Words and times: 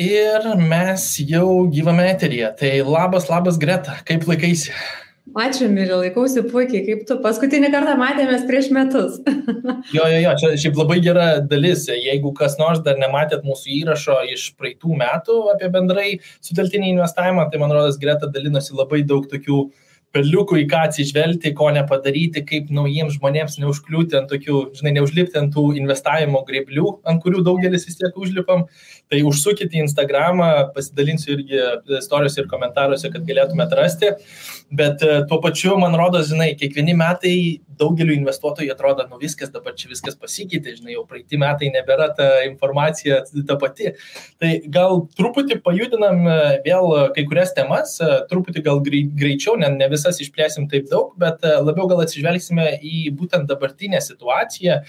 Ir 0.00 0.48
mes 0.58 1.04
jau 1.22 1.68
gyvame 1.70 2.08
eteryje. 2.10 2.50
Tai 2.58 2.72
labas, 2.86 3.28
labas 3.30 3.58
Greta, 3.58 4.00
kaip 4.06 4.26
laikaisi? 4.26 4.74
Ačiū, 5.38 5.68
Mirė, 5.70 5.94
laikausi 6.00 6.42
puikiai, 6.50 6.80
kaip 6.88 7.04
tu. 7.06 7.16
Paskutinį 7.22 7.68
kartą 7.70 7.92
matėmės 8.00 8.42
prieš 8.48 8.72
metus. 8.74 9.20
jo, 9.96 10.02
jo, 10.02 10.18
jo, 10.24 10.32
čia 10.40 10.50
šiaip 10.58 10.80
labai 10.80 10.96
gera 11.04 11.28
dalis. 11.52 11.84
Jeigu 11.86 12.32
kas 12.34 12.58
nors 12.58 12.82
dar 12.86 12.98
nematėt 12.98 13.46
mūsų 13.46 13.70
įrašo 13.76 14.16
iš 14.32 14.48
praeitų 14.58 14.98
metų 15.04 15.38
apie 15.54 15.70
bendrai 15.70 16.08
suteltinį 16.42 16.96
investavimą, 16.96 17.46
tai 17.52 17.62
man 17.62 17.76
rodos, 17.76 18.00
Greta 18.02 18.26
dalinosi 18.26 18.74
labai 18.74 19.04
daug 19.06 19.30
tokių 19.30 19.60
uh, 19.60 19.89
perliukų 20.14 20.58
į 20.64 20.66
ką 20.70 20.84
atsižvelgti, 20.88 21.52
ko 21.58 21.68
nepadaryti, 21.74 22.42
kaip 22.46 22.70
naujiems 22.74 23.16
žmonėms 23.18 23.58
neužkliūti 23.62 24.18
ant 24.18 24.30
tokių, 24.32 24.62
žinai, 24.78 24.96
neužlipti 24.98 25.38
ant 25.38 25.54
tų 25.54 25.68
investavimo 25.78 26.42
greblių, 26.48 26.96
ant 27.06 27.22
kurių 27.22 27.44
daugelis 27.46 27.86
vis 27.86 27.98
tiek 28.00 28.18
užlipam. 28.18 28.66
Tai 29.10 29.22
užsukite 29.26 29.74
į 29.74 29.84
Instagramą, 29.86 30.50
pasidalinsiu 30.74 31.32
irgi 31.36 31.62
istorijose 31.98 32.42
ir 32.42 32.50
komentaruose, 32.50 33.10
kad 33.10 33.26
galėtumėte 33.26 33.78
rasti. 33.78 34.12
Bet 34.70 35.02
e, 35.02 35.24
tuo 35.30 35.40
pačiu, 35.42 35.74
man 35.82 35.96
rodo, 35.98 36.20
žinai, 36.26 36.52
kiekvieni 36.58 36.94
metai 36.98 37.34
daugeliu 37.80 38.14
investuotojų 38.14 38.74
atrodo, 38.74 39.06
nu 39.10 39.18
viskas 39.18 39.50
dabar 39.50 39.74
čia 39.78 39.88
viskas 39.90 40.18
pasikeitė, 40.20 40.76
žinai, 40.78 40.94
jau 40.94 41.02
praeiti 41.08 41.38
metai 41.40 41.72
nebėra 41.74 42.10
ta 42.14 42.28
informacija 42.46 43.22
ta 43.48 43.56
pati. 43.60 43.94
Tai 44.42 44.52
gal 44.70 45.04
truputį 45.18 45.58
pajudinam 45.64 46.22
e, 46.22 46.38
vėl 46.66 46.94
kai 47.16 47.26
kurias 47.26 47.54
temas, 47.56 47.96
e, 48.02 48.20
truputį 48.30 48.64
gal 48.66 48.82
greičiau, 48.86 49.56
ne, 49.58 49.72
ne 49.74 49.90
visas 50.00 50.20
išplėsim 50.24 50.66
taip 50.72 50.88
daug, 50.90 51.12
bet 51.20 51.44
e, 51.44 51.52
labiau 51.60 51.86
gal 51.90 52.02
atsižvelgsime 52.06 52.66
į 52.80 53.04
būtent 53.16 53.46
dabartinę 53.50 54.00
situaciją, 54.02 54.80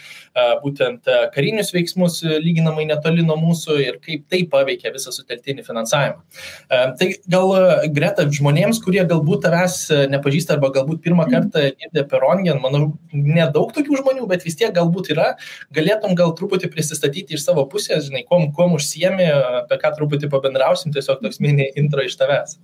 būtent 0.64 1.08
karinius 1.34 1.72
veiksmus 1.76 2.22
lyginamai 2.24 2.86
netoli 2.88 3.26
nuo 3.26 3.36
mūsų 3.40 3.78
ir 3.84 3.98
kaip 4.04 4.24
tai 4.32 4.42
paveikia 4.52 4.94
visą 4.94 5.12
suteltinį 5.14 5.66
finansavimą. 5.66 6.22
Tai 6.70 7.08
gal 7.34 7.54
greta 7.94 8.26
žmonėms, 8.32 8.80
kurie 8.84 9.04
galbūt 9.10 9.44
tavęs 9.46 9.78
nepažįsta 10.12 10.56
arba 10.56 10.72
galbūt 10.76 11.02
pirmą 11.04 11.28
kartą 11.32 11.68
girdė 11.76 12.06
per 12.10 12.24
Rongen, 12.24 12.62
manau, 12.64 12.84
nedaug 13.12 13.74
tokių 13.76 14.00
žmonių, 14.02 14.28
bet 14.32 14.46
vis 14.48 14.58
tiek 14.60 14.74
galbūt 14.76 15.12
yra, 15.16 15.34
galėtum 15.76 16.16
gal 16.18 16.36
truputį 16.38 16.72
prisistatyti 16.74 17.38
iš 17.38 17.46
savo 17.48 17.66
pusės, 17.72 18.08
žinai, 18.08 18.24
kuom, 18.28 18.50
kuom 18.56 18.78
užsiemi, 18.78 19.28
apie 19.64 19.80
ką 19.82 19.96
truputį 19.98 20.32
pabendrausim, 20.32 20.94
tiesiog 20.96 21.24
toks 21.26 21.42
mini 21.44 21.72
intro 21.80 22.06
iš 22.06 22.18
tavęs. 22.22 22.60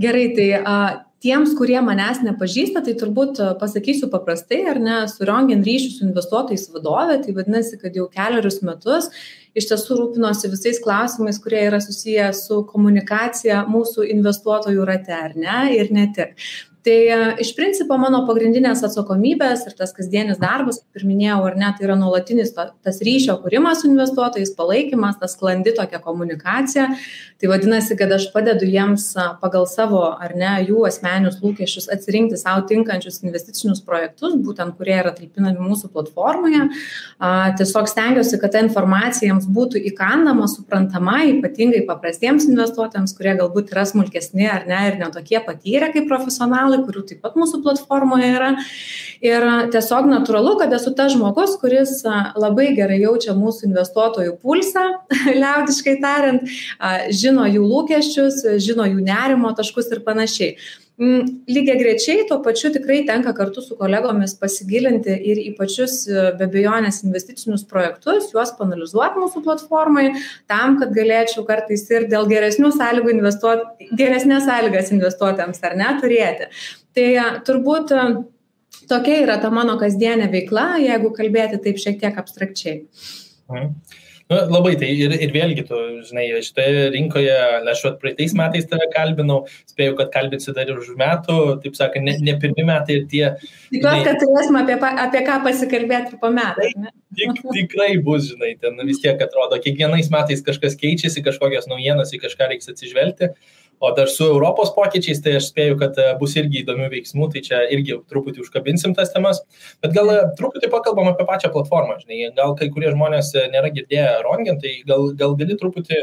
Gerai, 0.00 0.30
tai 0.36 0.48
a, 0.56 0.78
tiems, 1.26 1.54
kurie 1.58 1.78
manęs 1.82 2.22
nepažįsta, 2.22 2.84
tai 2.86 2.94
turbūt 2.98 3.40
pasakysiu 3.60 4.08
paprastai, 4.12 4.62
ar 4.70 4.78
ne, 4.82 5.00
su 5.10 5.26
Rongen 5.26 5.64
ryšių 5.66 5.90
su 5.96 6.06
investuotojais 6.06 6.68
vadovė, 6.74 7.18
tai 7.24 7.34
vadinasi, 7.34 7.80
kad 7.82 7.98
jau 7.98 8.06
keliarius 8.12 8.62
metus 8.66 9.10
iš 9.56 9.70
tiesų 9.70 9.98
rūpinosi 9.98 10.52
visais 10.52 10.78
klausimais, 10.84 11.40
kurie 11.42 11.64
yra 11.66 11.80
susiję 11.82 12.28
su 12.36 12.60
komunikacija 12.68 13.64
mūsų 13.72 14.06
investuotojų 14.14 14.86
rate, 14.86 15.16
ar 15.16 15.36
ne, 15.40 15.58
ir 15.78 15.92
ne 15.96 16.10
tik 16.14 16.36
tai 16.86 16.98
e, 17.10 17.18
iš 17.42 17.50
principo 17.58 17.96
mano 17.98 18.20
pagrindinės 18.28 18.84
atsakomybės 18.86 19.64
ir 19.66 19.74
tas 19.74 19.90
kasdienis 19.96 20.38
darbas 20.38 20.78
kaip 20.78 21.00
ir 21.00 21.06
minėjau 21.08 21.40
ar 21.48 21.56
ne 21.58 21.70
tai 21.74 21.88
yra 21.88 21.96
nuolatinis 21.98 22.52
to 22.54 22.68
tas 22.86 23.00
ryšio 23.02 23.34
kūrimas 23.42 23.82
su 23.82 23.90
investuotojais 23.90 24.52
palaikymas 24.54 25.18
ta 25.18 25.26
sklandi 25.30 25.74
tokia 25.74 25.98
komunikacija. 26.04 26.86
Tai 27.36 27.50
vadinasi 27.50 27.96
kad 27.98 28.14
aš 28.14 28.28
padedu 28.32 28.68
jiems 28.70 29.08
pagal 29.42 29.66
savo 29.68 30.04
ar 30.14 30.36
ne 30.38 30.52
jų 30.68 30.84
asmeninius 30.88 31.40
lūkesčius 31.42 31.90
atsirinkti 31.92 32.38
sau 32.38 32.62
tinkančius 32.70 33.18
investicinius 33.26 33.82
projektus 33.84 34.38
būtent 34.46 34.78
kurie 34.78 34.94
yra 35.00 35.10
talpinami 35.16 35.66
mūsų 35.66 35.90
platformoje. 35.92 36.68
A 37.18 37.50
tiesiog 37.58 37.90
stengiuosi 37.90 38.38
kad 38.40 38.54
ta 38.54 38.62
informacija 38.62 39.32
jiems 39.32 39.50
būtų 39.58 39.82
įkandama 39.90 40.46
suprantama 40.54 41.18
ypatingai 41.32 41.82
paprastiems 41.90 42.46
investuotojams 42.46 43.16
kurie 43.18 43.34
galbūt 43.42 43.74
yra 43.74 43.84
smulkesni 43.90 44.46
ar 44.54 44.70
ne 44.70 44.86
ir 44.92 45.00
ne 45.02 45.10
tokie 45.12 45.42
patyrę 45.42 45.90
kaip 45.92 46.06
profesionalai 46.08 46.75
kanalai, 46.76 46.86
kurių 46.86 47.04
taip 47.08 47.22
pat 47.22 47.36
mūsų 47.36 47.62
platformoje 47.64 48.30
yra. 48.34 48.56
Ir 49.24 49.42
tiesiog 49.72 50.08
natūralu, 50.10 50.58
kad 50.60 50.72
esu 50.72 50.94
tas 50.94 51.12
žmogus, 51.12 51.56
kuris 51.60 52.02
labai 52.36 52.74
gerai 52.76 53.00
jaučia 53.00 53.34
mūsų 53.34 53.70
investuotojų 53.70 54.36
pulsą, 54.42 55.02
liaudiškai 55.42 56.00
tariant, 56.02 56.42
žino 57.10 57.46
jų 57.46 57.64
lūkesčius, 57.64 58.44
žino 58.60 58.86
jų 58.86 59.00
nerimo 59.04 59.52
taškus 59.56 59.90
ir 59.92 60.04
panašiai. 60.04 60.56
Mm, 60.96 61.42
lygiai 61.44 61.76
grečiai 61.76 62.22
tuo 62.24 62.38
pačiu 62.40 62.70
tikrai 62.72 63.02
tenka 63.04 63.34
kartu 63.36 63.60
su 63.60 63.74
kolegomis 63.76 64.32
pasigilinti 64.40 65.12
ir 65.30 65.42
į 65.42 65.50
pačius 65.58 65.96
be 66.38 66.46
abejonės 66.46 67.02
investicinius 67.04 67.66
projektus, 67.68 68.30
juos 68.32 68.54
panalizuoti 68.56 69.20
mūsų 69.20 69.42
platformai, 69.44 70.06
tam, 70.48 70.78
kad 70.80 70.94
galėčiau 70.96 71.44
kartais 71.48 71.84
ir 71.92 72.08
dėl 72.08 72.24
geresnių 72.30 72.72
sąlygų 72.78 73.12
investuoti, 73.12 73.90
geresnės 74.00 74.48
sąlygas 74.48 74.88
investuotėms 74.96 75.60
ar 75.68 75.76
ne 75.76 75.92
turėti. 76.00 76.48
Tai 76.96 77.06
turbūt 77.44 77.92
tokia 78.88 79.20
yra 79.26 79.36
ta 79.44 79.52
mano 79.52 79.76
kasdienė 79.76 80.30
veikla, 80.32 80.78
jeigu 80.80 81.12
kalbėti 81.12 81.60
taip 81.60 81.84
šiek 81.84 82.00
tiek 82.00 82.24
abstrakčiai. 82.24 82.80
Mhm. 83.52 84.04
Nu, 84.26 84.36
labai 84.50 84.72
tai 84.74 84.88
ir, 84.90 85.12
ir 85.22 85.30
vėlgi, 85.30 85.62
tu, 85.68 85.76
žinai, 86.08 86.24
šitoje 86.42 86.88
rinkoje, 86.90 87.34
aš 87.70 87.82
vat 87.84 88.00
praeitais 88.02 88.32
metais 88.34 88.64
tave 88.66 88.88
kalbinau, 88.90 89.44
spėjau, 89.70 89.94
kad 90.00 90.10
kalbinsi 90.16 90.54
dar 90.56 90.66
ir 90.66 90.80
už 90.82 90.96
metų, 90.98 91.36
taip 91.62 91.78
sakant, 91.78 92.08
ne, 92.08 92.16
ne 92.26 92.34
pirmi 92.42 92.64
metai 92.66 92.96
ir 92.98 93.04
tie. 93.12 93.22
Tikiuosi, 93.70 94.02
kad 94.08 94.18
turėsim 94.24 94.58
apie, 94.58 94.80
apie 95.04 95.22
ką 95.28 95.36
pasikalbėti 95.46 96.18
po 96.18 96.32
metų. 96.34 96.72
Tik, 97.16 97.38
tikrai 97.44 97.92
bus, 98.02 98.32
žinai, 98.32 98.56
ten 98.58 98.82
vis 98.88 98.98
tiek 99.04 99.22
atrodo, 99.22 99.60
kiekvienais 99.62 100.10
metais 100.10 100.42
kažkas 100.48 100.74
keičiasi, 100.80 101.22
kažkokios 101.22 101.70
naujienos, 101.70 102.10
į 102.10 102.24
kažką 102.26 102.50
reiks 102.50 102.74
atsižvelgti. 102.74 103.30
O 103.78 103.90
dar 103.92 104.08
su 104.08 104.24
Europos 104.24 104.70
pokyčiais, 104.72 105.18
tai 105.20 105.34
aš 105.36 105.50
spėju, 105.50 105.76
kad 105.80 105.98
e, 106.00 106.06
bus 106.20 106.32
irgi 106.40 106.62
įdomių 106.62 106.86
veiksmų, 106.94 107.26
tai 107.34 107.42
čia 107.44 107.58
irgi 107.74 107.98
truputį 108.08 108.40
užkabinsim 108.40 108.94
tas 108.96 109.10
temas. 109.12 109.42
Bet 109.84 109.92
gal 109.92 110.08
e, 110.14 110.16
truputį 110.38 110.70
pakalbam 110.72 111.10
apie 111.10 111.26
pačią 111.28 111.50
platformą, 111.52 111.98
žinai, 112.00 112.30
gal 112.38 112.54
kai 112.56 112.70
kurie 112.72 112.88
žmonės 112.94 113.34
e, 113.36 113.44
nėra 113.52 113.68
girdėję 113.74 114.06
Rongen, 114.24 114.56
tai 114.62 114.72
gal, 114.88 115.10
gal 115.20 115.36
gali 115.36 115.58
truputį, 115.60 115.98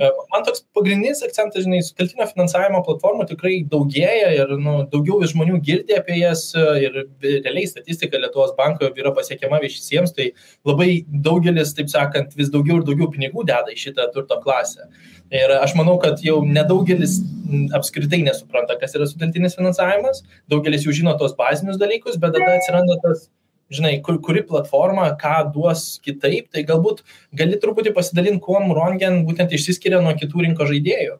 man 0.00 0.46
toks 0.46 0.64
pagrindinis 0.76 1.20
akcentas, 1.26 1.66
žinai, 1.66 1.82
suteltinio 1.84 2.30
finansavimo 2.30 2.80
platformų 2.86 3.28
tikrai 3.34 3.58
daugėja 3.68 4.32
ir 4.38 4.56
nu, 4.56 4.78
daugiau 4.88 5.20
žmonių 5.28 5.60
girdė 5.68 6.00
apie 6.00 6.22
jas 6.22 6.46
ir 6.56 6.96
realiai 7.20 7.68
statistika 7.68 8.20
Lietuvos 8.22 8.56
banko 8.56 8.88
yra 8.88 9.12
pasiekiama 9.12 9.60
viešisiems, 9.66 10.16
tai 10.16 10.30
labai 10.68 11.02
daugelis, 11.28 11.76
taip 11.76 11.92
sakant, 11.92 12.32
vis 12.40 12.48
daugiau 12.54 12.80
ir 12.80 12.88
daugiau 12.88 13.12
pinigų 13.12 13.44
deda 13.52 13.74
į 13.74 13.80
šitą 13.84 14.08
turto 14.16 14.40
klasę. 14.40 14.88
Ir 15.34 15.52
aš 15.58 15.74
manau, 15.76 15.98
kad 16.00 16.22
jau 16.24 16.38
nedaugelis 16.46 17.18
apskritai 17.76 18.22
nesupranta, 18.24 18.76
kas 18.80 18.94
yra 18.96 19.08
studentinis 19.08 19.56
finansavimas, 19.58 20.22
daugelis 20.48 20.86
jau 20.86 20.94
žino 20.96 21.12
tos 21.20 21.34
bazinius 21.36 21.80
dalykus, 21.80 22.16
bet 22.20 22.32
tada 22.36 22.56
atsiranda 22.56 22.96
tas, 23.02 23.26
žinai, 23.72 23.98
kur, 24.04 24.18
kuri 24.24 24.42
platforma, 24.48 25.10
ką 25.20 25.52
duos 25.52 25.98
kitaip, 26.04 26.48
tai 26.52 26.64
galbūt 26.68 27.04
gali 27.36 27.60
truputį 27.60 27.92
pasidalinti, 27.96 28.44
kuo 28.44 28.60
Rongen 28.76 29.24
būtent 29.28 29.52
išsiskiria 29.52 30.00
nuo 30.04 30.16
kitų 30.16 30.46
rinko 30.46 30.68
žaidėjų. 30.68 31.18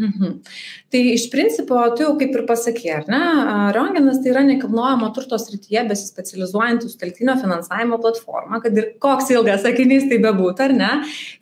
Mhm. 0.00 0.38
Tai 0.90 1.00
iš 1.12 1.26
principo, 1.32 1.76
tu 1.96 2.04
jau 2.06 2.14
kaip 2.18 2.32
ir 2.32 2.44
pasakė, 2.48 2.90
ar 2.94 3.08
ne, 3.10 3.20
Rongenas 3.76 4.22
tai 4.22 4.30
yra 4.32 4.42
nekilnojamo 4.46 5.10
turto 5.14 5.36
srityje 5.38 5.82
besispecializuojanti 5.90 6.88
sutelktinio 6.88 7.34
finansavimo 7.42 7.98
platforma, 8.00 8.62
kad 8.64 8.78
ir 8.80 8.94
koks 9.02 9.28
ilgas 9.34 9.60
sakinys 9.66 10.08
tai 10.08 10.18
bebūtų, 10.24 10.66
ar 10.66 10.74
ne. 10.78 10.90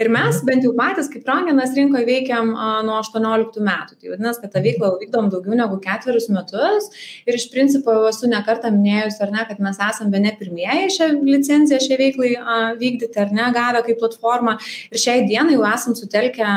Ir 0.02 0.10
mes 0.14 0.42
bent 0.48 0.66
jau 0.66 0.74
patys 0.78 1.10
kaip 1.12 1.28
Rongenas 1.30 1.76
rinkoje 1.78 2.08
veikiam 2.08 2.50
nuo 2.88 2.98
18 2.98 3.62
metų. 3.68 3.98
Tai 4.00 4.12
vadinasi, 4.14 4.42
kad 4.42 4.56
tą 4.56 4.64
veiklą 4.66 4.92
vykdom 5.04 5.30
daugiau 5.34 5.58
negu 5.62 5.78
ketverius 5.84 6.28
metus. 6.34 6.90
Ir 7.30 7.38
iš 7.38 7.48
principo 7.54 7.94
jau 7.94 8.10
esu 8.10 8.30
nekartą 8.30 8.74
minėjus, 8.74 9.20
ar 9.22 9.34
ne, 9.34 9.46
kad 9.46 9.62
mes 9.62 9.78
esame 9.88 10.16
vieni 10.16 10.34
pirmieji 10.40 10.94
šią 10.98 11.12
licenciją 11.22 11.82
šiai 11.86 12.02
veiklai 12.02 12.34
vykdyti, 12.80 13.22
ar 13.22 13.34
ne, 13.38 13.50
gavę 13.54 13.86
kaip 13.86 14.02
platformą. 14.02 14.58
Ir 14.90 15.06
šiai 15.06 15.28
dienai 15.30 15.54
jau 15.54 15.66
esam 15.70 15.94
sutelkę 15.98 16.56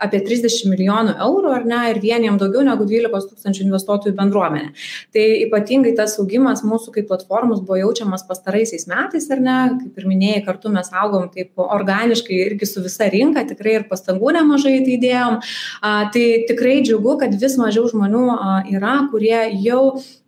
apie 0.00 0.20
30 0.24 0.70
milijonų 0.72 1.14
eurų, 1.26 1.52
ar 1.58 1.66
ne, 1.68 1.80
ir 1.92 2.00
vieniem 2.02 2.38
daugiau 2.40 2.64
negu 2.66 2.86
12 2.88 3.30
tūkstančių 3.30 3.66
investuotojų 3.66 4.16
bendruomenė. 4.18 4.72
Tai 5.14 5.26
ypatingai 5.46 5.92
tas 5.98 6.16
augimas 6.22 6.64
mūsų 6.66 6.94
kaip 6.96 7.10
platformos 7.10 7.62
buvo 7.64 7.78
jaučiamas 7.80 8.24
pastaraisiais 8.28 8.88
metais, 8.90 9.28
ar 9.30 9.44
ne, 9.44 9.58
kaip 9.82 10.00
ir 10.00 10.08
minėjai, 10.10 10.42
kartu 10.48 10.72
mes 10.72 10.90
augom 11.02 11.28
taip 11.34 11.60
organiškai 11.60 12.40
irgi 12.46 12.68
su 12.68 12.84
visa 12.84 13.10
rinka, 13.12 13.44
tikrai 13.48 13.78
ir 13.80 13.86
pastangų 13.90 14.34
nemažai 14.38 14.78
tai 14.84 14.96
įdėjom. 14.96 15.38
A, 15.80 15.94
tai 16.14 16.26
tikrai 16.48 16.80
džiugu, 16.86 17.16
kad 17.20 17.36
vis 17.40 17.56
mažiau 17.60 17.88
žmonių 17.90 18.26
a, 18.34 18.58
yra, 18.72 18.96
kurie 19.12 19.38
jau 19.60 19.82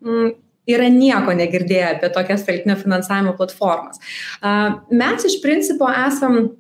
mm, 0.04 0.32
yra 0.72 0.88
nieko 0.92 1.34
negirdėję 1.36 1.86
apie 1.96 2.10
tokias 2.14 2.44
telkinio 2.46 2.76
finansavimo 2.80 3.34
platformas. 3.38 4.02
A, 4.42 4.82
mes 4.90 5.28
iš 5.28 5.40
principo 5.44 5.90
esam 5.90 6.52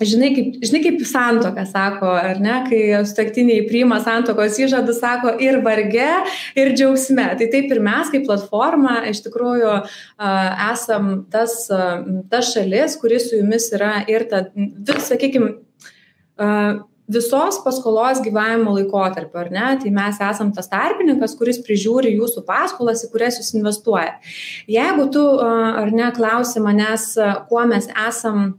žinai 0.00 0.30
kaip 0.34 0.56
žinai 0.64 0.80
kaip 0.84 1.02
santuoka 1.06 1.64
sako 1.68 2.10
ar 2.10 2.40
ne 2.42 2.56
kai 2.68 2.80
sutuoktiniai 3.06 3.66
priima 3.68 4.00
santuokos 4.04 4.58
įžadus 4.64 5.00
sako 5.02 5.34
ir 5.42 5.60
varge 5.66 6.08
ir 6.58 6.72
džiaugsme 6.74 7.26
tai 7.38 7.50
taip 7.52 7.70
ir 7.70 7.82
mes 7.84 8.10
kaip 8.14 8.26
platforma 8.26 9.02
iš 9.10 9.22
tikrųjų 9.26 9.76
esam 10.70 11.12
tas 11.30 11.60
ta 11.68 12.42
šalis 12.42 12.98
kuri 13.02 13.20
su 13.22 13.38
jumis 13.38 13.70
yra 13.76 14.00
ir 14.10 14.26
ta 14.30 14.46
sakykim 14.98 15.52
visos 17.06 17.58
paskolos 17.60 18.20
gyvavimo 18.24 18.72
laikotarpio, 18.78 19.42
ar 19.42 19.50
ne? 19.52 19.66
Tai 19.82 19.90
mes 19.92 20.20
esam 20.24 20.52
tas 20.56 20.70
tarpininkas, 20.72 21.36
kuris 21.36 21.60
prižiūri 21.64 22.14
jūsų 22.16 22.44
paskolas, 22.48 23.04
į 23.04 23.10
kurias 23.12 23.38
jūs 23.40 23.52
investuojate. 23.58 24.34
Jeigu 24.72 25.08
tu, 25.12 25.24
ar 25.44 25.92
ne, 25.92 26.08
klausi 26.16 26.64
manęs, 26.64 27.10
kuo 27.50 27.64
mes 27.68 27.90
esam 28.08 28.54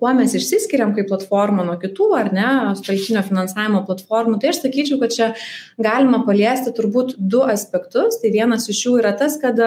kuo 0.00 0.12
mes 0.16 0.34
išsiskiriam 0.36 0.94
kaip 0.96 1.08
platforma 1.10 1.64
nuo 1.66 1.76
kitų, 1.80 2.10
ar 2.18 2.32
ne, 2.34 2.48
strateginio 2.78 3.24
finansavimo 3.26 3.82
platformų, 3.88 4.38
tai 4.42 4.52
aš 4.52 4.62
sakyčiau, 4.64 5.00
kad 5.02 5.14
čia 5.16 5.28
galima 5.80 6.22
paliesti 6.26 6.74
turbūt 6.76 7.16
du 7.18 7.42
aspektus. 7.46 8.20
Tai 8.22 8.32
vienas 8.34 8.68
iš 8.72 8.84
jų 8.86 8.98
yra 9.02 9.14
tas, 9.16 9.38
kad 9.42 9.60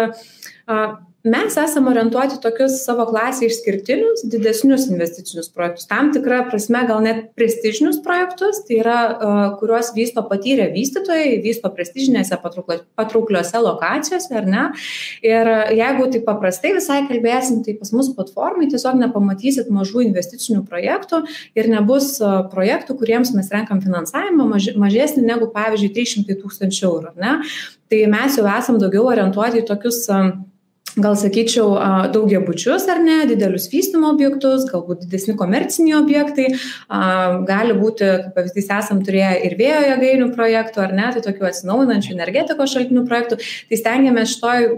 mes 1.24 1.56
esam 1.58 1.88
orientuoti 1.92 2.38
tokius 2.42 2.78
savo 2.86 3.04
klasę 3.10 3.48
išskirtinius, 3.50 4.22
didesnius 4.32 4.86
investicinius 4.88 5.50
projektus. 5.52 5.88
Tam 5.90 6.14
tikrą 6.16 6.46
prasme 6.48 6.86
gal 6.88 7.02
net 7.04 7.26
prestižinius 7.36 8.00
projektus, 8.06 8.62
tai 8.68 8.78
yra, 8.80 8.98
kuriuos 9.60 9.92
vysto 9.98 10.24
patyrę 10.30 10.70
vystytojai, 10.72 11.42
vysto 11.44 11.72
prestižinėse 11.76 12.40
patraukliuose 12.40 13.64
lokacijose, 13.66 14.32
ar 14.40 14.48
ne. 14.48 14.66
Ir 15.26 15.52
jeigu 15.76 16.08
tai 16.14 16.22
paprastai 16.24 16.72
visai 16.78 17.02
kalbėsim, 17.10 17.64
tai 17.66 17.76
pas 17.80 17.92
mus 17.96 18.14
platformai 18.16 18.70
tiesiog 18.72 18.96
nepamatysit 19.02 19.68
mažų 19.76 20.06
investicinių 20.08 20.64
projektų 20.70 21.26
ir 21.60 21.72
nebus 21.72 22.14
projektų, 22.54 22.96
kuriems 23.02 23.34
mes 23.36 23.52
renkam 23.52 23.84
finansavimą 23.84 24.48
mažesnį 24.80 25.26
negu, 25.28 25.52
pavyzdžiui, 25.52 25.92
300 26.00 26.40
tūkstančių 26.40 26.88
eurų, 26.88 27.12
ar 27.12 27.20
ne. 27.20 27.36
Tai 27.90 28.00
mes 28.06 28.36
jau 28.38 28.46
esam 28.46 28.78
daugiau 28.80 29.08
orientuoti 29.10 29.64
į 29.64 29.68
tokius 29.68 30.04
gal 30.98 31.18
sakyčiau 31.20 31.74
daugiabučius 32.14 32.88
ar 32.92 33.02
ne 33.04 33.18
didelius 33.30 33.70
vystymo 33.72 34.12
objektus 34.14 34.68
galbūt 34.70 35.06
didesni 35.06 35.36
komerciniai 35.40 35.98
objektai 36.00 36.48
a 36.90 37.02
gali 37.48 37.76
būti 37.78 38.08
kaip 38.26 38.38
pavyzdys 38.38 38.72
esam 38.80 39.04
turėję 39.06 39.34
ir 39.48 39.58
vėjo 39.60 39.82
jėgainių 39.92 40.30
projektų 40.38 40.86
ar 40.86 40.96
ne 41.02 41.10
tai 41.16 41.26
tokių 41.26 41.50
atsinaujinančių 41.52 42.16
energetikos 42.16 42.78
šaltinių 42.78 43.06
projektų 43.10 43.42
tai 43.42 43.84
stengiamės 43.84 44.38
šitoj 44.38 44.72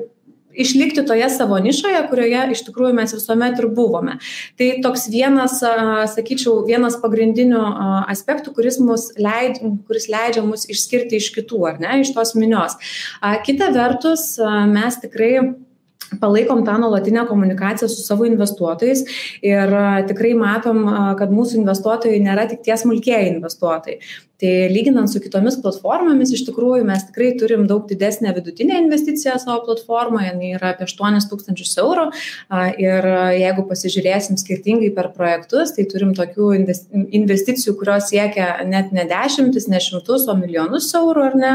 išlikti 0.53 1.05
toje 1.07 1.29
savo 1.29 1.59
nišoje, 1.63 2.01
kurioje 2.09 2.41
iš 2.51 2.63
tikrųjų 2.67 2.95
mes 2.97 3.13
visuomet 3.15 3.59
ir 3.59 3.67
buvome. 3.71 4.17
Tai 4.59 4.67
toks 4.83 5.07
vienas, 5.11 5.59
sakyčiau, 6.15 6.61
vienas 6.67 6.97
pagrindinių 7.01 7.61
aspektų, 8.11 8.51
kuris, 8.57 8.79
leid, 9.15 9.61
kuris 9.87 10.09
leidžia 10.11 10.43
mus 10.45 10.67
išskirti 10.71 11.21
iš 11.21 11.31
kitų, 11.37 11.61
ar 11.71 11.81
ne, 11.83 12.01
iš 12.03 12.13
tos 12.17 12.35
minios. 12.35 12.77
Kita 13.47 13.71
vertus, 13.75 14.33
mes 14.71 14.99
tikrai 15.03 15.33
palaikom 16.19 16.65
tą 16.65 16.77
nuolatinę 16.81 17.25
komunikaciją 17.29 17.89
su 17.89 18.03
savo 18.03 18.25
investuotojais 18.27 19.05
ir 19.45 19.75
tikrai 20.09 20.33
matom, 20.37 20.83
kad 21.19 21.31
mūsų 21.31 21.61
investuotojai 21.61 22.19
nėra 22.23 22.47
tik 22.51 22.65
tie 22.65 22.77
smulkieji 22.77 23.35
investuotojai 23.35 24.01
tai 24.41 24.69
lyginant 24.73 25.09
su 25.11 25.19
kitomis 25.21 25.59
platformomis 25.61 26.31
iš 26.33 26.41
tikrųjų 26.47 26.85
mes 26.87 27.03
tikrai 27.05 27.29
turim 27.37 27.67
daug 27.69 27.83
didesnę 27.89 28.31
vidutinę 28.33 28.79
investiciją 28.81 29.35
savo 29.41 29.59
platformoje 29.67 30.31
jinai 30.31 30.55
yra 30.57 30.71
apie 30.73 30.87
aštuonis 30.87 31.27
tūkstančius 31.29 31.75
eurų. 31.83 32.07
Ir 32.81 33.07
jeigu 33.37 33.65
pasižiūrėsim 33.69 34.39
skirtingai 34.41 34.89
per 34.95 35.11
projektus 35.13 35.75
tai 35.75 35.85
turim 35.91 36.15
tokių 36.17 36.49
investicijų 37.21 37.75
kurios 37.77 38.09
siekia 38.09 38.47
net 38.65 38.89
ne 38.95 39.05
dešimtis 39.09 39.69
ne 39.69 39.81
šimtus 39.83 40.25
o 40.25 40.37
milijonus 40.39 40.89
eurų 40.97 41.27
ar 41.27 41.37
ne 41.43 41.53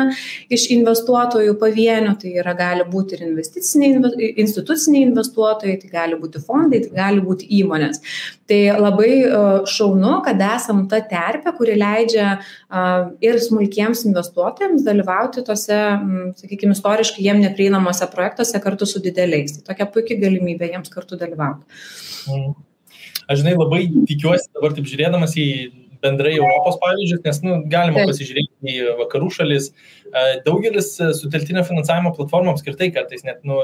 iš 0.52 0.68
investuotojų 0.76 1.56
pavienių. 1.58 2.14
Tai 2.22 2.36
yra 2.38 2.54
gali 2.54 2.86
būti 2.86 3.18
ir 3.18 3.26
investiciniai 3.32 4.30
instituciniai 4.46 5.08
investuotojai 5.08 5.74
tai 5.82 5.90
gali 5.90 6.20
būti 6.22 6.44
fondai 6.46 6.84
tai 6.86 6.94
gali 7.02 7.24
būti 7.24 7.50
įmonės. 7.58 7.98
Tai 8.46 8.60
labai 8.78 9.10
šaunu 9.66 10.20
kad 10.22 10.38
esam 10.52 10.86
ta 10.90 11.02
terpė 11.02 11.50
kuri 11.58 11.74
leidžia 11.82 12.36
ir 13.24 13.38
smulkiems 13.42 14.04
investuotojams 14.08 14.84
dalyvauti 14.86 15.44
tose, 15.46 15.78
sakykime, 16.40 16.76
istoriškai 16.76 17.24
jiem 17.24 17.40
neprieinamuose 17.44 18.08
projektuose 18.12 18.60
kartu 18.64 18.88
su 18.88 19.02
dideliais. 19.04 19.56
Tai 19.58 19.72
tokia 19.72 19.88
puikia 19.92 20.18
galimybė 20.22 20.70
jiems 20.72 20.92
kartu 20.92 21.18
dalyvauti. 21.20 21.66
Mm. 22.30 22.54
Aš 23.26 23.42
žinai, 23.42 23.56
labai 23.58 23.82
tikiuosi 24.06 24.52
dabar 24.54 24.74
taip 24.76 24.86
žiūrėdamas 24.86 25.34
į 25.42 25.48
bendrai 26.02 26.36
Europos 26.36 26.78
pavyzdžius, 26.82 27.22
nes 27.24 27.40
nu, 27.42 27.56
galima 27.72 28.02
Taip. 28.02 28.12
pasižiūrėti 28.12 28.72
į 28.72 28.96
vakarų 29.00 29.30
šalis. 29.38 29.70
Daugelis 30.46 30.92
suteltinio 31.18 31.64
finansavimo 31.66 32.12
platformoms 32.16 32.62
skirtai 32.62 32.92
kartais 32.94 33.24
net 33.26 33.42
nu, 33.48 33.62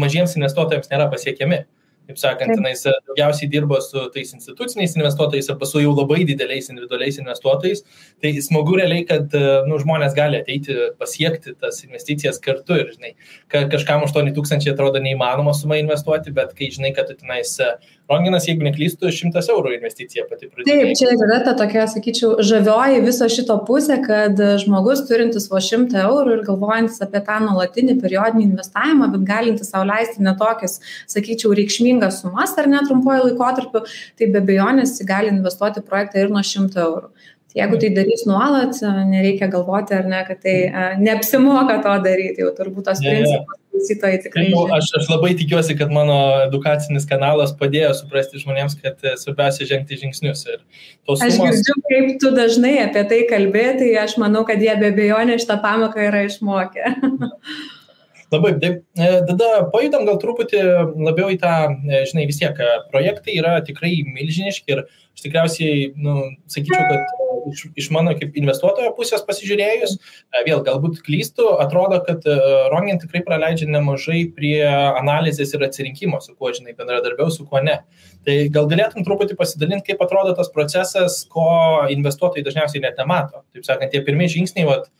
mažiems 0.00 0.36
investuotojams 0.38 0.88
nėra 0.92 1.10
pasiekiami 1.12 1.64
kaip 2.06 2.20
sakant, 2.20 2.54
tenais 2.54 2.84
e, 2.86 2.92
daugiausiai 3.08 3.48
dirba 3.50 3.80
su 3.84 4.04
tais 4.14 4.32
instituciniais 4.36 4.94
investuotojais 4.98 5.50
arba 5.52 5.68
su 5.68 5.82
jau 5.82 5.92
labai 5.96 6.22
dideliais 6.28 6.70
individualiais 6.70 7.18
investuotojais. 7.22 7.82
Tai 8.22 8.32
smagu 8.48 8.78
realiai, 8.78 9.04
kad 9.08 9.34
e, 9.34 9.44
nu, 9.66 9.78
žmonės 9.82 10.14
gali 10.16 10.40
ateiti 10.40 10.76
pasiekti 11.00 11.56
tas 11.60 11.82
investicijas 11.86 12.40
kartu 12.42 12.78
ir, 12.82 12.92
žinai, 12.94 13.14
kažkam 13.52 14.06
8 14.06 14.32
tūkstančiai 14.36 14.74
atrodo 14.74 15.02
neįmanoma 15.02 15.54
sumą 15.56 15.80
investuoti, 15.82 16.34
bet 16.36 16.54
kai 16.58 16.70
žinai, 16.74 16.94
kad 16.96 17.10
tu 17.10 17.18
tenais 17.18 17.56
e, 17.60 17.72
Ronginas, 18.10 18.44
jeigu 18.46 18.62
neklystu, 18.62 19.08
100 19.10 19.40
eurų 19.50 19.72
investicija 19.74 20.24
pati 20.30 20.46
pradėjo. 20.46 20.66
Taip, 20.70 20.92
čia 20.98 21.08
yra 21.16 21.40
ta 21.42 21.56
tokia, 21.58 21.88
sakyčiau, 21.90 22.36
žavioji 22.46 23.00
viso 23.02 23.26
šito 23.32 23.56
pusė, 23.66 23.96
kad 24.04 24.38
žmogus 24.62 25.02
turintis 25.08 25.48
vo 25.50 25.58
100 25.62 25.98
eurų 26.04 26.36
ir 26.36 26.44
galvojantis 26.46 27.02
apie 27.02 27.24
tą 27.26 27.40
nuolatinį 27.42 27.96
periodinį 28.04 28.46
investavimą, 28.52 29.10
bet 29.16 29.26
galintis 29.26 29.72
savo 29.74 29.88
leisti 29.90 30.22
netokias, 30.22 30.78
sakyčiau, 31.10 31.50
reikšmingas 31.58 32.22
sumas 32.22 32.54
ar 32.54 32.70
netrumpuoju 32.70 33.32
laikotarpiu, 33.32 33.82
tai 34.14 34.30
be 34.30 34.44
abejonės 34.44 35.00
gali 35.08 35.34
investuoti 35.34 35.82
projektą 35.82 36.22
ir 36.22 36.30
nuo 36.30 36.46
100 36.46 36.84
eurų. 36.86 37.10
Jeigu 37.56 37.78
tai 37.80 37.92
darys 37.96 38.26
nuolat, 38.28 38.76
nereikia 39.08 39.48
galvoti, 39.52 39.94
ar 39.96 40.08
ne, 40.10 40.18
kad 40.28 40.42
tai 40.42 40.56
neapsimoka 41.00 41.78
to 41.84 41.94
daryti, 42.04 42.44
jau 42.44 42.50
turbūt 42.56 42.90
tos 42.90 43.00
principas 43.00 43.62
klausytojai 43.76 44.18
tikrai. 44.22 44.48
Nu, 44.50 44.64
aš, 44.72 44.90
aš 44.98 45.08
labai 45.10 45.34
tikiuosi, 45.38 45.76
kad 45.78 45.92
mano 45.92 46.16
edukacinis 46.46 47.06
kanalas 47.08 47.54
padėjo 47.58 47.92
suprasti 48.00 48.40
žmonėms, 48.42 48.76
kad 48.82 49.00
e, 49.04 49.14
svarbiausia 49.20 49.68
žengti 49.68 50.00
žingsnius. 50.00 50.44
Sumos... 50.46 51.24
Aš 51.24 51.40
girdžiu, 51.42 51.78
kaip 51.88 52.12
tu 52.22 52.32
dažnai 52.36 52.76
apie 52.84 53.06
tai 53.10 53.22
kalbėjai, 53.30 53.78
tai 53.82 53.90
aš 54.04 54.18
manau, 54.22 54.44
kad 54.48 54.62
jie 54.62 54.74
be 54.80 54.92
abejonės 54.94 55.44
šitą 55.44 55.60
pamoką 55.64 56.06
yra 56.08 56.26
išmokę. 56.28 56.92
Labai, 58.34 58.56
taip, 58.58 58.80
e, 58.98 59.10
tada 59.28 59.50
pajudam 59.70 60.06
gal 60.08 60.16
truputį 60.22 60.62
labiau 61.06 61.30
į 61.30 61.38
tą, 61.42 61.56
e, 61.86 62.04
žinai, 62.10 62.26
vis 62.26 62.40
tiek 62.40 62.58
projektai 62.90 63.36
yra 63.38 63.60
tikrai 63.66 64.00
milžiniški 64.08 64.74
ir 64.74 64.86
aš 65.16 65.24
tikriausiai, 65.24 65.92
nu, 65.96 66.18
sakyčiau, 66.52 66.84
kad 66.90 67.52
iš, 67.52 67.62
iš 67.78 67.88
mano 67.94 68.12
kaip 68.18 68.36
investuotojo 68.36 68.90
pusės 68.98 69.22
pasižiūrėjus, 69.26 69.94
e, 69.96 70.42
vėl 70.48 70.60
galbūt 70.66 71.00
klystu, 71.06 71.46
atrodo, 71.62 72.02
kad 72.04 72.26
Rongin 72.72 73.00
tikrai 73.00 73.22
praleidžia 73.26 73.68
nemažai 73.70 74.26
prie 74.36 74.60
analizės 74.68 75.54
ir 75.56 75.64
atsirinkimo, 75.66 76.20
su 76.20 76.36
kuo, 76.36 76.52
žinai, 76.56 76.76
bendradarbiau, 76.76 77.30
su 77.32 77.46
kuo 77.48 77.62
ne. 77.64 77.78
Tai 78.26 78.36
gal 78.52 78.68
galėtum 78.70 79.06
truputį 79.06 79.38
pasidalinti, 79.38 79.92
kaip 79.92 80.04
atrodo 80.04 80.34
tas 80.36 80.52
procesas, 80.52 81.22
ko 81.32 81.48
investuotojai 81.94 82.44
dažniausiai 82.46 82.84
net 82.84 83.00
nemato. 83.00 83.44
Taip 83.56 83.68
sakant, 83.68 83.94
tie 83.94 84.02
pirmieji 84.04 84.36
žingsniai, 84.40 84.68
vat, 84.68 84.90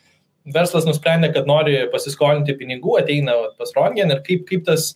verslas 0.54 0.87
nusprendė, 0.87 1.32
kad 1.35 1.49
nori 1.49 1.82
pasiskolinti 1.92 2.56
pinigų, 2.56 2.96
ateina 3.00 3.35
pas 3.58 3.73
Rongen 3.76 4.14
ir 4.14 4.23
kaip, 4.26 4.46
kaip 4.49 4.64
tas, 4.68 4.94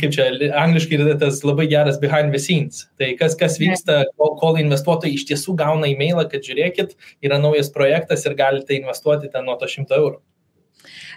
kaip 0.00 0.12
čia 0.14 0.28
angliškai 0.60 0.98
yra 0.98 1.16
tas 1.18 1.40
labai 1.46 1.66
geras 1.70 1.98
behind 2.02 2.34
the 2.34 2.40
scenes. 2.42 2.84
Tai 3.00 3.10
kas, 3.20 3.34
kas 3.38 3.58
vyksta, 3.62 4.02
kol, 4.20 4.34
kol 4.40 4.60
investuotojai 4.62 5.16
iš 5.16 5.26
tiesų 5.30 5.56
gauna 5.60 5.90
e-mailą, 5.90 6.26
kad 6.30 6.46
žiūrėkit, 6.46 6.94
yra 7.26 7.40
naujas 7.42 7.72
projektas 7.74 8.26
ir 8.28 8.38
galite 8.38 8.76
investuoti 8.78 9.32
ten 9.32 9.46
nuo 9.48 9.58
to 9.60 9.70
100 9.70 9.98
eurų. 9.98 10.20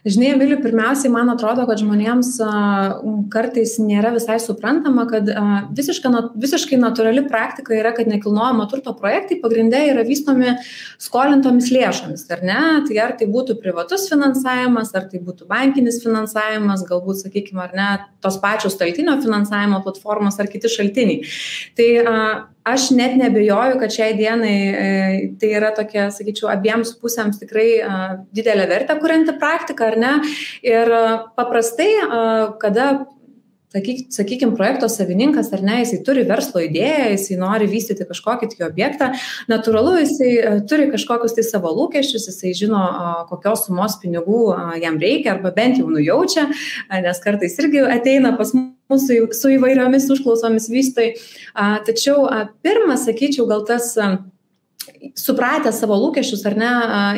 Žinai, 0.06 0.34
Emiliu, 0.36 0.58
pirmiausiai 0.62 1.10
man 1.12 1.32
atrodo, 1.34 1.64
kad 1.70 1.80
žmonėms 1.82 2.36
kartais 3.34 3.76
nėra 3.82 4.12
visai 4.14 4.38
suprantama, 4.44 5.08
kad 5.10 5.30
visiškai, 5.78 6.12
visiškai 6.38 6.80
natūrali 6.82 7.24
praktika 7.30 7.74
yra, 7.78 7.94
kad 7.98 8.10
nekilnojamo 8.12 8.68
turto 8.72 8.94
projektai 8.98 9.40
pagrindė 9.42 9.84
yra 9.94 10.06
vystomi 10.08 10.54
skolintomis 11.02 11.72
lėšomis, 11.74 12.28
ar 12.34 12.44
ne? 12.46 12.60
Tai 12.88 13.00
ar 13.04 13.16
tai 13.20 13.30
būtų 13.32 13.58
privatus 13.64 14.08
finansavimas, 14.12 14.94
ar 14.98 15.08
tai 15.12 15.22
būtų 15.24 15.50
bankinis 15.50 16.02
finansavimas, 16.04 16.86
galbūt, 16.88 17.24
sakykime, 17.26 17.64
ar 17.66 17.74
ne, 17.78 17.90
tos 18.24 18.38
pačios 18.44 18.78
taltinio 18.78 19.18
finansavimo 19.24 19.82
platformos 19.86 20.38
ar 20.38 20.52
kiti 20.52 20.72
šaltiniai. 20.72 21.26
Tai 21.78 21.90
aš 22.72 22.90
net 22.98 23.18
nebejoju, 23.20 23.80
kad 23.82 23.94
šiai 23.94 24.16
dienai 24.18 24.56
e, 24.68 24.88
tai 25.40 25.52
yra 25.60 25.74
tokia, 25.76 26.08
sakyčiau, 26.14 26.50
abiems 26.54 26.94
pusėms 27.02 27.40
tikrai 27.42 27.70
didelę 28.36 28.68
vertę 28.70 28.98
kurianti 29.02 29.38
praktika, 29.40 29.92
ar 29.92 30.00
ne? 30.02 30.14
Ir 30.66 30.92
paprastai, 31.38 31.92
kada 32.62 32.90
sakyk, 33.74 34.08
sakykim, 34.14 34.54
projekto 34.56 34.90
savininkas 34.92 35.52
ar 35.56 35.64
ne, 35.66 35.80
jisai 35.82 36.00
turi 36.08 36.24
verslo 36.28 36.62
idėją, 36.64 37.10
jisai 37.14 37.40
nori 37.42 37.68
vystyti 37.70 38.08
kažkokį 38.08 38.50
tai 38.54 38.64
objektą, 38.68 39.10
natūralu, 39.52 39.98
jisai 40.02 40.32
turi 40.70 40.88
kažkokius 40.94 41.36
tai 41.38 41.46
savo 41.48 41.74
lūkesčius, 41.76 42.30
jisai 42.32 42.54
žino, 42.58 42.84
kokios 43.32 43.68
sumos 43.68 43.98
pinigų 44.02 44.42
jam 44.84 45.00
reikia 45.02 45.36
arba 45.36 45.52
bent 45.56 45.82
jau 45.82 45.90
nujaučia, 45.92 46.48
nes 47.04 47.22
kartais 47.24 47.60
irgi 47.62 47.84
ateina 47.98 48.36
pas 48.40 48.54
mus 48.56 49.04
su, 49.04 49.20
su 49.36 49.52
įvairiomis 49.58 50.08
užklausomis 50.16 50.70
vystai. 50.72 51.12
Tačiau 51.88 52.24
pirmas, 52.64 53.04
sakyčiau, 53.08 53.48
gal 53.50 53.68
tas 53.68 53.96
supratęs 55.18 55.80
savo 55.82 55.98
lūkesčius 56.00 56.44
ar 56.48 56.56
ne, 56.58 56.72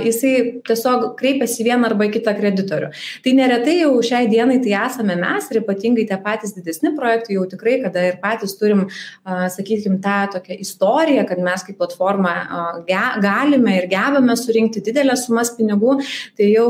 jisai 0.05 0.33
tiesiog 0.67 1.13
kreipiasi 1.19 1.65
vieną 1.67 1.89
arba 1.89 2.07
kitą 2.11 2.33
kreditorių. 2.37 2.89
Tai 3.25 3.33
neretai 3.37 3.75
jau 3.81 3.91
šiai 4.05 4.29
dienai 4.31 4.59
tai 4.63 4.73
esame 4.79 5.17
mes 5.19 5.49
ir 5.51 5.61
ypatingai 5.61 6.05
tie 6.09 6.17
patys 6.23 6.55
didesni 6.55 6.93
projektai 6.97 7.37
jau 7.37 7.45
tikrai, 7.51 7.77
kada 7.83 8.05
ir 8.07 8.19
patys 8.23 8.55
turim, 8.59 8.85
sakykime, 9.25 9.99
tą 10.03 10.17
tokią 10.35 10.57
istoriją, 10.63 11.25
kad 11.29 11.41
mes 11.43 11.65
kaip 11.67 11.79
platforma 11.81 12.33
galime 13.21 13.77
ir 13.77 13.89
gebame 13.91 14.35
surinkti 14.39 14.83
didelės 14.85 15.27
sumas 15.27 15.53
pinigų, 15.57 15.99
tai 16.39 16.49
jau 16.53 16.67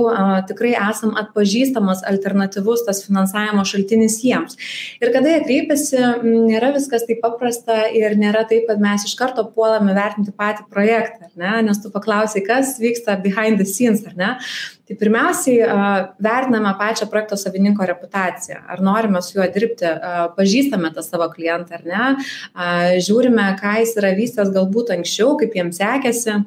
tikrai 0.49 0.75
esam 0.77 1.15
atpažįstamas 1.19 2.03
alternatyvus 2.09 2.85
tas 2.87 3.03
finansavimo 3.05 3.65
šaltinis 3.67 4.19
jiems. 4.25 4.57
Ir 4.99 5.13
kada 5.15 5.35
jie 5.35 5.43
kreipiasi, 5.45 6.03
nėra 6.25 6.73
viskas 6.75 7.05
taip 7.07 7.21
paprasta 7.23 7.85
ir 7.95 8.17
nėra 8.19 8.45
taip, 8.49 8.67
kad 8.69 8.81
mes 8.81 9.05
iš 9.07 9.15
karto 9.19 9.45
puolame 9.55 9.95
vertinti 9.97 10.33
patį 10.35 10.65
projektą 10.67 10.88
projektą, 10.89 11.29
ne? 11.37 11.61
Nes 11.63 11.81
tu 11.81 11.91
paklausai, 11.93 12.41
kas 12.45 12.77
vyksta 12.81 13.17
behind 13.21 13.59
the 13.59 13.65
scenes, 13.65 14.05
ar 14.07 14.15
ne? 14.17 14.29
Tai 14.89 14.97
pirmiausiai 14.97 15.67
vertiname 16.23 16.73
pačią 16.79 17.09
projekto 17.09 17.37
savininko 17.37 17.85
reputaciją. 17.85 18.63
Ar 18.67 18.81
norime 18.81 19.21
su 19.21 19.37
juo 19.37 19.45
dirbti, 19.53 19.85
pažįstame 20.37 20.89
tą 20.95 21.05
savo 21.05 21.29
klientą, 21.33 21.77
ar 21.77 21.83
ne? 21.85 22.05
Žiūrime, 23.05 23.51
ką 23.61 23.75
jis 23.83 23.97
yra 24.01 24.15
vystęs 24.17 24.53
galbūt 24.55 24.95
anksčiau, 24.97 25.35
kaip 25.41 25.53
jiems 25.59 25.77
sekėsi 25.77 26.39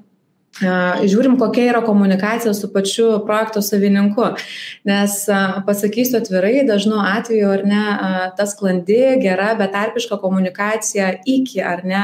žiūrim, 0.61 1.38
kokia 1.40 1.71
yra 1.71 1.80
komunikacija 1.85 2.52
su 2.54 2.68
pačiu 2.73 3.25
projekto 3.26 3.62
savininku. 3.62 4.25
Nes 4.85 5.14
pasakysiu 5.66 6.18
atvirai, 6.21 6.66
dažnu 6.68 6.99
atveju 7.00 7.49
ar 7.50 7.64
ne, 7.64 7.85
ta 8.37 8.47
sklandi, 8.47 8.99
gera, 9.23 9.54
betarpiška 9.59 10.18
komunikacija 10.21 11.12
iki 11.26 11.62
ar 11.64 11.85
ne 11.85 12.02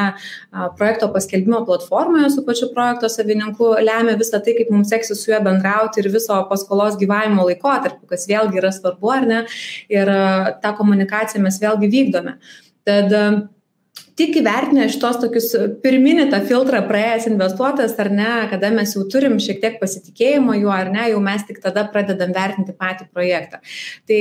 projekto 0.79 1.11
paskelbimo 1.13 1.65
platformoje 1.67 2.31
su 2.31 2.47
pačiu 2.47 2.71
projekto 2.75 3.09
savininku 3.09 3.75
lemia 3.85 4.17
visą 4.17 4.41
tai, 4.41 4.57
kaip 4.57 4.73
mums 4.73 4.89
seksis 4.89 5.21
su 5.25 5.31
juo 5.31 5.43
bendrauti 5.45 6.01
ir 6.01 6.09
viso 6.13 6.41
paskolos 6.49 6.97
gyvavimo 6.97 7.45
laikotarpiu, 7.51 8.09
kas 8.09 8.27
vėlgi 8.31 8.63
yra 8.63 8.73
svarbu 8.73 9.13
ar 9.13 9.29
ne. 9.29 9.45
Ir 9.93 10.09
tą 10.65 10.75
komunikaciją 10.81 11.45
mes 11.45 11.61
vėlgi 11.61 11.93
vykdome. 11.93 12.39
Tad 12.89 13.13
tik 14.19 14.37
įvertinę 14.41 14.89
šitos 14.91 15.21
tokius 15.23 15.53
pirminį 15.83 16.27
tą 16.33 16.41
filtrą 16.49 16.81
praėjęs 16.89 17.29
investuotojas 17.31 17.95
ar 18.03 18.11
ne, 18.11 18.31
kada 18.51 18.71
mes 18.75 18.95
jau 18.97 19.05
turim 19.11 19.37
šiek 19.43 19.61
tiek 19.63 19.77
pasitikėjimo 19.79 20.57
juo 20.59 20.73
ar 20.75 20.91
ne, 20.91 21.05
jau 21.13 21.21
mes 21.23 21.45
tik 21.47 21.61
tada 21.63 21.85
pradedam 21.93 22.33
vertinti 22.35 22.75
patį 22.75 23.07
projektą. 23.15 23.61
Tai 24.11 24.21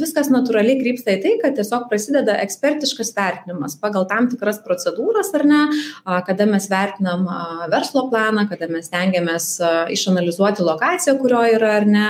viskas 0.00 0.30
natūraliai 0.32 0.78
krypsta 0.80 1.16
į 1.16 1.20
tai, 1.24 1.34
kad 1.42 1.58
tiesiog 1.58 1.86
prasideda 1.90 2.38
ekspertiškas 2.44 3.12
vertinimas 3.18 3.76
pagal 3.80 4.08
tam 4.08 4.30
tikras 4.32 4.62
procedūras 4.64 5.32
ar 5.36 5.46
ne, 5.50 5.62
kada 6.28 6.48
mes 6.48 6.68
vertinam 6.72 7.28
verslo 7.72 8.06
planą, 8.12 8.46
kada 8.48 8.70
mes 8.72 8.88
tengiamės 8.92 9.50
išanalizuoti 9.92 10.64
lokaciją, 10.64 11.18
kurioje 11.20 11.58
yra 11.58 11.74
ar 11.82 11.88
ne, 11.88 12.08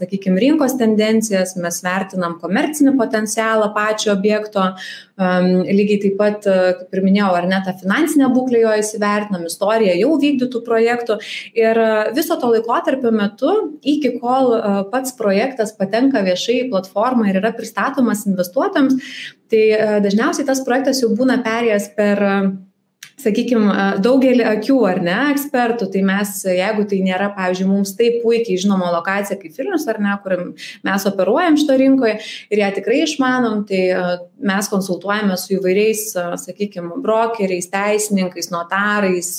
sakykime, 0.00 0.40
rinkos 0.40 0.78
tendencijas, 0.80 1.58
mes 1.60 1.82
vertinam 1.84 2.38
komercinį 2.40 2.96
potencialą 2.96 3.68
pačio 3.76 4.14
objekto, 4.16 4.70
lygiai 5.18 6.00
taip 6.02 6.16
pat 6.18 6.46
kaip 6.48 6.96
ir 6.96 7.04
minėjau, 7.04 7.30
ar 7.38 7.46
ne 7.46 7.60
tą 7.64 7.74
finansinę 7.78 8.28
būklę 8.34 8.64
jo 8.64 8.72
įsivertinam, 8.80 9.46
istoriją 9.46 9.94
jau 10.00 10.16
vykdytų 10.20 10.62
projektų. 10.66 11.18
Ir 11.58 11.80
e, 11.80 11.88
viso 12.16 12.36
to 12.40 12.50
laikotarpio 12.52 13.12
metu, 13.14 13.54
iki 13.82 14.16
kol 14.18 14.54
e, 14.56 14.74
pats 14.92 15.14
projektas 15.18 15.74
patenka 15.78 16.24
viešai 16.26 16.64
į 16.64 16.68
platformą 16.72 17.28
ir 17.30 17.40
yra 17.42 17.54
pristatomas 17.56 18.26
investuotojams, 18.30 18.98
tai 19.52 19.64
e, 19.76 19.80
dažniausiai 20.04 20.46
tas 20.48 20.62
projektas 20.66 21.02
jau 21.04 21.12
būna 21.14 21.40
perėjęs 21.44 21.90
per 21.98 22.24
sakykim 23.20 23.68
daugelį 24.04 24.44
akių 24.48 24.78
ar 24.88 25.00
ne 25.04 25.16
ekspertų 25.32 25.88
tai 25.94 26.02
mes 26.06 26.32
jeigu 26.48 26.86
tai 26.90 27.00
nėra 27.04 27.30
pavyzdžiui 27.36 27.68
mums 27.68 27.94
taip 27.98 28.20
puikiai 28.24 28.60
žinoma 28.60 28.90
lokacija 28.94 29.38
kaip 29.40 29.54
vilnius 29.58 29.86
ar 29.90 30.00
ne 30.02 30.14
kur 30.24 30.36
mes 30.86 31.06
operuojam 31.10 31.58
šitoj 31.60 31.80
rinkoj 31.82 32.14
ir 32.16 32.62
ją 32.62 32.70
tikrai 32.78 33.02
išmanom 33.04 33.64
tai 33.68 33.82
mes 34.44 34.70
konsultuojame 34.72 35.38
su 35.40 35.56
įvairiais 35.58 36.04
sakykim 36.42 36.90
brokeriais 37.04 37.70
teisininkais 37.72 38.50
notarais 38.54 39.30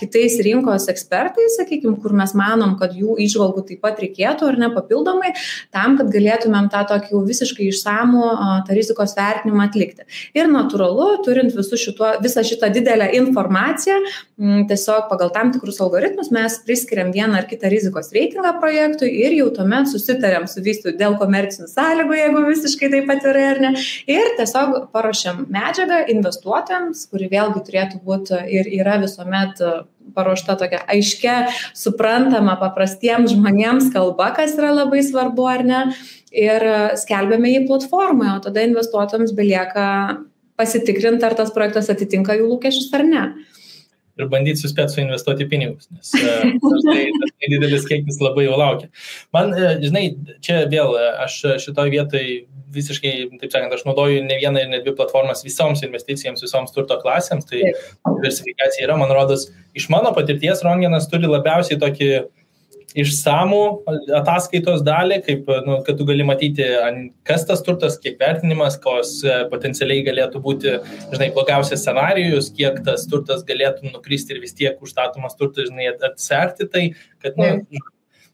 kitais 0.00 0.38
rinkos 0.44 0.88
ekspertais 0.92 1.60
sakykim 1.60 1.96
kur 2.02 2.16
mes 2.16 2.34
manom 2.38 2.76
kad 2.80 2.96
jų 2.96 3.18
įžvalgų 3.26 3.66
taip 3.70 3.84
pat 3.86 4.02
reikėtų 4.02 4.50
ar 4.50 4.60
ne 4.60 4.72
papildomai 4.74 5.34
tam 5.74 5.96
kad 6.00 6.10
galėtumėm 6.12 6.68
tą 6.72 6.82
tokį 6.90 7.14
jau 7.14 7.22
visiškai 7.26 7.68
išsamų 7.70 8.26
tą 8.66 8.76
rizikos 8.76 9.14
vertinimą 9.18 9.68
atlikti. 9.68 10.06
Ir 10.36 10.50
natūralu 10.50 11.08
turint 11.26 11.54
visu 11.56 11.78
šituo 11.80 12.12
visą 12.24 12.44
šitą 12.46 12.70
didelę 12.80 13.10
informaciją, 13.20 14.00
mm, 14.40 14.64
tiesiog 14.70 15.06
pagal 15.12 15.30
tam 15.34 15.52
tikrus 15.54 15.80
algoritmus 15.84 16.32
mes 16.34 16.58
priskiriam 16.66 17.12
vieną 17.14 17.38
ar 17.38 17.46
kitą 17.50 17.70
rizikos 17.72 18.10
reitingą 18.16 18.56
projektui 18.60 19.12
ir 19.22 19.36
jau 19.38 19.50
tuomet 19.54 19.92
susitariam 19.92 20.48
su 20.50 20.64
vystytoju 20.64 20.98
dėl 20.98 21.16
komercinių 21.20 21.68
sąlygų, 21.70 22.18
jeigu 22.22 22.44
visiškai 22.48 22.90
taip 22.96 23.14
atvirai 23.16 23.46
ar 23.52 23.62
ne. 23.66 23.72
Ir 24.10 24.34
tiesiog 24.40 24.90
paruošiam 24.94 25.46
medžiagą 25.52 26.02
investuotojams, 26.16 27.06
kuri 27.12 27.30
vėlgi 27.30 27.64
turėtų 27.68 28.02
būti 28.04 28.42
ir 28.58 28.70
yra 28.80 28.98
visuomet 29.04 29.60
paruošta 30.14 30.56
tokia 30.58 30.80
aiškia, 30.90 31.36
suprantama 31.76 32.56
paprastiems 32.60 33.34
žmonėms 33.34 33.90
kalba, 33.94 34.32
kas 34.36 34.56
yra 34.58 34.72
labai 34.82 35.04
svarbu 35.06 35.46
ar 35.50 35.66
ne. 35.66 35.84
Ir 36.30 36.62
skelbiame 36.94 37.50
į 37.56 37.64
platformą, 37.66 38.36
o 38.36 38.42
tada 38.44 38.62
investuotojams 38.62 39.32
belieka 39.34 39.86
pasitikrinti, 40.60 41.24
ar 41.26 41.38
tas 41.38 41.54
projektas 41.54 41.90
atitinka 41.92 42.36
jų 42.38 42.52
lūkesčius 42.52 42.92
ar 42.98 43.06
ne. 43.08 43.24
Ir 44.20 44.28
bandyti 44.28 44.60
suspėti 44.60 44.98
suinvestuoti 44.98 45.46
pinigus, 45.48 45.86
nes 45.94 46.10
tai, 46.12 47.04
tai 47.08 47.48
didelis 47.48 47.86
kiekis 47.88 48.18
labai 48.20 48.44
jau 48.44 48.58
laukia. 48.60 48.90
Man, 49.32 49.54
e, 49.56 49.70
žinai, 49.80 50.02
čia 50.44 50.58
vėl 50.68 50.92
e, 50.98 51.06
aš 51.24 51.36
šitoje 51.64 51.94
vietoje 51.94 52.34
visiškai, 52.74 53.14
taip 53.40 53.54
sakant, 53.54 53.72
aš 53.72 53.86
naudoju 53.86 54.20
ne 54.26 54.36
vieną 54.42 54.66
ir 54.66 54.68
ne 54.74 54.82
dvi 54.82 54.92
platformas 54.98 55.40
visoms 55.46 55.80
investicijoms, 55.86 56.42
visoms 56.44 56.74
turto 56.74 56.98
klasėms, 57.00 57.48
tai 57.48 57.72
diversifikacija 58.18 58.90
yra, 58.90 58.98
man 59.00 59.14
rodos, 59.14 59.48
iš 59.78 59.88
mano 59.94 60.12
patirties 60.16 60.66
Rongenas 60.66 61.08
turi 61.10 61.30
labiausiai 61.30 61.80
tokį 61.80 62.10
uh, 62.18 62.28
išsamų 62.98 63.60
ataskaitos 64.18 64.82
dalį, 64.86 65.20
kaip, 65.26 65.50
nu, 65.66 65.78
kad 65.86 65.98
tu 65.98 66.06
gali 66.08 66.24
matyti, 66.26 66.66
kas 67.28 67.46
tas 67.48 67.62
turtas, 67.66 67.98
kiek 68.02 68.18
vertinimas, 68.20 68.78
kos 68.82 69.18
e, 69.22 69.36
potencialiai 69.52 70.02
galėtų 70.06 70.42
būti, 70.42 70.74
žinai, 71.12 71.30
blogiausias 71.36 71.84
scenarijus, 71.84 72.50
kiek 72.56 72.82
tas 72.86 73.06
turtas 73.10 73.44
galėtų 73.46 73.92
nukristi 73.94 74.34
ir 74.34 74.42
vis 74.42 74.56
tiek 74.58 74.82
užstatomas 74.82 75.38
turtas, 75.38 75.70
žinai, 75.70 75.92
atserti 75.94 76.66
tai, 76.70 76.84
kad, 77.22 77.38
nu, 77.38 77.80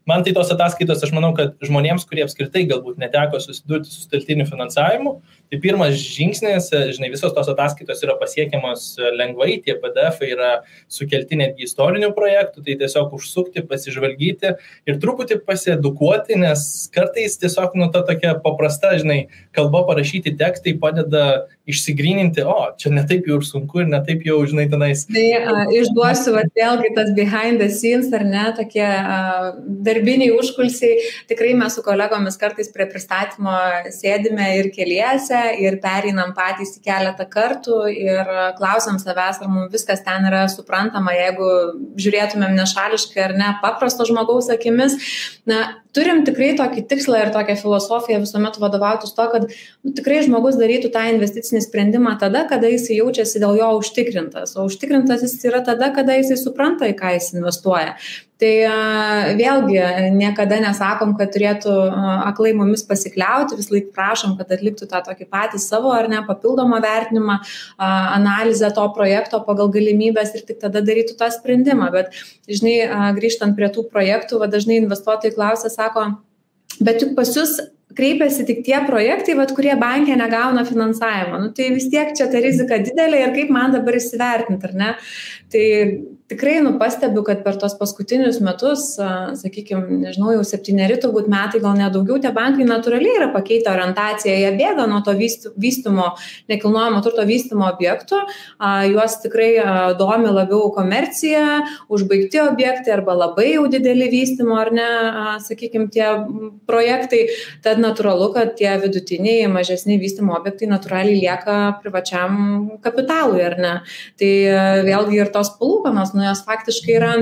man 0.08 0.24
tai 0.24 0.32
tos 0.36 0.52
ataskaitos, 0.54 1.04
aš 1.04 1.12
manau, 1.16 1.34
kad 1.36 1.56
žmonėms, 1.66 2.06
kurie 2.08 2.24
apskritai 2.24 2.64
galbūt 2.70 3.00
neteko 3.02 3.42
susidurti 3.42 3.92
su 3.92 4.06
steltiniu 4.06 4.48
finansavimu, 4.48 5.18
tai 5.50 5.60
pirmas 5.62 5.94
žingsnis, 6.00 6.68
žinai, 6.96 7.10
visos 7.12 7.34
tos 7.34 7.48
ataskaitos 7.52 8.02
yra 8.02 8.16
pasiekiamos 8.18 8.86
lengvai, 9.14 9.60
tie 9.62 9.76
PDF 9.82 10.24
yra 10.26 10.50
sukelti 10.90 11.38
netgi 11.38 11.66
istorinių 11.68 12.10
projektų, 12.16 12.64
tai 12.66 12.76
tiesiog 12.80 13.14
užsukti, 13.16 13.62
pasižvalgyti 13.68 14.54
ir 14.90 14.98
truputį 15.02 15.38
pasiedukuoti, 15.46 16.38
nes 16.42 16.64
kartais 16.94 17.38
tiesiog 17.42 17.76
nu 17.78 17.90
ta 17.94 18.02
tokia 18.06 18.34
paprasta, 18.42 18.96
žinai, 18.98 19.26
kalba 19.56 19.84
parašyti 19.86 20.34
tekstai 20.38 20.74
padeda 20.82 21.46
išsigryninti, 21.66 22.42
o, 22.46 22.72
čia 22.78 22.92
netaip 22.94 23.26
jau 23.26 23.40
ir 23.40 23.46
sunku 23.46 23.82
ir 23.82 23.88
netaip 23.90 24.26
jau, 24.26 24.40
žinai, 24.46 24.66
tenais. 24.70 25.04
Tai 25.10 25.24
a, 25.38 25.64
išduosiu, 25.74 26.34
va, 26.36 26.44
vėlgi 26.58 26.92
tas 26.98 27.10
behind 27.14 27.62
the 27.62 27.70
scenes, 27.70 28.10
ar 28.14 28.26
ne, 28.26 28.44
tokie 28.58 28.84
a, 28.86 29.54
darbiniai 29.86 30.34
užkulsiai, 30.34 30.98
tikrai 31.30 31.54
mes 31.58 31.74
su 31.74 31.82
kolegomis 31.86 32.38
kartais 32.38 32.70
prie 32.74 32.86
pristatymo 32.90 33.56
sėdime 33.94 34.52
ir 34.60 34.70
keliese 34.74 35.35
pusę 35.36 35.60
ir 35.60 35.78
pereinam 35.80 36.32
patys 36.34 36.76
į 36.78 36.82
keletą 36.84 37.26
kartų 37.28 37.78
ir 37.90 38.28
klausiam 38.58 38.98
savęs, 38.98 39.40
ar 39.42 39.48
mums 39.48 39.72
viskas 39.72 40.02
ten 40.04 40.26
yra 40.26 40.46
suprantama, 40.48 41.12
jeigu 41.12 41.48
žiūrėtumėm 41.96 42.56
nešališkai 42.56 43.22
ar 43.24 43.34
ne 43.36 43.50
paprasto 43.62 44.04
žmogaus 44.06 44.48
akimis. 44.50 44.96
Na, 45.46 45.82
turim 45.94 46.24
tikrai 46.24 46.54
tokį 46.56 46.86
tikslą 46.88 47.22
ir 47.24 47.32
tokią 47.34 47.56
filosofiją 47.60 48.20
visuomet 48.20 48.58
vadovautis 48.60 49.14
to, 49.16 49.26
kad 49.32 49.48
nu, 49.48 49.92
tikrai 49.96 50.22
žmogus 50.26 50.58
darytų 50.60 50.92
tą 50.92 51.06
investicinį 51.14 51.64
sprendimą 51.64 52.16
tada, 52.20 52.46
kada 52.48 52.68
jis 52.68 52.90
jaučiasi 52.90 53.42
dėl 53.42 53.58
jo 53.60 53.72
užtikrintas. 53.80 54.56
O 54.56 54.66
užtikrintas 54.68 55.24
jis 55.26 55.38
yra 55.48 55.62
tada, 55.64 55.92
kada 55.96 56.18
jis 56.18 56.34
supranta, 56.42 56.88
į 56.88 56.96
ką 56.98 57.16
jis 57.16 57.34
investuoja. 57.36 57.96
Tai 58.36 58.52
vėlgi 59.38 59.78
niekada 60.12 60.58
nesakom, 60.60 61.14
kad 61.16 61.30
turėtų 61.32 61.72
aklai 62.28 62.50
mumis 62.52 62.82
pasikliauti, 62.84 63.56
vis 63.56 63.70
laik 63.72 63.86
prašom, 63.96 64.34
kad 64.36 64.50
atliktų 64.52 64.88
tą 64.90 65.00
tokį 65.06 65.24
patį 65.32 65.60
savo 65.62 65.94
ar 65.96 66.10
ne 66.12 66.20
papildomą 66.26 66.82
vertinimą, 66.84 67.38
analizę 67.80 68.68
to 68.76 68.84
projekto 68.92 69.40
pagal 69.46 69.70
galimybės 69.72 70.34
ir 70.36 70.44
tik 70.50 70.60
tada 70.60 70.82
darytų 70.84 71.16
tą 71.16 71.30
sprendimą. 71.32 71.88
Bet, 71.94 72.12
žinai, 72.44 72.74
grįžtant 73.16 73.56
prie 73.56 73.70
tų 73.72 73.86
projektų, 73.88 74.42
va, 74.42 74.50
dažnai 74.52 74.82
investuotojai 74.82 75.32
klausia, 75.32 75.72
sako, 75.72 76.04
bet 76.76 77.00
juk 77.06 77.16
pas 77.16 77.32
jūs 77.32 77.56
kreipiasi 77.96 78.44
tik 78.44 78.60
tie 78.66 78.76
projektai, 78.84 79.38
vat, 79.38 79.54
kurie 79.56 79.72
bankė 79.80 80.18
negauna 80.20 80.66
finansavimo. 80.68 81.40
Nu, 81.40 81.54
tai 81.56 81.70
vis 81.72 81.88
tiek 81.88 82.12
čia 82.18 82.28
ta 82.28 82.44
rizika 82.44 82.76
didelė 82.84 83.22
ir 83.24 83.34
kaip 83.38 83.56
man 83.56 83.72
dabar 83.72 83.96
įsivertinti, 83.96 84.68
ar 84.68 84.76
ne? 84.76 84.92
Tai 85.48 85.64
tikrai 86.28 86.60
nu 86.62 86.72
pastebiu 86.78 87.22
kad 87.22 87.42
per 87.44 87.54
tuos 87.60 87.76
paskutinius 87.78 88.40
metus 88.42 88.84
sakykim 89.42 89.84
nežinau 90.02 90.32
jau 90.34 90.42
septyneri 90.46 90.96
turbūt 91.02 91.28
metai 91.30 91.60
gal 91.62 91.76
net 91.78 91.94
daugiau 91.94 92.18
tie 92.22 92.32
bankai 92.34 92.66
natūraliai 92.66 93.20
yra 93.20 93.28
pakeitę 93.34 93.70
orientaciją. 93.70 94.34
Jie 94.42 94.50
bėga 94.58 94.88
nuo 94.90 94.98
to 95.06 95.14
vyst 95.18 95.46
vystymo 95.54 96.08
nekilnojamo 96.50 97.02
turto 97.04 97.22
vystymo 97.28 97.68
objektų 97.68 98.18
juos 98.90 99.18
tikrai 99.22 99.50
domi 100.00 100.32
labiau 100.34 100.72
komercija 100.74 101.44
užbaigti 101.94 102.42
objektai 102.42 102.96
arba 102.96 103.14
labai 103.20 103.52
jau 103.52 103.68
dideli 103.70 104.10
vystymo 104.10 104.58
ar 104.58 104.72
ne 104.74 104.88
a 105.06 105.36
sakykim 105.46 105.86
tie 105.94 106.10
projektai. 106.66 107.22
Tad 107.62 107.78
natūralu 107.82 108.32
kad 108.34 108.56
tie 108.58 108.74
vidutiniai 108.82 109.46
mažesni 109.52 110.00
vystymo 110.02 110.34
objektai 110.34 110.66
natūraliai 110.74 111.22
lieka 111.22 111.56
privačiam 111.84 112.36
kapitalui 112.82 113.46
ar 113.46 113.58
ne. 113.62 113.74
Tai 114.18 114.34
vėlgi 114.90 115.22
ir 115.22 115.30
tos 115.30 115.54
palūkanos 115.60 116.15
nu 116.16 116.24
jos 116.24 116.42
faktiškai 116.46 116.96
yra 116.96 117.12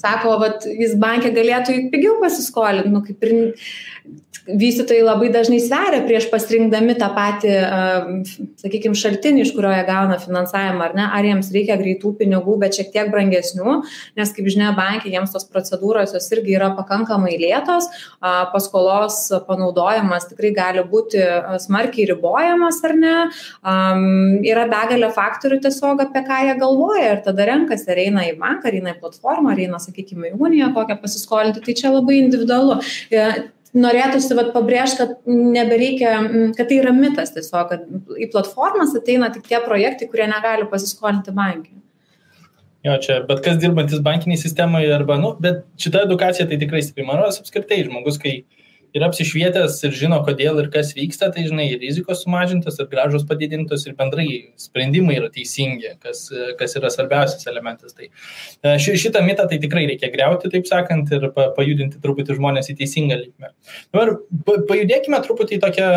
sako, 0.00 0.36
vat, 0.40 0.64
jis 0.64 0.94
bankė 1.00 1.32
galėtų 1.36 1.76
pigiau 1.92 2.16
pasiskolinti, 2.22 2.92
nu, 2.92 3.02
kaip 3.04 3.26
ir 3.28 3.34
vystytojai 4.58 5.02
labai 5.04 5.28
dažnai 5.32 5.60
sveria 5.62 6.00
prieš 6.06 6.28
pasirinkdami 6.32 6.96
tą 6.98 7.10
patį, 7.14 7.52
sakykime, 8.60 8.96
šaltinį, 8.98 9.44
iš 9.44 9.52
kurio 9.56 9.72
jie 9.74 9.84
gauna 9.88 10.18
finansavimą, 10.22 10.86
ar 10.88 10.96
ne, 10.96 11.06
ar 11.18 11.28
jiems 11.28 11.50
reikia 11.54 11.76
greitų 11.80 12.14
pinigų, 12.18 12.56
bet 12.62 12.78
šiek 12.78 12.90
tiek 12.94 13.10
brangesnių, 13.12 13.76
nes, 14.18 14.32
kaip 14.36 14.48
žinia, 14.50 14.72
bankai 14.76 15.12
jiems 15.14 15.34
tos 15.34 15.46
procedūros 15.50 16.14
jos 16.16 16.28
irgi 16.34 16.56
yra 16.58 16.70
pakankamai 16.78 17.36
lėtos, 17.40 17.90
paskolos 18.54 19.20
panaudojimas 19.48 20.28
tikrai 20.30 20.52
gali 20.56 20.86
būti 20.90 21.22
smarkiai 21.66 22.08
ribojamas, 22.10 22.80
ar 22.88 22.96
ne, 22.98 23.16
yra 24.50 24.66
begalė 24.70 25.12
faktorių 25.14 25.60
tiesiog, 25.66 26.04
apie 26.06 26.24
ką 26.26 26.42
jie 26.48 26.58
galvoja 26.60 27.14
ir 27.14 27.24
tada 27.26 27.48
renkasi, 27.50 27.88
ar 27.92 28.02
eina 28.02 28.26
į 28.30 28.36
banką, 28.40 28.70
ar 28.70 28.80
eina 28.80 28.96
į 28.96 29.00
platformą, 29.02 29.54
ar 29.54 29.64
eina, 29.68 29.80
sakykime, 29.82 30.34
į 30.34 30.40
uniją 30.40 30.72
kokią 30.76 31.00
pasiskolinti, 31.02 31.64
tai 31.64 31.78
čia 31.78 31.94
labai 31.94 32.20
individualu 32.24 32.80
norėtųsi 33.76 34.36
vat 34.38 34.52
pabrėžt 34.54 34.98
kad 34.98 35.12
nebereikia 35.26 36.14
kad 36.56 36.66
tai 36.66 36.80
yra 36.80 36.94
mitas 36.96 37.34
tiesiog 37.36 37.68
kad 37.70 37.84
į 38.18 38.30
platformas 38.32 38.96
ateina 38.98 39.30
tik 39.34 39.46
tie 39.46 39.60
projektai 39.62 40.08
kurie 40.10 40.26
negali 40.30 40.66
pasiskolinti 40.70 41.34
banke 41.36 41.76
Jo, 42.80 42.94
čia 42.96 43.18
bet 43.28 43.42
kas 43.44 43.58
dirbantis 43.60 44.00
bankiniai 44.00 44.40
sistemai 44.40 44.86
arba, 44.88 45.18
nu, 45.20 45.34
bet 45.44 45.66
šita 45.80 46.06
edukacija 46.06 46.46
tai 46.48 46.56
tikrai 46.62 46.80
stipri. 46.80 47.04
Man 47.04 47.18
rodos 47.20 47.36
apskritai 47.42 47.82
žmogus, 47.84 48.16
kai 48.22 48.38
yra 48.96 49.08
apsišvietęs 49.10 49.78
ir 49.86 49.94
žino, 49.96 50.18
kodėl 50.26 50.58
ir 50.62 50.68
kas 50.72 50.92
vyksta, 50.96 51.30
tai 51.34 51.44
žinai, 51.46 51.66
ir 51.74 51.82
rizikos 51.82 52.24
sumažintos, 52.24 52.78
ir 52.82 52.88
gražos 52.90 53.24
padidintos, 53.28 53.86
ir 53.86 53.96
bendrai 53.98 54.26
sprendimai 54.60 55.18
yra 55.20 55.30
teisingi, 55.32 55.94
kas, 56.02 56.26
kas 56.58 56.76
yra 56.80 56.90
svarbiausias 56.92 57.46
elementas. 57.50 57.94
Tai 57.96 58.08
e, 58.08 58.76
ši, 58.82 58.96
šitą 59.04 59.22
mitą 59.26 59.46
tai 59.50 59.60
tikrai 59.62 59.86
reikia 59.90 60.10
greuti, 60.14 60.50
taip 60.52 60.68
sakant, 60.70 61.12
ir 61.14 61.30
pa, 61.36 61.50
pajudinti 61.56 62.02
truputį 62.02 62.38
žmonės 62.38 62.72
į 62.72 62.78
teisingą 62.82 63.20
linkmę. 63.22 63.52
Dabar 63.94 64.16
pajudėkime 64.70 65.22
truputį 65.26 65.58
į 65.58 65.64
tokią 65.66 65.90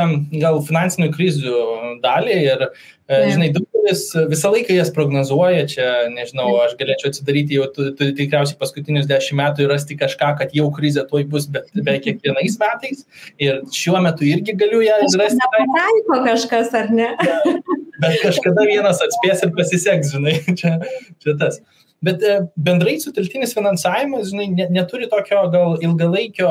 gal 0.43 0.61
finansinių 0.67 1.09
krizių 1.13 1.63
dalį 2.03 2.37
ir 2.43 2.67
E, 3.11 3.17
žinai, 3.33 3.49
daugelis 3.51 4.05
visą 4.31 4.51
laiką 4.53 4.77
jas 4.77 4.91
prognozuoja, 4.95 5.65
čia, 5.67 5.87
nežinau, 6.13 6.47
aš 6.63 6.77
galėčiau 6.79 7.11
atsidaryti 7.11 7.57
jau 7.57 7.67
tu, 7.75 7.89
tu, 7.97 8.07
tikriausiai 8.15 8.59
paskutinius 8.61 9.09
dešimt 9.09 9.41
metų 9.41 9.65
ir 9.65 9.73
rasti 9.73 9.97
kažką, 9.99 10.29
kad 10.39 10.55
jau 10.55 10.69
krizė 10.75 11.03
tuoj 11.09 11.25
bus, 11.33 11.49
bet 11.51 11.67
be 11.75 11.97
kiekvienais 12.05 12.55
metais. 12.61 13.03
Ir 13.43 13.59
šiuo 13.75 13.99
metu 14.05 14.27
irgi 14.29 14.55
galiu 14.59 14.79
ją 14.85 15.01
rasti. 15.03 15.39
Nepataiko 15.41 16.21
kažkas, 16.29 16.71
ar 16.79 16.93
ne? 16.95 17.11
bet 18.03 18.19
kažkada 18.23 18.67
vienas 18.69 19.03
atspės 19.03 19.43
ir 19.43 19.53
pasiseks, 19.57 20.13
žinai, 20.15 20.37
čia, 20.59 20.77
čia 21.23 21.35
tas. 21.39 21.59
Bet 22.03 22.23
e, 22.23 22.39
bendrai 22.59 22.97
suteltinis 23.03 23.55
finansavimas, 23.55 24.31
žinai, 24.31 24.69
neturi 24.71 25.11
tokio 25.11 25.43
gal 25.51 25.77
ilgalaikio 25.83 26.49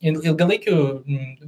ilgalaikių 0.00 0.76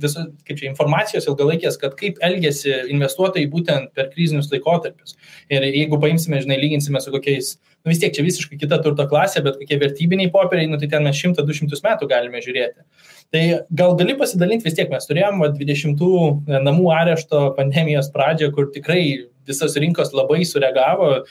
visų, 0.02 0.24
kaip 0.46 0.58
čia, 0.58 0.68
informacijos 0.68 1.26
ilgalaikės, 1.30 1.78
kad 1.80 1.94
kaip 1.98 2.20
elgesi 2.24 2.72
investuotojai 2.92 3.48
būtent 3.52 3.92
per 3.96 4.10
krizinius 4.12 4.50
laikotarpius. 4.52 5.16
Ir 5.52 5.64
jeigu 5.68 5.98
paimsime, 6.02 6.42
žinai, 6.44 6.58
lyginsime 6.60 7.00
su 7.00 7.12
kokiais, 7.14 7.54
nu 7.82 7.92
vis 7.92 8.02
tiek 8.02 8.14
čia 8.14 8.24
visiškai 8.26 8.60
kita 8.60 8.80
turto 8.84 9.06
klasė, 9.08 9.42
bet 9.46 9.58
kokie 9.60 9.80
vertybiniai 9.80 10.32
popieriai, 10.34 10.70
nu 10.70 10.80
tai 10.80 10.90
ten 10.92 11.06
mes 11.06 11.16
100-200 11.16 11.80
metų 11.86 12.10
galime 12.12 12.44
žiūrėti. 12.44 12.84
Tai 13.32 13.44
gal 13.82 13.96
gali 14.00 14.16
pasidalinti 14.20 14.68
vis 14.68 14.76
tiek, 14.76 14.92
mes 14.92 15.08
turėjom 15.08 15.40
va, 15.42 15.52
20 15.56 16.62
namų 16.68 16.90
arešto 16.98 17.46
pandemijos 17.56 18.12
pradžią, 18.12 18.52
kur 18.52 18.68
tikrai 18.74 19.02
visos 19.48 19.74
rinkos 19.80 20.12
labai 20.14 20.44
sureagavo, 20.46 21.22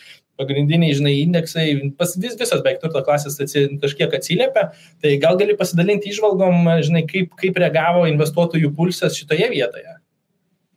pagrindiniai, 0.42 0.98
žinai, 0.98 1.16
indeksai, 1.24 1.68
pas, 1.98 2.18
vis, 2.18 2.36
visos 2.40 2.60
beveik 2.66 2.82
turto 2.84 3.04
klasės 3.06 3.40
atsi, 3.44 3.68
kažkiek 3.82 4.18
atsiliepia, 4.18 4.68
tai 5.04 5.16
gal 5.22 5.40
gali 5.40 5.56
pasidalinti 5.60 6.12
išvalgom, 6.12 6.68
žinai, 6.84 7.06
kaip, 7.10 7.32
kaip 7.40 7.62
reagavo 7.62 8.08
investuotojų 8.10 8.74
pulsas 8.78 9.18
šitoje 9.22 9.52
vietoje. 9.54 10.01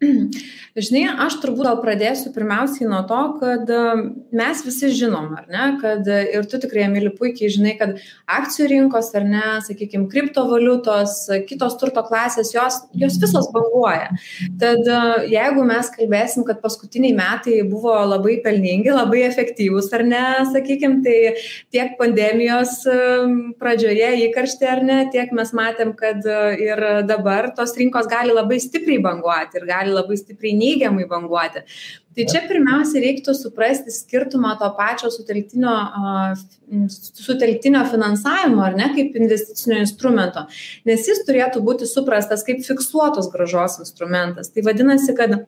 Žinai, 0.75 1.05
aš 1.23 1.37
turbūt 1.39 1.69
gal 1.69 1.77
pradėsiu 1.79 2.33
pirmiausiai 2.35 2.89
nuo 2.91 3.05
to, 3.07 3.19
kad 3.39 3.69
e, 3.71 3.83
mes 4.35 4.63
visi 4.67 4.89
žinom, 4.91 5.29
ar 5.39 5.45
ne, 5.47 5.67
kad 5.79 6.09
ir 6.11 6.49
tu 6.51 6.59
tikrai, 6.59 6.89
Emili, 6.89 7.13
puikiai 7.15 7.53
žinai, 7.55 7.77
kad 7.79 7.93
akcijų 8.27 8.67
rinkos, 8.73 9.13
ar 9.15 9.23
ne, 9.29 9.43
sakykime, 9.63 10.09
kriptovaliutos, 10.11 11.15
kitos 11.47 11.77
turto 11.79 12.03
klasės, 12.09 12.51
jos, 12.57 12.81
jos 12.99 13.21
visos 13.23 13.47
banguoja. 13.55 14.11
Tad 14.59 14.83
e, 14.83 14.99
jeigu 15.31 15.63
mes 15.69 15.93
kalbėsim, 15.95 16.43
kad 16.49 16.59
paskutiniai 16.65 17.15
metai 17.21 17.61
buvo 17.71 17.95
labai 18.11 18.41
pelningi, 18.43 18.91
labai 18.91 19.23
efektyvūs, 19.29 19.93
ar 19.95 20.03
ne, 20.11 20.25
sakykime, 20.51 21.01
tai 21.07 21.17
tiek 21.71 21.95
pandemijos 22.03 22.81
pradžioje 23.63 24.11
įkarštė, 24.27 24.71
ar 24.75 24.85
ne, 24.91 24.99
tiek 25.15 25.31
mes 25.39 25.55
matėm, 25.55 25.95
kad 25.95 26.27
ir 26.59 26.85
dabar 27.07 27.53
tos 27.55 27.79
rinkos 27.79 28.11
gali 28.11 28.35
labai 28.35 28.59
stipriai 28.59 28.99
banguoti 29.07 29.63
ir 29.63 29.71
gali 29.71 29.94
labai 29.95 30.19
stipriai 30.21 30.57
neigiamai 30.59 31.07
banguoti. 31.11 31.65
Tai 32.15 32.27
čia 32.31 32.45
pirmiausia 32.47 33.01
reiktų 33.03 33.35
suprasti 33.35 33.91
skirtumą 33.91 34.53
to 34.61 34.69
pačio 34.77 35.11
sutelktinio, 35.11 35.73
sutelktinio 36.91 37.83
finansavimo, 37.91 38.63
ar 38.69 38.79
ne, 38.79 38.93
kaip 38.95 39.17
investicinio 39.19 39.81
instrumento, 39.83 40.45
nes 40.87 41.09
jis 41.11 41.25
turėtų 41.27 41.65
būti 41.67 41.91
suprastas 41.91 42.47
kaip 42.47 42.63
fiksuotos 42.67 43.33
gražos 43.35 43.81
instrumentas. 43.83 44.53
Tai 44.55 44.67
vadinasi, 44.69 45.17
kad 45.19 45.41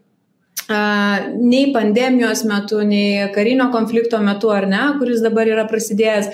nei 0.66 1.70
pandemijos 1.72 2.42
metu, 2.44 2.80
nei 2.82 3.28
karinio 3.34 3.70
konflikto 3.70 4.18
metu, 4.18 4.50
ar 4.50 4.66
ne, 4.66 4.82
kuris 4.98 5.22
dabar 5.22 5.46
yra 5.46 5.66
prasidėjęs, 5.70 6.32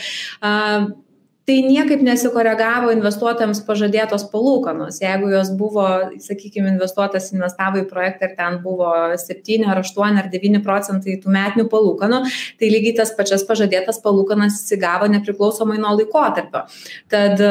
tai 1.48 1.57
niekaip 1.66 2.02
nesikoregavo 2.07 2.92
investuotojams 2.94 3.62
pažadėtos 3.66 4.28
palūkanos. 4.31 5.00
Jeigu 5.02 5.33
jos 5.33 5.50
buvo 5.59 5.87
sakykim 6.22 6.68
investuotojas 6.70 7.33
investavo 7.35 7.83
į 7.83 7.88
projektą 7.90 8.28
ir 8.28 8.37
ten 8.38 8.61
buvo 8.62 8.92
septyni 9.18 9.66
ar 9.66 9.83
aštuoni 9.83 10.22
ar 10.22 10.31
devyni 10.33 10.62
procentai 10.62 11.18
tų 11.22 11.35
metinių 11.35 11.66
palūkanų 11.72 12.22
tai 12.61 12.72
lygiai 12.72 12.96
tas 13.02 13.14
pačias 13.18 13.46
pažadėtas 13.48 13.98
palūkanas 14.05 14.62
jisai 14.62 14.81
gavo 14.87 15.11
nepriklausomai 15.11 15.81
nuo 15.83 15.96
laikotarpio. 15.98 16.66
Tad 17.11 17.42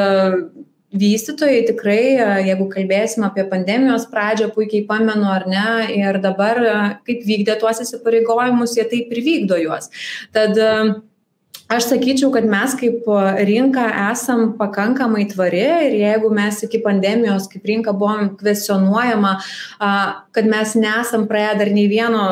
vystytojai 0.91 1.61
tikrai 1.69 2.01
jeigu 2.47 2.67
kalbėsim 2.71 3.23
apie 3.27 3.45
pandemijos 3.51 4.07
pradžią 4.11 4.49
puikiai 4.55 4.87
pamenu 4.87 5.27
ar 5.31 5.47
ne 5.51 5.67
ir 5.95 6.19
dabar 6.23 6.59
kaip 7.07 7.23
vykdė 7.27 7.59
tuos 7.59 7.83
įsipareigojimus 7.83 8.75
jie 8.79 8.87
taip 8.91 9.11
ir 9.11 9.23
vykdo 9.27 9.59
juos. 9.59 9.91
Tad 10.35 10.59
aš 11.71 11.87
sakyčiau 11.91 12.31
kad 12.33 12.45
mes 12.51 12.73
kaip 12.79 13.07
rinka 13.47 13.85
esam 14.11 14.53
pakankamai 14.59 15.23
tvari 15.31 15.63
ir 15.87 15.95
jeigu 16.01 16.31
mes 16.35 16.59
iki 16.67 16.81
pandemijos 16.83 17.47
kaip 17.51 17.65
rinka 17.71 17.93
buvom 17.93 18.33
kvestionuojama 18.39 19.33
kad 20.35 20.49
mes 20.53 20.75
nesam 20.75 21.27
praėję 21.31 21.53
dar 21.61 21.71
nei 21.77 21.87
vieno 21.91 22.25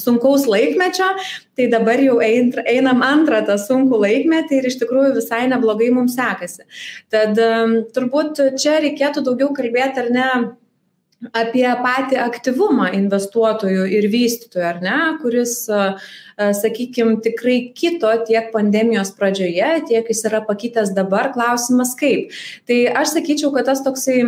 sunkaus 0.00 0.48
laikmečio 0.50 1.10
tai 1.54 1.68
dabar 1.70 2.02
jau 2.02 2.18
einam 2.22 3.04
antrą 3.06 3.44
tą 3.46 3.58
sunkų 3.62 4.00
laikmetį 4.06 4.58
ir 4.58 4.68
iš 4.72 4.80
tikrųjų 4.82 5.14
visai 5.20 5.44
neblogai 5.52 5.92
mums 5.94 6.16
sekasi. 6.18 6.66
Tad 7.14 7.38
turbūt 7.94 8.42
čia 8.58 8.80
reikėtų 8.82 9.22
daugiau 9.28 9.54
kalbėti 9.54 10.02
ar 10.02 10.10
ne 10.18 10.28
apie 11.32 11.66
patį 11.84 12.18
aktyvumą 12.20 12.90
investuotojų 12.98 13.86
ir 13.98 14.08
vystytojų, 14.12 14.64
ar 14.68 14.80
ne, 14.84 14.98
kuris, 15.22 15.56
sakykime, 16.36 17.20
tikrai 17.24 17.58
kito 17.76 18.10
tiek 18.28 18.50
pandemijos 18.54 19.14
pradžioje, 19.16 19.70
tiek 19.88 20.10
jis 20.10 20.24
yra 20.28 20.42
pakitęs 20.44 20.92
dabar, 20.96 21.32
klausimas 21.36 21.94
kaip. 21.98 22.34
Tai 22.68 22.80
aš 23.02 23.16
sakyčiau, 23.16 23.54
kad 23.54 23.70
tas 23.70 23.84
toksai 23.86 24.18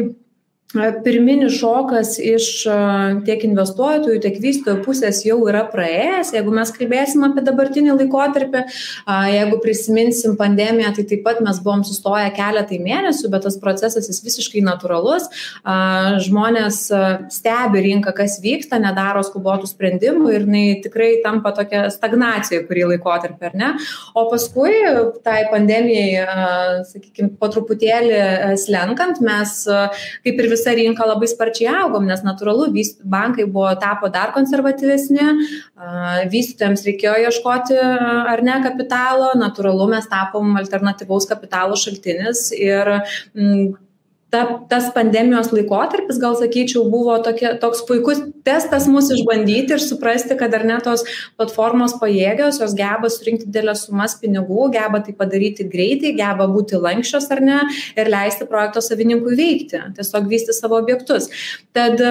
pirminis 0.75 1.55
šokas 1.61 2.17
iš 2.19 2.47
tiek 3.25 3.45
investuotojų, 3.47 4.19
tiek 4.21 4.35
vystytojų 4.43 4.81
pusės 4.83 5.21
jau 5.25 5.39
yra 5.47 5.63
praėjęs. 5.71 6.33
Jeigu 6.35 6.51
mes 6.53 6.73
kalbėsim 6.75 7.23
apie 7.23 7.45
dabartinį 7.47 7.95
laikotarpį, 7.95 8.65
jeigu 9.31 9.61
prisiminsim 9.63 10.35
pandemiją, 10.37 10.91
tai 10.97 11.05
taip 11.07 11.23
pat 11.25 11.39
mes 11.45 11.61
buvom 11.63 11.85
sustoję 11.87 12.33
keletai 12.37 12.81
mėnesių, 12.83 13.31
bet 13.33 13.47
tas 13.47 13.57
procesas 13.63 14.11
jis 14.11 14.19
visiškai 14.27 14.65
natūralus. 14.67 15.29
Žmonės 16.27 16.81
stebi 17.33 17.85
rinką, 17.87 18.13
kas 18.19 18.41
vyksta, 18.43 18.83
nedaro 18.83 19.23
skubotų 19.25 19.71
sprendimų 19.71 20.35
ir 20.35 20.49
jinai 20.49 20.65
tikrai 20.85 21.13
tampa 21.25 21.55
tokia 21.57 21.87
stagnacija 21.95 22.67
kurį 22.67 22.89
laikotarpį, 22.97 23.53
ar 23.53 23.57
ne? 23.57 23.71
O 24.19 24.27
paskui 24.35 24.75
tai 25.25 25.47
pandemijai, 25.55 26.27
sakykime, 26.91 27.33
po 27.39 27.53
truputėlį 27.55 28.59
slenkant, 28.61 29.23
mes 29.25 29.57
kaip 30.27 30.43
ir 30.43 30.53
visa 30.57 30.75
rinka 30.77 31.07
labai 31.07 31.29
sparčiai 31.31 31.71
augom, 31.85 32.09
nes 32.09 32.25
natūralu, 32.27 32.73
bankai 33.05 33.47
buvo 33.47 33.71
tapo 33.81 34.11
dar 34.13 34.33
konservatyvesni, 34.35 35.29
vystytojams 36.33 36.85
reikėjo 36.89 37.17
ieškoti 37.29 37.79
ar 37.79 38.45
ne 38.47 38.59
kapitalo, 38.65 39.35
natūralu 39.39 39.91
mes 39.93 40.09
tapom 40.11 40.57
alternatyvaus 40.59 41.29
kapitalo 41.31 41.79
šaltinis 41.79 42.49
ir 42.57 42.97
ta, 44.37 44.43
tas 44.69 44.89
pandemijos 44.95 45.49
laikotarpis, 45.55 46.21
gal 46.21 46.37
sakyčiau, 46.37 46.85
buvo 46.93 47.17
tokia, 47.25 47.55
toks 47.63 47.83
puikus 47.89 48.21
testas 48.47 48.89
mūsų 48.91 49.21
išbandyti 49.21 49.77
ir 49.77 49.83
suprasti, 49.83 50.37
kad 50.39 50.55
ar 50.57 50.67
ne 50.69 50.79
tos 50.85 51.07
platformos 51.39 51.97
pajėgios, 52.03 52.61
jos 52.63 52.75
geba 52.77 53.11
surinkti 53.13 53.49
didelės 53.49 53.87
sumas 53.89 54.19
pinigų, 54.21 54.69
geba 54.77 55.01
tai 55.07 55.17
padaryti 55.17 55.69
greitai, 55.73 56.13
geba 56.19 56.49
būti 56.53 56.81
lankščios 56.83 57.31
ar 57.35 57.45
ne 57.49 57.63
ir 57.97 58.13
leisti 58.13 58.49
projekto 58.51 58.85
savininkui 58.85 59.39
veikti, 59.39 59.81
tiesiog 59.97 60.29
vysti 60.33 60.57
savo 60.57 60.79
objektus. 60.83 61.31
Tad 61.77 62.03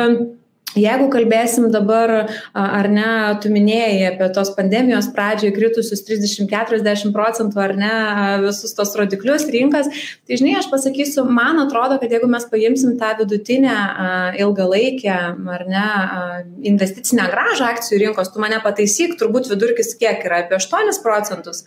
Jeigu 0.76 1.08
kalbėsim 1.14 1.70
dabar, 1.72 2.12
ar 2.52 2.88
ne, 2.92 3.08
tu 3.40 3.50
minėjai 3.54 4.10
apie 4.10 4.28
tos 4.36 4.52
pandemijos 4.58 5.08
pradžioje 5.16 5.54
kritusius 5.56 6.04
30-40 6.08 7.14
procentų, 7.16 7.62
ar 7.64 7.74
ne, 7.80 7.92
visus 8.44 8.76
tos 8.76 8.92
rodiklius 9.00 9.48
rinkas, 9.52 9.88
tai 10.28 10.40
žinai, 10.42 10.58
aš 10.60 10.68
pasakysiu, 10.74 11.24
man 11.32 11.62
atrodo, 11.64 11.96
kad 12.02 12.12
jeigu 12.12 12.28
mes 12.32 12.48
paimsim 12.52 12.98
tą 13.00 13.14
vidutinę 13.22 13.76
ilgalaikę, 14.44 15.20
ar 15.58 15.68
ne, 15.72 15.86
investicinę 16.68 17.30
gražą 17.32 17.72
akcijų 17.72 18.02
rinkos, 18.08 18.34
tu 18.34 18.44
mane 18.44 18.60
pataisyk, 18.64 19.16
turbūt 19.22 19.48
vidurkis 19.52 19.96
kiek 20.00 20.28
yra, 20.28 20.44
apie 20.44 20.60
8 20.60 21.00
procentus. 21.06 21.64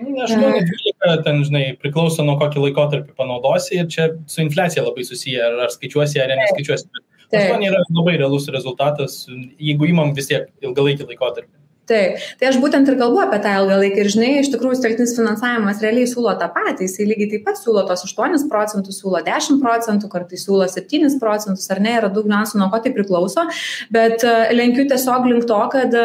Aš 0.00 0.32
manau, 0.32 0.56
12 0.64 1.22
ten, 1.26 1.42
žinai, 1.44 1.62
priklauso 1.78 2.24
nuo 2.24 2.38
kokį 2.40 2.62
laikotarpį 2.64 3.12
panaudosi 3.18 3.76
ir 3.76 3.88
čia 3.92 4.06
su 4.30 4.40
infliacija 4.40 4.82
labai 4.86 5.04
susiję, 5.04 5.44
ar 5.66 5.70
skaičiuosi, 5.74 6.22
ar 6.22 6.32
neskaičiuosi. 6.40 6.88
Bet 6.88 7.04
Aštuoni 7.38 7.70
yra 7.70 7.84
labai 7.94 8.18
realus 8.18 8.48
rezultatas, 8.50 9.22
jeigu 9.60 9.88
įmam 9.90 10.14
vis 10.16 10.30
tiek 10.30 10.50
ilgalaikį 10.64 11.08
laikotarpį. 11.12 11.60
Taip, 11.90 12.22
tai 12.38 12.50
aš 12.50 12.58
būtent 12.62 12.86
ir 12.86 12.96
kalbu 13.00 13.18
apie 13.24 13.40
tą 13.42 13.56
ilgalaikį 13.58 14.02
ir 14.04 14.10
žinai, 14.14 14.28
iš 14.38 14.50
tikrųjų 14.52 14.78
stelktinis 14.78 15.16
finansavimas 15.16 15.80
realiai 15.82 16.06
siūlo 16.06 16.36
tą 16.38 16.46
patį, 16.54 16.86
jisai 16.86 17.08
lygiai 17.08 17.32
taip 17.32 17.44
pat 17.48 17.58
siūlo 17.58 17.82
tos 17.88 18.04
8 18.06 18.46
procentus, 18.52 19.00
siūlo 19.02 19.22
10 19.26 19.58
procentų, 19.64 20.10
kartais 20.12 20.46
siūlo 20.46 20.68
7 20.70 21.18
procentus, 21.22 21.66
ar 21.74 21.82
ne, 21.82 21.96
yra 21.98 22.12
daug 22.14 22.30
niuansų, 22.30 22.60
nuo 22.62 22.70
ko 22.70 22.78
tai 22.84 22.94
priklauso, 22.94 23.48
bet 23.90 24.22
uh, 24.22 24.52
lenkiu 24.54 24.86
tiesiog 24.92 25.26
link 25.32 25.50
to, 25.50 25.60
kad 25.74 25.98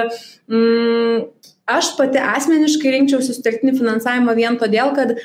mm, 0.50 1.26
aš 1.78 1.94
pati 2.00 2.24
asmeniškai 2.34 2.98
rinkčiausi 2.98 3.38
stelktinį 3.38 3.78
finansavimą 3.78 4.38
vien 4.42 4.58
todėl, 4.62 4.90
kad 4.98 5.20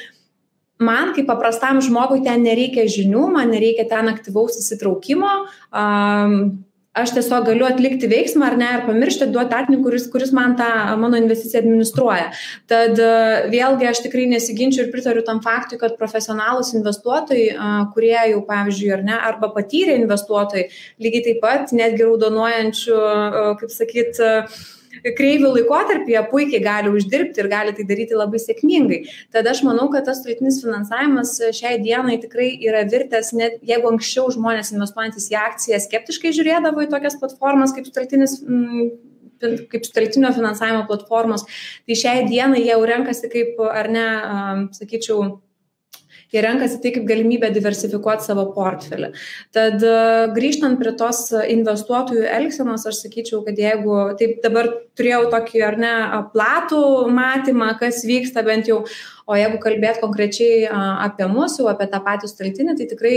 man 0.80 1.12
kaip 1.16 1.28
paprastam 1.28 1.82
žmogui 1.84 2.24
ten 2.24 2.42
nereikia 2.46 2.88
žinių, 2.90 3.28
man 3.36 3.52
nereikia 3.52 3.86
ten 3.90 4.10
aktyvaus 4.10 4.58
įsitraukimo. 4.62 5.36
Um, 5.70 6.64
aš 6.96 7.12
tiesiog 7.14 7.44
galiu 7.46 7.66
atlikti 7.68 8.08
veiksmą 8.10 8.48
ar 8.48 8.56
ne, 8.58 8.68
ir 8.76 8.86
pamiršti 8.88 9.28
duoti 9.30 9.52
tarpininkui, 9.52 9.84
kuris, 9.86 10.06
kuris 10.10 10.32
man 10.34 10.56
tą 10.58 10.66
mano 10.98 11.18
investiciją 11.20 11.62
administruoja. 11.62 12.30
Tad 12.70 12.98
vėlgi 13.52 13.88
aš 13.90 14.02
tikrai 14.06 14.26
nesiginčiu 14.32 14.82
ir 14.84 14.90
pritariu 14.94 15.22
tam 15.26 15.38
faktui, 15.44 15.78
kad 15.80 15.94
profesionalus 16.00 16.72
investuotojai, 16.74 17.54
kurie 17.94 18.16
jau, 18.32 18.42
pavyzdžiui, 18.48 18.90
ar 18.96 19.06
ne, 19.06 19.16
arba 19.30 19.52
patyrę 19.54 19.94
investuotojai, 20.02 20.66
lygiai 21.02 21.26
taip 21.28 21.40
pat 21.44 21.74
netgi 21.76 22.08
raudonuojančių, 22.08 23.00
kaip 23.62 23.74
sakyt, 23.76 24.22
kreivių 25.16 25.52
laikotarpyje 25.56 26.22
puikiai 26.30 26.62
gali 26.64 26.92
uždirbti 26.94 27.42
ir 27.42 27.50
gali 27.50 27.74
tai 27.76 27.86
daryti 27.88 28.18
labai 28.18 28.40
sėkmingai. 28.42 29.02
Tad 29.34 29.48
aš 29.50 29.62
manau, 29.66 29.88
kad 29.92 30.08
tas 30.08 30.22
turitinis 30.24 30.60
finansavimas 30.64 31.36
šiai 31.56 31.78
dienai 31.82 32.18
tikrai 32.22 32.50
yra 32.68 32.82
virtęs, 32.90 33.34
net 33.38 33.60
jeigu 33.66 33.92
anksčiau 33.92 34.30
žmonės 34.34 34.74
investuojantis 34.74 35.30
į 35.32 35.38
akciją 35.44 35.80
skeptiškai 35.86 36.34
žiūrėdavo 36.36 36.86
į 36.86 36.90
tokias 36.92 37.18
platformas 37.20 37.74
kaip 37.76 37.88
turitinis 37.94 38.40
mm, 38.42 38.90
kaip 39.40 39.86
sutelktinio 39.86 40.32
finansavimo 40.36 40.84
platformos, 40.88 41.46
tai 41.88 41.96
šiai 41.96 42.26
dienai 42.28 42.60
jau 42.66 42.80
renkasi 42.84 43.30
kaip, 43.32 43.56
ar 43.72 43.88
ne, 43.92 44.06
sakyčiau, 44.76 45.38
jie 46.32 46.42
renkasi 46.44 46.80
tai 46.82 46.92
kaip 46.94 47.06
galimybę 47.08 47.50
diversifikuoti 47.54 48.26
savo 48.26 48.46
portfelį. 48.54 49.12
Tad 49.56 49.84
e, 49.84 49.94
grįžtant 50.36 50.78
prie 50.80 50.94
tos 50.98 51.26
investuotojų 51.34 52.26
elgsenos, 52.30 52.86
aš 52.88 53.02
sakyčiau, 53.04 53.42
kad 53.46 53.58
jeigu 53.60 54.00
taip 54.20 54.40
dabar 54.44 54.70
turėjau 54.98 55.24
tokį 55.32 55.64
ar 55.66 55.78
ne 55.80 55.94
platų 56.34 56.82
matymą, 57.14 57.72
kas 57.80 58.02
vyksta 58.08 58.44
bent 58.46 58.70
jau, 58.70 58.82
o 59.30 59.38
jeigu 59.38 59.60
kalbėt 59.62 60.00
konkrečiai 60.02 60.66
apie 60.70 61.28
mūsų, 61.30 61.68
apie 61.70 61.86
tą 61.90 62.02
patį 62.04 62.30
staltinį, 62.30 62.76
tai 62.78 62.88
tikrai 62.90 63.16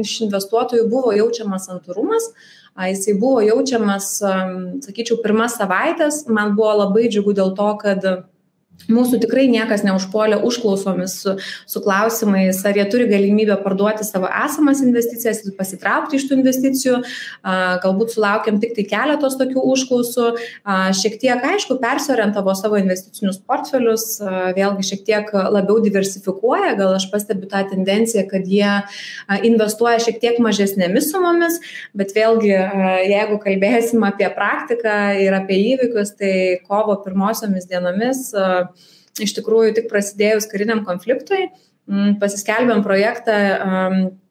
iš 0.00 0.18
investuotojų 0.26 0.88
buvo 0.90 1.14
jaučiamas 1.14 1.68
santūrumas. 1.70 2.32
Jisai 2.74 3.14
buvo 3.22 3.38
jaučiamas, 3.44 4.16
sakyčiau, 4.82 5.20
pirmas 5.22 5.54
savaitės. 5.60 6.24
Man 6.26 6.56
buvo 6.58 6.72
labai 6.80 7.06
džiugu 7.06 7.36
dėl 7.38 7.52
to, 7.54 7.68
kad 7.78 8.08
Mūsų 8.84 9.16
tikrai 9.22 9.46
niekas 9.48 9.80
neužpuolė 9.86 10.42
užklausomis 10.44 11.14
su, 11.22 11.32
su 11.70 11.80
klausimais, 11.80 12.58
ar 12.68 12.76
jie 12.76 12.84
turi 12.92 13.06
galimybę 13.08 13.56
parduoti 13.64 14.04
savo 14.04 14.28
esamas 14.28 14.82
investicijas 14.84 15.40
pasitraukti 15.56 16.18
iš 16.18 16.26
tų 16.28 16.36
investicijų. 16.40 16.98
Galbūt 17.84 18.12
sulaukėm 18.12 18.58
tik 18.60 18.74
tai 18.76 18.84
keletos 18.90 19.38
tokių 19.40 19.64
užklausų. 19.72 20.26
Šiek 21.00 21.16
tiek, 21.22 21.46
aišku, 21.54 21.78
persiorientavo 21.80 22.52
savo 22.58 22.76
investicinius 22.80 23.40
portfelius, 23.40 24.18
vėlgi 24.58 24.88
šiek 24.90 25.06
tiek 25.08 25.32
labiau 25.32 25.78
diversifikuoja. 25.84 26.74
Gal 26.76 26.98
aš 26.98 27.08
pastebiu 27.14 27.48
tą 27.48 27.64
tendenciją, 27.72 28.26
kad 28.28 28.44
jie 28.44 28.74
investuoja 29.48 30.02
šiek 30.04 30.20
tiek 30.20 30.42
mažesnėmis 30.44 31.08
sumomis, 31.08 31.56
bet 31.96 32.12
vėlgi, 32.16 32.52
jeigu 33.08 33.40
kalbėsim 33.40 34.04
apie 34.04 34.28
praktiką 34.36 35.00
ir 35.24 35.40
apie 35.40 35.62
įvykius, 35.72 36.14
tai 36.20 36.34
kovo 36.68 37.00
pirmosiomis 37.06 37.70
dienomis 37.70 38.26
iš 39.22 39.36
tikrųjų 39.38 39.76
tik 39.78 39.88
prasidėjus 39.92 40.48
kariniam 40.50 40.82
konfliktui, 40.86 41.48
pasiskelbėm 42.20 42.82
projektą, 42.84 43.38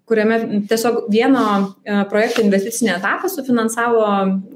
kuriame 0.10 0.38
tiesiog 0.68 1.06
vieno 1.12 1.44
e, 1.88 2.02
projekto 2.12 2.44
investicinį 2.44 2.92
etapą 2.98 3.30
sufinansavo 3.32 4.02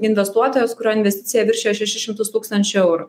investuotojas, 0.03 0.73
kurio 0.75 0.95
investicija 0.97 1.45
viršėjo 1.47 1.77
600 1.85 2.31
tūkstančių 2.33 2.79
eurų. 2.81 3.05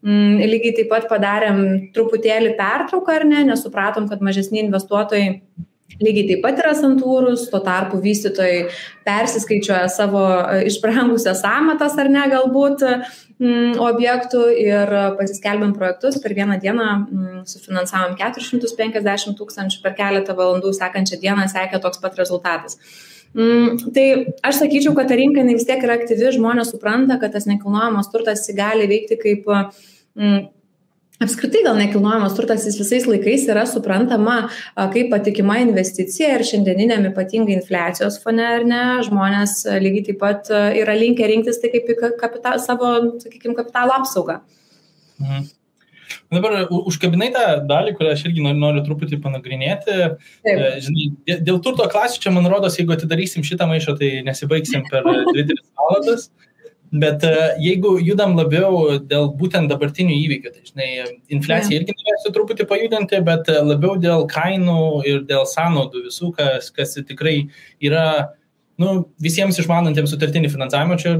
Lygiai 0.00 0.76
taip 0.78 0.88
pat 0.92 1.08
padarėm 1.10 1.58
truputėlį 1.92 2.54
pertrauką 2.56 3.18
ar 3.18 3.26
ne, 3.28 3.42
nes 3.50 3.64
supratom, 3.66 4.06
kad 4.08 4.22
mažesni 4.24 4.62
investuotojai 4.62 5.40
lygiai 5.98 6.28
taip 6.28 6.42
pat 6.44 6.60
yra 6.62 6.72
santūrus, 6.76 7.48
tuo 7.50 7.60
tarpu 7.64 7.98
vystytojai 8.02 8.68
persiskaičiuoja 9.06 9.88
savo 9.92 10.22
e, 10.22 10.62
išbrangusias 10.70 11.42
samatas 11.42 11.96
ar 12.00 12.10
ne 12.12 12.24
galbūt 12.30 12.84
mm, 12.86 13.78
objektų 13.90 14.44
ir 14.62 14.94
pasiskelbėm 15.18 15.74
projektus, 15.76 16.20
per 16.22 16.36
vieną 16.38 16.60
dieną 16.62 16.88
mm, 16.96 17.44
sufinansavom 17.50 18.16
450 18.20 19.38
tūkstančių, 19.40 19.80
per 19.84 19.96
keletą 19.98 20.36
valandų 20.38 20.74
sekančią 20.78 21.20
dieną 21.22 21.48
sekė 21.52 21.82
toks 21.82 22.02
pat 22.02 22.20
rezultatas. 22.20 22.78
Mm, 23.34 23.92
tai 23.94 24.06
aš 24.46 24.62
sakyčiau, 24.64 24.94
kad 24.96 25.10
ta 25.10 25.18
rinka 25.18 25.44
vis 25.46 25.66
tiek 25.68 25.82
yra 25.86 26.00
aktyvi, 26.00 26.32
žmonės 26.34 26.72
supranta, 26.74 27.18
kad 27.22 27.36
tas 27.36 27.46
nekilnojamas 27.50 28.10
turtas 28.10 28.48
gali 28.56 28.88
veikti 28.90 29.20
kaip 29.20 29.52
apskritai 31.20 31.62
gal 31.66 31.76
nekilnojamas 31.76 32.34
turtas 32.36 32.64
jis 32.68 32.78
visais 32.80 33.06
laikais 33.08 33.46
yra 33.52 33.66
suprantama 33.68 34.38
kaip 34.94 35.12
patikima 35.12 35.58
investicija 35.64 36.32
ir 36.36 36.46
šiandieniniam 36.48 37.04
ypatingai 37.10 37.58
infliacijos 37.58 38.18
fone 38.24 38.46
ar 38.56 38.66
ne 38.72 38.82
žmonės 39.06 39.62
lygiai 39.84 40.08
taip 40.10 40.20
pat 40.24 40.50
yra 40.50 40.96
linkę 40.96 41.28
rinktis 41.28 41.60
tai 41.60 41.72
kaip 41.74 41.92
į 41.92 41.98
kapita, 42.20 42.56
savo, 42.62 42.92
sakykime, 43.22 43.56
kapitalo 43.58 43.96
apsaugą. 44.00 44.40
Mhm. 45.20 45.48
Dabar 46.30 46.68
užkabinai 46.70 47.30
tą 47.34 47.44
dalį, 47.66 47.94
kurią 47.98 48.12
aš 48.14 48.22
irgi 48.28 48.42
noriu, 48.44 48.60
noriu 48.62 48.82
truputį 48.86 49.18
panagrinėti. 49.22 49.96
Taip. 50.46 50.50
E, 50.50 50.68
žinai, 50.84 51.06
dėl 51.46 51.58
turto 51.62 51.86
klasių 51.90 52.22
čia, 52.22 52.32
man 52.34 52.46
rodos, 52.50 52.78
jeigu 52.78 52.94
atidarysim 52.94 53.46
šitą 53.46 53.66
maišą, 53.70 53.96
tai 53.98 54.10
nesibaigsim 54.26 54.86
per 54.90 55.06
2-3 55.06 55.58
valandas. 55.80 56.28
Bet 56.90 57.22
e, 57.22 57.34
jeigu 57.62 57.92
judam 58.02 58.32
labiau 58.34 58.96
dėl 58.98 59.28
būtent 59.38 59.70
dabartinių 59.70 60.16
įvykių, 60.24 60.50
tai 60.50 60.64
žinai, 60.66 60.88
infliacija 61.30 61.78
irgi 61.78 61.94
norėsiu 61.94 62.32
truputį 62.34 62.66
pajudinti, 62.66 63.20
bet 63.26 63.46
e, 63.46 63.60
labiau 63.62 63.94
dėl 64.02 64.26
kainų 64.30 65.04
ir 65.06 65.20
dėl 65.28 65.46
sąnaudų 65.46 66.08
visų, 66.08 66.32
kas, 66.34 66.72
kas 66.74 66.96
tikrai 67.06 67.36
yra 67.78 68.32
nu, 68.82 69.04
visiems 69.22 69.60
išmanantiems 69.62 70.10
sutartinį 70.10 70.50
finansavimą, 70.50 70.98
čia 70.98 71.14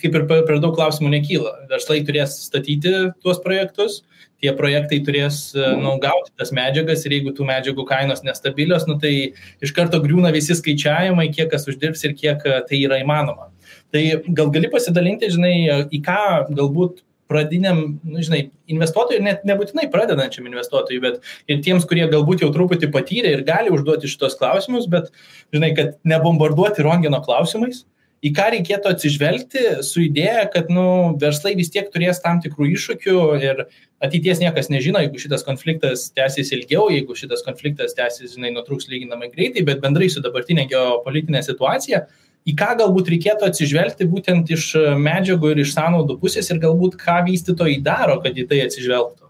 kaip 0.00 0.16
ir 0.16 0.24
per 0.30 0.56
daug 0.62 0.72
klausimų 0.78 1.12
nekyla. 1.18 1.52
Verslai 1.68 2.00
turės 2.06 2.38
statyti 2.46 2.94
tuos 3.20 3.42
projektus, 3.44 4.00
tie 4.40 4.56
projektai 4.56 5.02
turės 5.04 5.50
e, 5.52 5.68
nu, 5.84 5.98
gauti 6.00 6.32
tas 6.40 6.56
medžiagas 6.56 7.04
ir 7.04 7.18
jeigu 7.18 7.36
tų 7.36 7.44
medžiagų 7.52 7.84
kainos 7.92 8.24
nestabilios, 8.24 8.88
nu, 8.88 8.96
tai 8.96 9.14
iš 9.60 9.76
karto 9.76 10.00
griūna 10.00 10.32
visi 10.32 10.56
skaičiavimai, 10.56 11.28
kiek 11.36 11.52
kas 11.52 11.68
uždirbs 11.68 12.08
ir 12.08 12.16
kiek 12.16 12.40
tai 12.40 12.84
yra 12.86 13.04
įmanoma. 13.04 13.50
Tai 13.90 14.02
gal 14.38 14.50
gali 14.54 14.70
pasidalinti, 14.70 15.30
žinai, 15.34 15.54
į 15.90 16.02
ką 16.06 16.20
galbūt 16.54 17.02
pradiniam, 17.30 17.82
nu, 18.02 18.22
žinai, 18.26 18.40
investuotojui, 18.70 19.22
net 19.22 19.44
nebūtinai 19.46 19.86
pradedančiam 19.92 20.48
investuotojui, 20.50 20.98
bet 21.04 21.20
ir 21.50 21.60
tiems, 21.62 21.86
kurie 21.86 22.08
galbūt 22.10 22.42
jau 22.42 22.50
truputį 22.54 22.90
patyrė 22.94 23.36
ir 23.36 23.44
gali 23.46 23.70
užduoti 23.70 24.10
šitos 24.10 24.34
klausimus, 24.40 24.88
bet, 24.90 25.12
žinai, 25.54 25.70
kad 25.76 25.94
nebombarduoti 26.10 26.82
Rongino 26.86 27.22
klausimais, 27.22 27.84
į 28.20 28.32
ką 28.36 28.48
reikėtų 28.56 28.90
atsižvelgti 28.90 29.62
su 29.86 30.02
idėja, 30.04 30.42
kad, 30.52 30.72
nu, 30.74 30.86
verslai 31.22 31.54
vis 31.58 31.70
tiek 31.72 31.86
turės 31.94 32.18
tam 32.24 32.42
tikrų 32.42 32.72
iššūkių 32.74 33.20
ir 33.40 33.62
ateities 34.02 34.42
niekas 34.42 34.68
nežino, 34.72 35.00
jeigu 35.04 35.22
šitas 35.22 35.46
konfliktas 35.46 36.08
tęsis 36.16 36.50
ilgiau, 36.56 36.88
jeigu 36.92 37.16
šitas 37.16 37.46
konfliktas 37.46 37.94
tęsis, 37.96 38.34
žinai, 38.34 38.50
nutruks 38.56 38.90
lyginamai 38.90 39.30
greitai, 39.32 39.64
bet 39.70 39.80
bendrai 39.84 40.10
su 40.12 40.22
dabartinė 40.24 40.66
geopolitinė 40.72 41.44
situacija, 41.46 42.04
į 42.48 42.54
ką 42.58 42.70
galbūt 42.80 43.10
reikėtų 43.14 43.48
atsižvelgti 43.50 44.08
būtent 44.10 44.50
iš 44.54 44.70
e, 44.78 44.84
medžiagų 44.96 45.52
ir 45.52 45.62
iš 45.64 45.74
sąnaudų 45.76 46.18
pusės 46.22 46.48
ir 46.50 46.60
galbūt 46.62 46.96
ką 47.00 47.20
vystytojai 47.28 47.80
daro, 47.84 48.20
kad 48.24 48.36
į 48.36 48.46
tai 48.50 48.62
atsižvelgtų? 48.64 49.28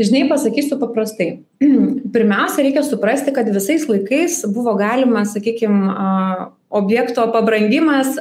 Žinai, 0.00 0.24
pasakysiu 0.30 0.78
paprastai. 0.80 1.28
Pirmiausia, 2.14 2.64
reikia 2.64 2.84
suprasti, 2.86 3.34
kad 3.36 3.48
visais 3.52 3.84
laikais 3.90 4.40
buvo 4.48 4.74
galima, 4.80 5.26
sakykime, 5.28 5.92
objekto 6.80 7.26
pabrangimas 7.34 8.16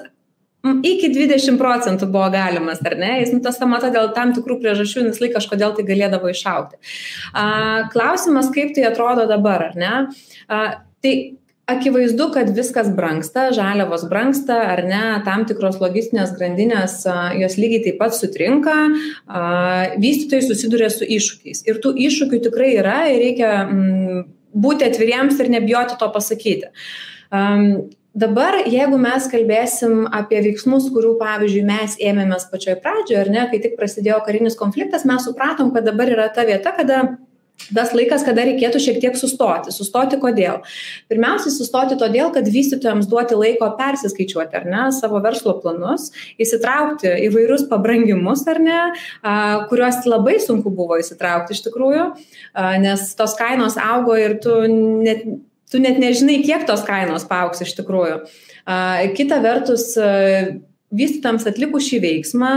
iki 0.84 1.08
20 1.16 1.56
procentų 1.56 2.10
buvo 2.12 2.28
galimas, 2.34 2.82
ar 2.84 2.98
ne? 3.00 3.14
Jis, 3.22 3.32
nu, 3.32 3.40
tas 3.44 3.56
samata 3.62 3.94
dėl 3.94 4.12
tam 4.16 4.34
tikrų 4.36 4.60
priežasčių 4.60 5.06
vis 5.08 5.22
laik 5.24 5.38
kažkodėl 5.38 5.72
tai 5.78 5.86
galėdavo 5.88 6.32
išaukti. 6.34 6.80
Klausimas, 7.94 8.52
kaip 8.52 8.76
tai 8.76 8.90
atrodo 8.90 9.24
dabar, 9.30 9.70
ar 9.70 9.80
ne? 9.80 9.94
Tai 11.00 11.14
akivaizdu 11.74 12.30
kad 12.34 12.50
viskas 12.56 12.90
brangsta 12.96 13.50
žaliavos 13.56 14.06
brangsta 14.10 14.58
ar 14.74 14.84
ne 14.88 15.04
tam 15.28 15.46
tikros 15.50 15.80
logistinės 15.82 16.34
grandinės 16.38 17.02
jos 17.40 17.60
lygiai 17.62 17.84
taip 17.88 18.00
pat 18.02 18.18
sutrinka 18.18 18.76
vystytojai 20.00 20.48
susiduria 20.48 20.90
su 20.94 21.06
iššūkiais. 21.06 21.64
Ir 21.70 21.80
tų 21.84 21.94
iššūkių 22.08 22.42
tikrai 22.50 22.74
yra 22.80 22.98
ir 23.12 23.22
reikia 23.24 23.54
mm, 23.68 24.26
būti 24.54 24.88
atviriems 24.90 25.40
ir 25.40 25.54
nebijoti 25.54 25.98
to 26.00 26.10
pasakyti. 26.14 26.74
Dabar, 28.20 28.56
jeigu 28.66 28.98
mes 28.98 29.28
kalbėsim 29.30 30.08
apie 30.18 30.40
veiksmus, 30.42 30.88
kurių, 30.92 31.14
pavyzdžiui, 31.20 31.62
mes 31.68 31.94
ėmėmės 32.02 32.48
pačioje 32.50 32.80
pradžioje, 32.82 33.20
ar 33.22 33.30
ne, 33.30 33.44
kai 33.52 33.60
tik 33.62 33.76
prasidėjo 33.78 34.18
karinis 34.26 34.58
konfliktas, 34.60 35.06
mes 35.08 35.28
supratom, 35.28 35.70
kad 35.76 35.86
dabar 35.86 36.10
yra 36.10 36.26
ta 36.34 36.44
vieta, 36.48 36.74
kada 36.76 37.04
tas 37.76 37.92
laikas, 37.98 38.24
kada 38.28 38.46
reikėtų 38.48 38.82
šiek 38.82 39.00
tiek 39.04 39.18
sustoti. 39.20 39.74
Sustoti 39.76 40.20
kodėl? 40.22 40.62
Pirmiausiai, 41.12 41.54
sustoti 41.54 41.98
todėl, 42.00 42.32
kad 42.36 42.48
vystytojams 42.50 43.10
duoti 43.12 43.38
laiko 43.38 43.70
persiskaičiuoti, 43.80 44.60
ar 44.62 44.70
ne, 44.70 44.86
savo 44.96 45.22
verslo 45.24 45.58
planus, 45.62 46.10
įsitraukti 46.42 47.12
įvairius 47.28 47.68
pabrangimus, 47.72 48.46
ar 48.50 48.62
ne, 48.64 48.80
kuriuos 49.70 50.02
labai 50.10 50.40
sunku 50.44 50.74
buvo 50.74 51.00
įsitraukti 51.02 51.58
iš 51.58 51.66
tikrųjų, 51.68 52.08
nes 52.86 53.06
tos 53.20 53.36
kainos 53.40 53.78
augo 53.82 54.18
ir 54.20 54.40
tu 54.44 54.62
net, 54.70 55.26
tu 55.70 55.82
net 55.84 56.00
nežinai, 56.02 56.40
kiek 56.46 56.66
tos 56.70 56.86
kainos 56.88 57.28
paauks 57.30 57.64
iš 57.66 57.76
tikrųjų. 57.82 58.24
Kita 59.18 59.40
vertus, 59.44 59.92
vystytams 60.90 61.46
atlikus 61.50 61.86
šį 61.90 62.00
veiksmą 62.06 62.54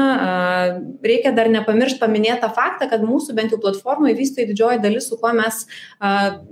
reikia 1.04 1.34
dar 1.36 1.50
nepamiršt 1.52 2.00
paminėt 2.00 2.40
tą 2.44 2.52
faktą 2.56 2.88
kad 2.90 3.04
mūsų 3.04 3.36
bent 3.36 3.52
jau 3.52 3.60
platformoj 3.60 4.16
vystytojai 4.16 4.48
didžioji 4.52 4.82
dalis 4.84 5.10
su 5.10 5.18
kuo 5.20 5.34
mes 5.36 5.66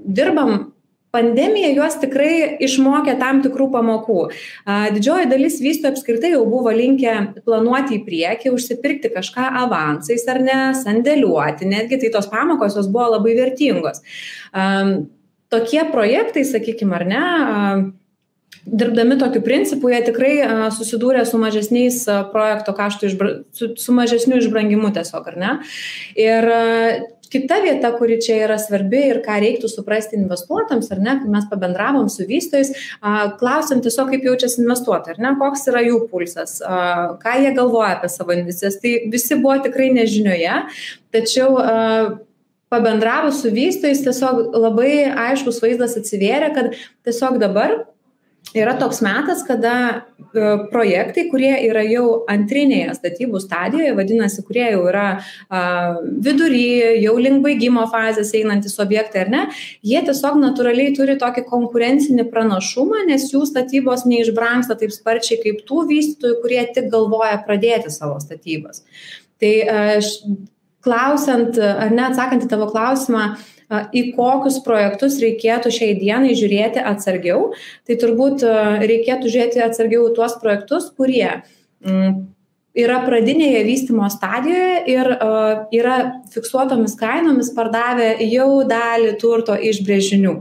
dirbam 0.04 0.70
pandemija 1.14 1.70
juos 1.74 1.96
tikrai 2.00 2.56
išmokė 2.62 3.16
tam 3.20 3.40
tikrų 3.44 3.68
pamokų. 3.74 4.18
Didžioji 4.94 5.28
dalis 5.30 5.58
vystytojų 5.62 5.94
apskritai 5.94 6.32
jau 6.34 6.44
buvo 6.48 6.72
linkę 6.74 7.14
planuoti 7.46 7.98
į 7.98 8.04
priekį, 8.06 8.52
užsipirkti 8.54 9.12
kažką 9.14 9.48
avansais 9.64 10.26
ar 10.30 10.42
ne, 10.44 10.58
sandėliuoti, 10.78 11.68
netgi 11.70 12.00
tai 12.04 12.12
tos 12.14 12.30
pamokos 12.30 12.78
jos 12.78 12.90
buvo 12.90 13.16
labai 13.16 13.34
vertingos. 13.38 14.04
Tokie 15.50 15.82
projektai, 15.90 16.44
sakykime, 16.46 16.94
ar 16.94 17.06
ne, 17.10 17.24
dirbdami 18.66 19.16
tokiu 19.20 19.44
principu, 19.44 19.92
jie 19.92 20.02
tikrai 20.10 20.34
susidūrė 20.74 21.24
su 21.28 21.40
mažesniais 21.40 22.02
projekto 22.34 22.74
kaštų, 22.76 23.12
išbra... 23.12 23.30
su, 23.56 23.72
su 23.80 23.94
mažesniu 23.96 24.40
išbrangimu 24.40 24.92
tiesiog, 24.96 25.32
ar 25.32 25.40
ne? 25.40 25.56
Ir 26.18 26.48
kita 27.30 27.60
vieta, 27.62 27.92
kuri 27.94 28.18
čia 28.22 28.40
yra 28.44 28.56
svarbi 28.58 29.04
ir 29.12 29.20
ką 29.24 29.36
reiktų 29.42 29.70
suprasti 29.70 30.18
investuotams, 30.18 30.90
ar 30.90 31.02
ne, 31.02 31.12
kai 31.22 31.30
mes 31.30 31.46
pabendravom 31.50 32.08
su 32.10 32.26
vystojais, 32.28 32.72
klausim 33.40 33.82
tiesiog, 33.84 34.10
kaip 34.10 34.26
jaučiasi 34.26 34.60
investuotojai, 34.64 35.14
ar 35.14 35.22
ne, 35.22 35.34
koks 35.38 35.68
yra 35.70 35.84
jų 35.86 36.00
pulsas, 36.10 36.58
ką 37.22 37.36
jie 37.44 37.52
galvoja 37.56 37.94
apie 37.96 38.10
savo 38.10 38.34
investicijas. 38.34 38.80
Tai 38.82 38.96
visi 39.14 39.38
buvo 39.38 39.60
tikrai 39.62 39.92
nežinioje, 39.94 40.56
tačiau 41.14 41.54
pabendravus 42.70 43.40
su 43.42 43.50
vystojais 43.54 44.02
tiesiog 44.04 44.52
labai 44.58 44.92
aiškus 45.30 45.62
vaizdas 45.62 45.96
atsivėrė, 46.02 46.50
kad 46.54 46.74
tiesiog 47.06 47.38
dabar 47.42 47.84
yra 48.54 48.74
toks 48.78 48.98
metas, 49.04 49.42
kada 49.46 49.74
e, 50.34 50.42
projektai, 50.72 51.26
kurie 51.30 51.52
yra 51.68 51.82
jau 51.86 52.24
antrinėje 52.30 52.96
statybų 52.96 53.40
stadijoje, 53.42 53.92
vadinasi, 53.98 54.42
kurie 54.46 54.64
jau 54.72 54.82
yra 54.90 55.06
vidury, 56.24 56.98
jau 57.04 57.14
link 57.22 57.44
baigimo 57.44 57.86
fazės 57.92 58.32
einantis 58.38 58.78
objektai 58.82 59.24
ar 59.24 59.32
ne, 59.32 59.44
jie 59.86 60.02
tiesiog 60.06 60.40
natūraliai 60.42 60.94
turi 60.96 61.16
tokį 61.20 61.46
konkurencinį 61.50 62.26
pranašumą, 62.32 63.04
nes 63.10 63.28
jų 63.30 63.44
statybos 63.48 64.06
neišbranksta 64.10 64.78
taip 64.80 64.94
sparčiai 64.94 65.40
kaip 65.44 65.62
tų 65.68 65.86
vystytojų, 65.92 66.40
kurie 66.42 66.62
tik 66.74 66.90
galvoja 66.92 67.38
pradėti 67.46 67.92
savo 67.94 68.18
statybas. 68.22 68.82
Tai 69.40 69.54
aš 69.96 70.16
klausiant, 70.84 71.56
ar 71.60 71.92
ne 71.92 72.06
atsakant 72.08 72.44
į 72.44 72.50
tavo 72.50 72.68
klausimą, 72.72 73.34
į 73.70 74.02
kokius 74.16 74.58
projektus 74.64 75.20
reikėtų 75.22 75.72
šiai 75.74 75.94
dienai 76.00 76.34
žiūrėti 76.38 76.82
atsargiau, 76.82 77.52
tai 77.86 77.96
turbūt 78.00 78.44
reikėtų 78.82 79.30
žiūrėti 79.30 79.62
atsargiau 79.64 80.08
tuos 80.16 80.36
projektus, 80.42 80.90
kurie 80.96 81.42
mm, 81.86 82.16
yra 82.78 83.00
pradinėje 83.06 83.64
vystimo 83.66 84.08
stadijoje 84.10 84.76
ir 84.90 85.12
uh, 85.16 85.66
yra 85.74 85.98
fiksuotomis 86.34 86.96
kainomis 87.00 87.52
pardavę 87.56 88.16
jau 88.26 88.62
dalį 88.68 89.16
turto 89.22 89.56
iš 89.56 89.82
brėžinių. 89.86 90.36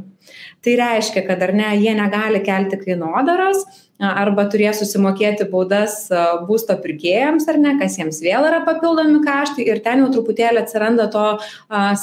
Tai 0.65 0.73
reiškia, 0.75 1.23
kad 1.27 1.43
ar 1.45 1.53
ne, 1.55 1.69
jie 1.79 1.93
negali 1.95 2.41
kelti 2.43 2.79
kainodaros, 2.81 3.63
arba 3.99 4.45
turės 4.51 4.79
susimokėti 4.79 5.49
baudas 5.51 6.05
būsto 6.47 6.75
pirkėjams 6.79 7.47
ar 7.51 7.59
ne, 7.59 7.73
kas 7.81 7.97
jiems 7.99 8.21
vėl 8.23 8.47
yra 8.47 8.61
papildomi 8.67 9.19
kaštai 9.25 9.65
ir 9.67 9.81
ten 9.83 10.03
jau 10.03 10.09
truputėlį 10.13 10.63
atsiranda 10.63 11.09
to, 11.11 11.25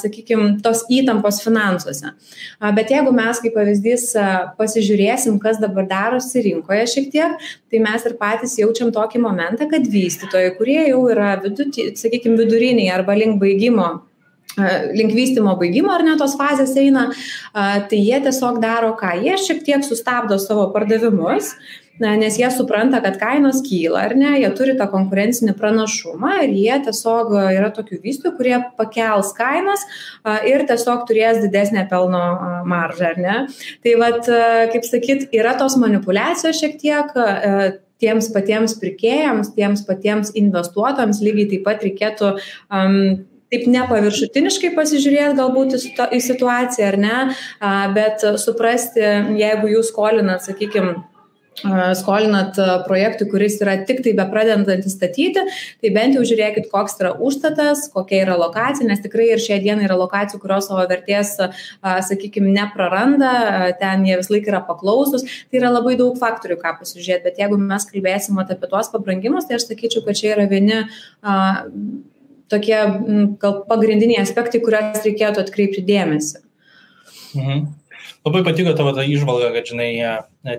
sakykime, 0.01 0.49
tos 0.65 0.83
įtampos 0.93 1.41
finansuose. 1.45 2.13
Bet 2.77 2.93
jeigu 2.93 3.13
mes 3.17 3.41
kaip 3.41 3.57
pavyzdys 3.57 4.11
pasižiūrėsim, 4.59 5.39
kas 5.41 5.61
dabar 5.61 5.89
darosi 5.89 6.45
rinkoje 6.45 6.85
šiek 6.93 7.09
tiek, 7.13 7.47
tai 7.71 7.81
mes 7.83 8.05
ir 8.05 8.17
patys 8.21 8.57
jaučiam 8.61 8.93
tokį 8.93 9.23
momentą, 9.25 9.69
kad 9.71 9.89
vystytojai, 9.89 10.53
kurie 10.59 10.83
jau 10.91 11.01
yra, 11.09 11.33
viduti, 11.41 11.91
sakykime, 11.97 12.37
viduriniai 12.43 12.93
arba 12.93 13.17
link 13.17 13.41
baigimo 13.41 14.06
link 14.57 15.13
vystymo 15.15 15.55
baigimo 15.59 15.93
ar 15.93 16.05
ne 16.05 16.15
tos 16.19 16.37
fazės 16.39 16.75
eina, 16.79 17.09
tai 17.53 17.99
jie 17.99 18.21
tiesiog 18.25 18.61
daro 18.63 18.93
ką, 18.99 19.17
jie 19.23 19.35
šiek 19.41 19.65
tiek 19.65 19.85
sustabdo 19.85 20.39
savo 20.41 20.69
pardavimus, 20.73 21.53
na, 22.01 22.13
nes 22.19 22.37
jie 22.37 22.49
supranta, 22.53 22.99
kad 23.01 23.17
kainos 23.21 23.63
kyla 23.65 24.03
ar 24.07 24.15
ne, 24.17 24.35
jie 24.41 24.49
turi 24.57 24.75
tą 24.77 24.85
konkurencinį 24.91 25.55
pranašumą 25.57 26.35
ir 26.45 26.53
jie 26.53 26.75
tiesiog 26.87 27.33
yra 27.41 27.71
tokių 27.73 28.01
vystytojų, 28.03 28.35
kurie 28.37 28.57
pakels 28.77 29.33
kainas 29.37 29.85
ir 30.49 30.65
tiesiog 30.69 31.07
turės 31.09 31.41
didesnę 31.45 31.87
pelno 31.89 32.21
maržą, 32.69 33.13
ar 33.13 33.21
ne. 33.21 33.39
Tai 33.85 33.97
vad, 34.03 34.29
kaip 34.73 34.85
sakyt, 34.85 35.27
yra 35.37 35.57
tos 35.57 35.77
manipulacijos 35.81 36.61
šiek 36.61 36.77
tiek 36.81 37.17
tiems 38.01 38.29
patiems 38.33 38.77
pirkėjams, 38.77 39.55
tiems 39.57 39.81
patiems 39.87 40.29
investuotojams 40.37 41.23
lygiai 41.25 41.49
taip 41.55 41.65
pat 41.65 41.81
reikėtų 41.85 42.35
um, 42.69 43.25
taip 43.51 43.67
nepaviršutiniškai 43.71 44.73
pasižiūrėt 44.77 45.37
galbūt 45.39 45.77
į 45.77 46.23
situaciją 46.23 46.87
ar 46.93 46.97
ne, 47.03 47.19
bet 47.95 48.25
suprasti, 48.41 49.03
jeigu 49.39 49.71
jūs 49.71 49.93
skolinat, 49.93 50.43
sakykime, 50.47 50.97
skolinat 51.97 52.57
projektui, 52.85 53.25
kuris 53.31 53.55
yra 53.63 53.77
tik 53.87 54.03
tai 54.05 54.13
bepradedantis 54.17 54.93
statyti, 54.93 55.41
tai 55.81 55.91
bent 55.95 56.17
jau 56.17 56.25
žiūrėkit, 56.27 56.67
koks 56.69 56.99
yra 57.01 57.13
užstatas, 57.17 57.87
kokia 57.93 58.19
yra 58.25 58.35
lokacija, 58.37 58.87
nes 58.87 59.01
tikrai 59.01 59.31
ir 59.33 59.41
šią 59.41 59.57
dieną 59.63 59.87
yra 59.87 59.97
lokacijų, 59.97 60.41
kurios 60.43 60.67
savo 60.69 60.83
vertės, 60.89 61.33
sakykime, 61.81 62.51
nepraranda, 62.53 63.31
ten 63.81 64.05
jie 64.05 64.19
vis 64.19 64.29
laik 64.33 64.51
yra 64.51 64.61
paklausus, 64.67 65.25
tai 65.49 65.61
yra 65.63 65.71
labai 65.73 65.95
daug 65.97 66.19
faktorių, 66.19 66.59
ką 66.61 66.75
pasižiūrėti, 66.83 67.25
bet 67.25 67.41
jeigu 67.41 67.57
mes 67.63 67.89
kalbėsim 67.89 68.37
apie 68.43 68.59
tuos 68.67 68.91
pabrangimus, 68.93 69.49
tai 69.49 69.57
aš 69.57 69.69
sakyčiau, 69.71 70.05
kad 70.05 70.19
čia 70.19 70.35
yra 70.35 70.45
vieni 70.51 70.83
tokie 72.51 72.79
gal 73.41 73.61
pagrindiniai 73.69 74.23
aspektai, 74.23 74.61
kuriuos 74.63 75.03
reikėtų 75.05 75.43
atkreipti 75.43 75.83
dėmesį. 75.87 76.43
Mhm. 77.37 77.67
Labai 78.27 78.43
patiko 78.43 78.73
tavo 78.75 78.91
ta 78.95 79.05
išvalga, 79.07 79.53
kad, 79.55 79.69
žinai, 79.69 79.91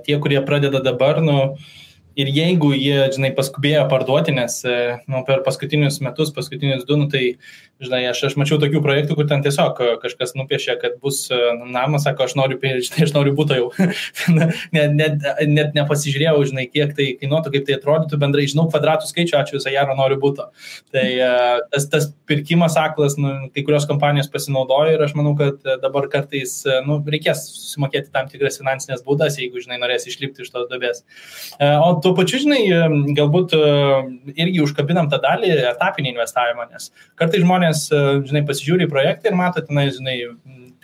tie, 0.06 0.16
kurie 0.22 0.40
pradeda 0.44 0.80
dabar, 0.84 1.20
nu, 1.24 1.58
ir 2.18 2.32
jeigu 2.34 2.72
jie, 2.74 2.98
žinai, 3.14 3.32
paskubėjo 3.36 3.86
parduoti, 3.90 4.34
nes 4.36 4.60
nu, 5.06 5.22
per 5.28 5.44
paskutinius 5.46 6.00
metus, 6.04 6.34
paskutinius 6.34 6.86
du, 6.88 6.98
nu, 7.00 7.08
tai 7.12 7.36
žinai, 7.82 8.02
aš, 8.10 8.24
aš 8.28 8.36
mačiau 8.38 8.58
tokių 8.60 8.80
projektų, 8.82 9.14
kur 9.18 9.28
ten 9.30 9.42
tiesiog 9.44 9.78
e, 9.82 9.90
kažkas 10.02 10.34
nupiešė, 10.38 10.74
kad 10.82 10.96
bus 11.02 11.20
e, 11.30 11.38
namas, 11.70 12.04
sako, 12.06 12.26
aš 12.26 12.34
noriu, 12.38 12.58
žinai, 12.58 13.04
aš 13.06 13.14
noriu 13.14 13.34
būti 13.38 13.58
jau. 13.58 13.68
net, 14.74 14.96
net, 14.98 15.26
net 15.46 15.78
nepasižiūrėjau, 15.78 16.42
žinai, 16.50 16.66
kiek 16.72 16.94
tai 16.98 17.12
kainuotų, 17.20 17.54
kaip 17.54 17.68
tai 17.68 17.76
atrodytų, 17.78 18.18
bendrai 18.20 18.48
žinau 18.50 18.66
kvadratų 18.72 19.10
skaičių, 19.10 19.36
ačiū 19.38 19.58
visą 19.58 19.74
jarą 19.74 19.94
noriu 19.98 20.18
būti. 20.22 20.48
Tai 20.94 21.06
e, 21.06 21.30
tas, 21.74 21.86
tas 21.92 22.08
pirkimas 22.30 22.78
aklas, 22.80 23.14
nu, 23.20 23.34
kai 23.54 23.64
kurios 23.66 23.86
kompanijos 23.90 24.30
pasinaudojo 24.32 24.96
ir 24.96 25.06
aš 25.06 25.14
manau, 25.18 25.36
kad 25.38 25.62
dabar 25.82 26.10
kartais 26.10 26.60
nu, 26.86 26.98
reikės 27.06 27.46
susimokėti 27.52 28.10
tam 28.14 28.26
tikras 28.30 28.58
finansinės 28.58 29.06
būdas, 29.06 29.38
jeigu, 29.38 29.62
žinai, 29.62 29.78
norės 29.80 30.08
išlipti 30.10 30.42
iš 30.44 30.50
tos 30.54 30.66
dobės. 30.70 31.04
O 31.62 31.94
tuo 32.08 32.16
pačiu, 32.16 32.40
žinai, 32.40 32.62
galbūt 33.16 33.54
irgi 34.34 34.62
užkabinam 34.64 35.10
tą 35.12 35.20
dalį 35.22 35.50
etapinį 35.74 36.14
investavimą, 36.14 36.68
nes 36.72 36.88
kartais 37.18 37.44
žmonės 37.44 37.88
e, 37.92 38.04
žinai, 38.28 38.44
pasižiūri 38.48 38.86
į 38.86 38.92
projektą 38.92 39.30
ir 39.30 39.36
mato 39.38 39.62
tenai, 39.64 39.88
žinai, 39.94 40.16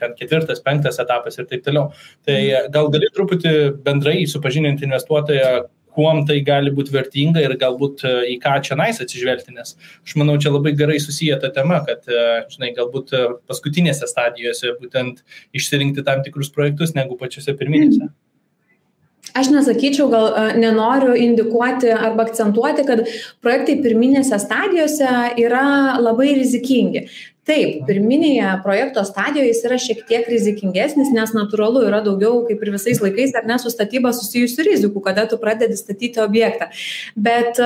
ten 0.01 0.17
ketvirtas, 0.19 0.61
penktas 0.65 1.01
etapas 1.01 1.39
ir 1.39 1.49
taip 1.49 1.65
toliau. 1.65 1.93
Tai 2.27 2.37
gal 2.75 2.91
gali 2.93 3.09
truputį 3.15 3.55
bendrai 3.87 4.19
supažininti 4.29 4.85
investuotoją, 4.85 5.65
kuom 5.95 6.25
tai 6.27 6.41
gali 6.45 6.73
būti 6.75 6.93
vertinga 6.93 7.43
ir 7.45 7.55
galbūt 7.61 8.03
e, 8.05 8.15
į 8.35 8.37
ką 8.43 8.59
čia 8.67 8.77
nais 8.79 8.99
atsižvelgti, 9.01 9.55
nes 9.55 9.77
aš 9.79 10.17
manau, 10.21 10.35
čia 10.43 10.53
labai 10.53 10.75
gerai 10.77 10.99
susiję 11.01 11.39
ta 11.41 11.53
tema, 11.55 11.81
kad, 11.87 12.05
e, 12.11 12.27
žinai, 12.53 12.75
galbūt 12.77 13.15
paskutinėse 13.49 14.11
stadijose 14.11 14.75
būtent 14.83 15.23
išsirinkti 15.57 16.05
tam 16.05 16.27
tikrus 16.27 16.53
projektus 16.53 16.97
negu 16.99 17.17
pačiose 17.21 17.57
pirminėse. 17.57 18.11
Mm. 18.11 18.15
Aš 19.35 19.49
nesakyčiau, 19.51 20.09
gal 20.13 20.27
nenoriu 20.61 21.15
indikuoti 21.19 21.91
arba 21.91 22.27
akcentuoti, 22.29 22.85
kad 22.87 23.07
projektai 23.43 23.81
pirminėse 23.83 24.39
stadijose 24.43 25.09
yra 25.43 25.97
labai 25.99 26.35
rizikingi 26.39 27.07
taip 27.45 27.83
pirminėje 27.89 28.49
projekto 28.65 29.03
stadijoje 29.05 29.51
jis 29.51 29.63
yra 29.69 29.79
šiek 29.81 30.01
tiek 30.09 30.29
rizikingesnis 30.33 31.11
nes 31.13 31.33
natūralu 31.37 31.83
yra 31.89 32.01
daugiau 32.05 32.41
kaip 32.49 32.63
ir 32.65 32.73
visais 32.73 33.01
laikais 33.05 33.35
ar 33.37 33.45
ne 33.49 33.59
su 33.61 33.73
statyba 33.73 34.15
susijusių 34.17 34.65
rizikų 34.71 35.03
kada 35.05 35.27
tu 35.29 35.39
pradedi 35.41 35.77
statyti 35.77 36.23
objektą. 36.25 36.71
Bet 37.17 37.61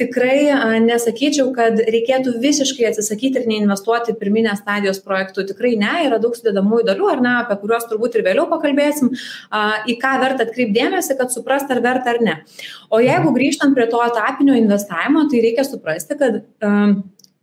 tikrai 0.00 0.80
nesakyčiau 0.82 1.52
kad 1.54 1.78
reikėtų 1.78 2.34
visiškai 2.42 2.88
atsisakyti 2.90 3.42
ir 3.42 3.48
neinvestuoti 3.50 4.16
pirminės 4.18 4.62
stadijos 4.64 4.98
projektų. 5.06 5.46
Tikrai 5.52 5.76
ne 5.80 5.92
yra 6.08 6.18
daug 6.22 6.34
sudedamųjų 6.38 6.88
dalių 6.90 7.10
ar 7.14 7.22
ne 7.22 7.34
apie 7.44 7.58
kuriuos 7.62 7.86
turbūt 7.90 8.18
ir 8.18 8.26
vėliau 8.26 8.48
pakalbėsim 8.50 9.12
į 9.12 9.98
ką 10.02 10.16
verta 10.24 10.48
atkreipt 10.48 10.74
dėmesį 10.74 11.18
kad 11.20 11.34
suprast 11.34 11.70
ar 11.70 11.82
verta 11.84 12.16
ar 12.16 12.22
ne. 12.26 12.38
O 12.90 12.98
jeigu 13.02 13.30
grįžtant 13.36 13.78
prie 13.78 13.86
to 13.90 14.02
etapinio 14.02 14.58
investavimo 14.58 15.28
tai 15.30 15.46
reikia 15.46 15.64
suprasti 15.68 16.18
kad 16.18 16.42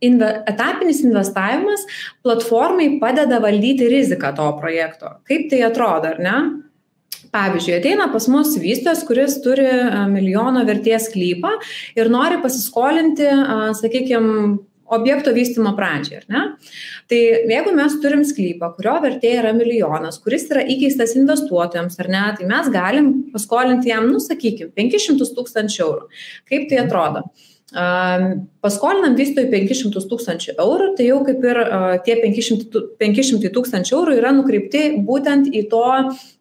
inve 0.00 0.30
etapinis 0.48 1.02
investavimas 1.04 1.84
platformai 2.24 2.88
padeda 3.02 3.40
valdyti 3.42 3.88
riziką 3.92 4.34
to 4.36 4.48
projekto 4.60 5.14
kaip 5.28 5.48
tai 5.52 5.62
atrodo 5.68 6.14
ar 6.14 6.22
ne 6.26 6.36
pavyzdžiui 7.34 7.76
ateina 7.78 8.08
pas 8.12 8.26
mus 8.32 8.56
vystytojas 8.58 9.04
kuris 9.08 9.38
turi 9.44 9.68
milijono 10.10 10.64
vertės 10.68 11.10
sklypą 11.10 11.52
ir 11.98 12.10
nori 12.12 12.40
pasiskolinti 12.42 13.28
sakykim 13.82 14.26
objekto 14.90 15.32
vystymo 15.34 15.72
pradžiai, 15.78 16.20
ar 16.20 16.24
ne? 16.34 16.42
Tai 17.10 17.18
jeigu 17.50 17.74
mes 17.76 17.94
turim 18.02 18.24
sklypą, 18.26 18.72
kurio 18.76 18.96
vertė 19.04 19.36
yra 19.38 19.52
milijonas, 19.54 20.18
kuris 20.22 20.48
yra 20.50 20.64
įkeistas 20.74 21.14
investuotojams, 21.18 21.98
ar 22.02 22.10
ne, 22.10 22.24
tai 22.38 22.48
mes 22.50 22.70
galim 22.74 23.12
paskolinti 23.34 23.92
jam, 23.92 24.08
nu, 24.10 24.18
sakykime, 24.22 24.72
500 24.74 25.30
tūkstančių 25.36 25.84
eurų. 25.86 26.10
Kaip 26.50 26.66
tai 26.72 26.82
atrodo? 26.82 27.24
Paskolinam 27.70 29.14
vystytojui 29.14 29.68
500 29.68 30.02
tūkstančių 30.10 30.56
eurų, 30.58 30.88
tai 30.98 31.06
jau 31.06 31.20
kaip 31.26 31.44
ir 31.46 31.58
tie 32.06 32.16
500, 32.18 32.82
500 32.98 33.50
tūkstančių 33.54 33.94
eurų 33.94 34.16
yra 34.18 34.32
nukreipti 34.34 34.82
būtent 35.06 35.46
į 35.54 35.62
to, 35.70 35.84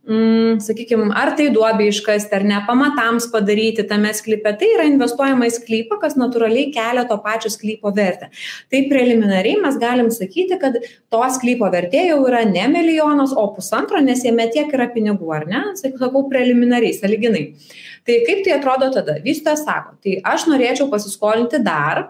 mm, 0.10 0.58
sakykime, 0.66 1.12
ar 1.14 1.36
tai 1.38 1.52
duobė 1.54 1.92
iškasti, 1.92 2.34
ar 2.34 2.46
ne, 2.50 2.58
pamatams 2.66 3.30
padaryti 3.30 3.86
tame 3.88 4.10
sklype. 4.18 4.56
Tai 4.58 4.72
yra 4.74 4.88
investuojama 4.90 5.46
į 5.46 5.54
sklypą, 5.60 6.00
kas 6.02 6.18
natūraliai 6.18 6.72
kelia 6.74 7.06
to 7.06 7.20
pačio 7.22 7.54
sklypo 7.54 7.94
vertę. 7.94 8.32
Tai 8.74 8.82
preliminariai 8.90 9.62
mes 9.62 9.78
galim 9.78 10.10
sakyti, 10.10 10.58
kad 10.60 10.82
to 10.82 11.22
sklypo 11.38 11.70
vertė 11.70 12.08
jau 12.10 12.24
yra 12.26 12.42
ne 12.50 12.66
milijonas, 12.74 13.38
o 13.38 13.46
pusantro, 13.54 14.02
nes 14.02 14.26
jame 14.26 14.50
tiek 14.50 14.74
yra 14.74 14.90
pinigų, 14.90 15.30
ar 15.36 15.46
ne? 15.46 15.64
Sakau, 15.78 16.26
preliminariai, 16.32 16.98
saliginai. 16.98 17.54
Tai 18.10 18.22
kaip 18.26 18.46
tai 18.46 18.56
atrodo 18.58 18.90
tada? 18.96 19.20
Vystytojas 19.22 19.68
sako, 19.68 20.00
tai 20.02 20.16
aš 20.26 20.48
norėčiau 20.50 20.90
pasiskolinti 20.90 21.60
dar, 21.62 22.08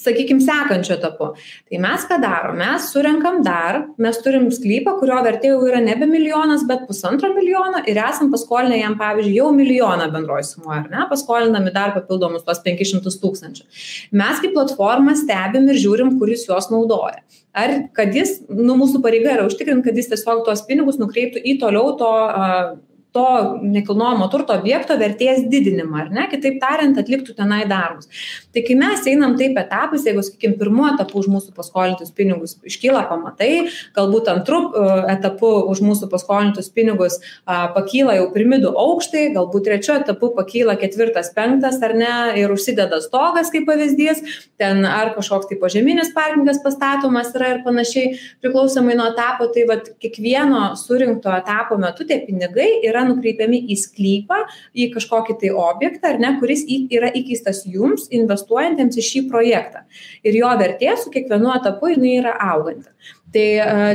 sakykime, 0.00 0.42
sekančio 0.42 0.96
etapu. 0.96 1.28
Tai 1.70 1.80
mes 1.84 2.06
ką 2.08 2.18
darom? 2.22 2.58
Mes 2.58 2.88
surenkam 2.90 3.40
dar, 3.46 3.78
mes 4.02 4.18
turim 4.24 4.48
sklypą, 4.50 4.96
kurio 4.98 5.20
vertė 5.22 5.52
jau 5.52 5.60
yra 5.68 5.78
nebe 5.84 6.08
milijonas, 6.10 6.64
bet 6.66 6.86
pusantro 6.88 7.30
milijono 7.36 7.84
ir 7.86 8.00
esam 8.02 8.32
paskolinę 8.32 8.80
jam, 8.80 8.98
pavyzdžiui, 8.98 9.38
jau 9.38 9.50
milijoną 9.54 10.08
bendroji 10.14 10.48
sumoje, 10.50 10.82
ar 10.82 10.90
ne? 10.90 11.06
Paskolinami 11.10 11.74
dar 11.74 11.94
papildomus 11.94 12.46
tos 12.48 12.62
500 12.66 13.18
tūkstančių. 13.22 13.66
Mes 14.18 14.42
kaip 14.42 14.56
platforma 14.56 15.14
stebim 15.18 15.70
ir 15.70 15.78
žiūrim, 15.84 16.16
kuris 16.18 16.48
juos 16.48 16.72
naudoja. 16.74 17.22
Ar 17.54 17.82
kad 17.94 18.14
jis, 18.16 18.40
nu, 18.48 18.78
mūsų 18.80 19.02
pareiga 19.04 19.36
yra 19.36 19.44
užtikrinti, 19.46 19.84
kad 19.90 19.98
jis 20.00 20.08
tiesiog 20.14 20.46
tuos 20.46 20.64
pinigus 20.66 20.98
nukreiptų 20.98 21.42
į 21.44 21.58
toliau 21.60 21.92
to 22.00 22.08
uh, 22.08 22.72
to 23.12 23.58
nekilnojamo 23.60 24.26
turto 24.32 24.54
objekto 24.56 24.96
vertės 25.00 25.44
didinimą, 25.52 26.06
ar 26.06 26.12
ne? 26.14 26.24
Kitaip 26.32 26.56
tariant, 26.62 26.96
atliktų 26.96 27.34
tenai 27.36 27.62
darbus. 27.68 28.08
Tai 28.54 28.62
kai 28.64 28.76
mes 28.80 29.04
einam 29.10 29.34
taip 29.36 29.58
etapus, 29.60 30.06
jeigu, 30.08 30.24
sakykime, 30.24 30.56
pirmuo 30.60 30.86
etapu 30.88 31.20
už 31.20 31.28
mūsų 31.32 31.52
paskolintus 31.56 32.12
pinigus 32.16 32.56
iškyla 32.68 33.04
pamatai, 33.10 33.68
galbūt 33.96 34.30
antru 34.32 34.62
e, 34.70 34.86
etapu 35.12 35.50
už 35.72 35.82
mūsų 35.84 36.08
paskolintus 36.12 36.70
pinigus 36.72 37.18
a, 37.44 37.68
pakyla 37.76 38.16
jau 38.16 38.30
pirmidų 38.32 38.72
aukštai, 38.80 39.26
galbūt 39.36 39.68
trečiu 39.68 39.98
etapu 39.98 40.32
pakyla 40.36 40.78
ketvirtas, 40.80 41.32
penktas, 41.36 41.80
ar 41.84 41.96
ne, 41.98 42.14
ir 42.40 42.52
užsideda 42.54 43.02
stogas 43.04 43.52
kaip 43.52 43.68
pavyzdys, 43.68 44.24
ten 44.60 44.86
ar 44.88 45.12
kažkoks 45.18 45.50
tai 45.52 45.60
požeminis 45.60 46.14
parkingas 46.16 46.62
pastatomas 46.64 47.32
yra 47.36 47.58
ir 47.58 47.62
panašiai, 47.66 48.16
priklausomai 48.40 48.96
nuo 48.96 49.10
etapo, 49.12 49.50
tai 49.52 49.68
vad 49.68 49.92
kiekvieno 50.00 50.72
surinkto 50.80 51.32
etapo 51.36 51.76
metu 51.80 52.08
tie 52.08 52.22
pinigai 52.24 52.70
yra 52.88 53.01
yra 53.02 53.08
nukreipiami 53.10 53.62
į 53.72 53.78
sklypą, 53.82 54.38
į 54.74 54.88
kažkokį 54.94 55.38
tai 55.40 55.50
objektą, 55.50 56.14
ar 56.14 56.20
ne, 56.22 56.34
kuris 56.40 56.64
yra 56.68 57.10
įkeistas 57.12 57.64
jums, 57.66 58.08
investuojantiems 58.14 58.98
į 58.98 59.06
šį 59.08 59.24
projektą. 59.30 59.84
Ir 60.24 60.38
jo 60.38 60.52
vertė 60.60 60.94
su 61.00 61.12
kiekvienu 61.12 61.52
etapu 61.56 61.92
jinai 61.92 62.16
yra 62.20 62.36
auganti. 62.52 62.88
Tai 63.32 63.46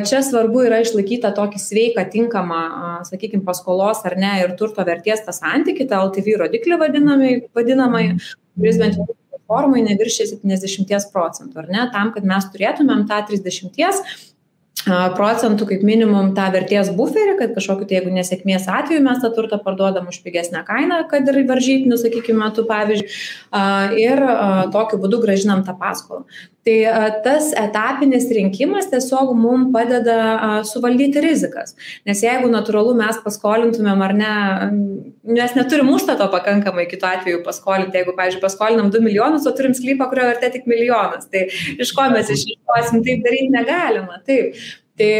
čia 0.07 0.23
svarbu 0.25 0.63
yra 0.65 0.79
išlaikyti 0.81 1.29
tokį 1.37 1.61
sveiką, 1.61 2.07
tinkamą, 2.09 2.61
sakykime, 3.05 3.45
paskolos 3.45 4.01
ar 4.09 4.17
ne 4.17 4.33
ir 4.41 4.55
turto 4.57 4.81
vertės 4.85 5.21
tą 5.27 5.35
santykį, 5.35 5.85
tą 5.91 6.01
LTV 6.07 6.39
rodiklį 6.41 6.79
vadinamai, 6.81 7.31
vadinamai 7.55 8.03
kuris 8.57 8.81
bent 8.81 8.97
jau 8.97 9.05
formai 9.47 9.83
neviršė 9.85 10.25
70 10.33 11.11
procentų, 11.13 11.61
ar 11.61 11.69
ne, 11.71 11.85
tam, 11.93 12.09
kad 12.15 12.25
mes 12.27 12.49
turėtumėm 12.51 13.05
tą 13.07 13.21
30 13.29 14.01
procentų 15.17 15.67
kaip 15.71 15.85
minimum 15.87 16.33
tą 16.37 16.47
vertės 16.53 16.91
buferį, 16.95 17.37
kad 17.41 17.55
kažkokiu 17.57 17.87
tai 17.87 17.99
jeigu 17.99 18.13
nesėkmės 18.15 18.67
atveju 18.71 19.03
mes 19.05 19.21
tą 19.23 19.31
turtą 19.35 19.59
parduodam 19.63 20.09
už 20.11 20.21
pigesnę 20.25 20.63
kainą, 20.67 21.03
kad 21.11 21.27
ir 21.27 21.41
varžytinių, 21.49 21.97
sakykime, 22.01 22.39
metu 22.45 22.65
pavyzdžiui, 22.69 23.09
ir 24.03 24.23
tokiu 24.73 25.01
būdu 25.03 25.21
gražinam 25.23 25.65
tą 25.67 25.77
paskolą. 25.79 26.25
Tai 26.67 26.77
tas 27.23 27.53
etapinis 27.55 28.25
rinkimas 28.35 28.89
tiesiog 28.91 29.29
mums 29.39 29.69
padeda 29.71 30.17
suvaldyti 30.67 31.21
rizikas. 31.23 31.77
Nes 32.07 32.23
jeigu 32.25 32.49
natūralu 32.51 32.91
mes 32.99 33.21
paskolintumėm 33.23 34.03
ar 34.03 34.13
ne, 34.17 34.31
mes 35.37 35.55
neturim 35.55 35.93
užstato 35.93 36.27
pakankamai 36.33 36.87
kitu 36.91 37.07
atveju 37.07 37.39
paskolinti, 37.45 38.01
jeigu, 38.01 38.15
pavyzdžiui, 38.17 38.43
paskolinam 38.43 38.91
2 38.91 39.03
milijonus, 39.05 39.47
o 39.47 39.55
turim 39.55 39.77
sklypą, 39.77 40.09
kurio 40.11 40.27
vertė 40.27 40.51
tik 40.57 40.67
milijonas, 40.67 41.29
tai 41.31 41.45
iš 41.79 41.93
ko 41.95 42.09
mes 42.11 42.33
išieškosim, 42.35 42.99
taip 43.07 43.23
daryti 43.23 43.55
negalima. 43.55 44.19
Taip. 44.27 44.59
Tai 44.99 45.11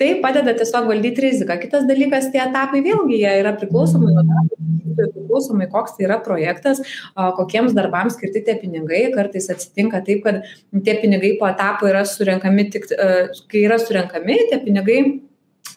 tai 0.00 0.10
padeda 0.22 0.52
tiesiog 0.56 0.88
valdyti 0.90 1.24
riziką. 1.24 1.56
Kitas 1.62 1.86
dalykas, 1.88 2.30
tie 2.32 2.42
etapai 2.44 2.82
vėlgi 2.84 3.22
jie 3.22 3.32
yra 3.40 3.54
priklausomai 3.56 4.12
nuo 4.12 4.24
darbo, 4.28 4.58
priklausomai 4.96 5.68
koks 5.72 5.96
tai 5.96 6.06
yra 6.08 6.18
projektas, 6.24 6.82
kokiems 7.14 7.76
darbams 7.76 8.16
skirti 8.18 8.44
tie 8.46 8.56
pinigai. 8.60 9.06
Kartais 9.14 9.48
atsitinka 9.52 10.02
taip, 10.06 10.24
kad 10.26 10.42
tie 10.84 10.98
pinigai 11.00 11.36
po 11.40 11.48
etapo 11.48 11.88
yra 11.88 12.04
surenkami 12.08 12.68
tik, 12.74 12.88
kai 13.48 13.64
yra 13.64 13.80
surenkami, 13.80 14.36
tie 14.52 14.60
pinigai 14.64 15.00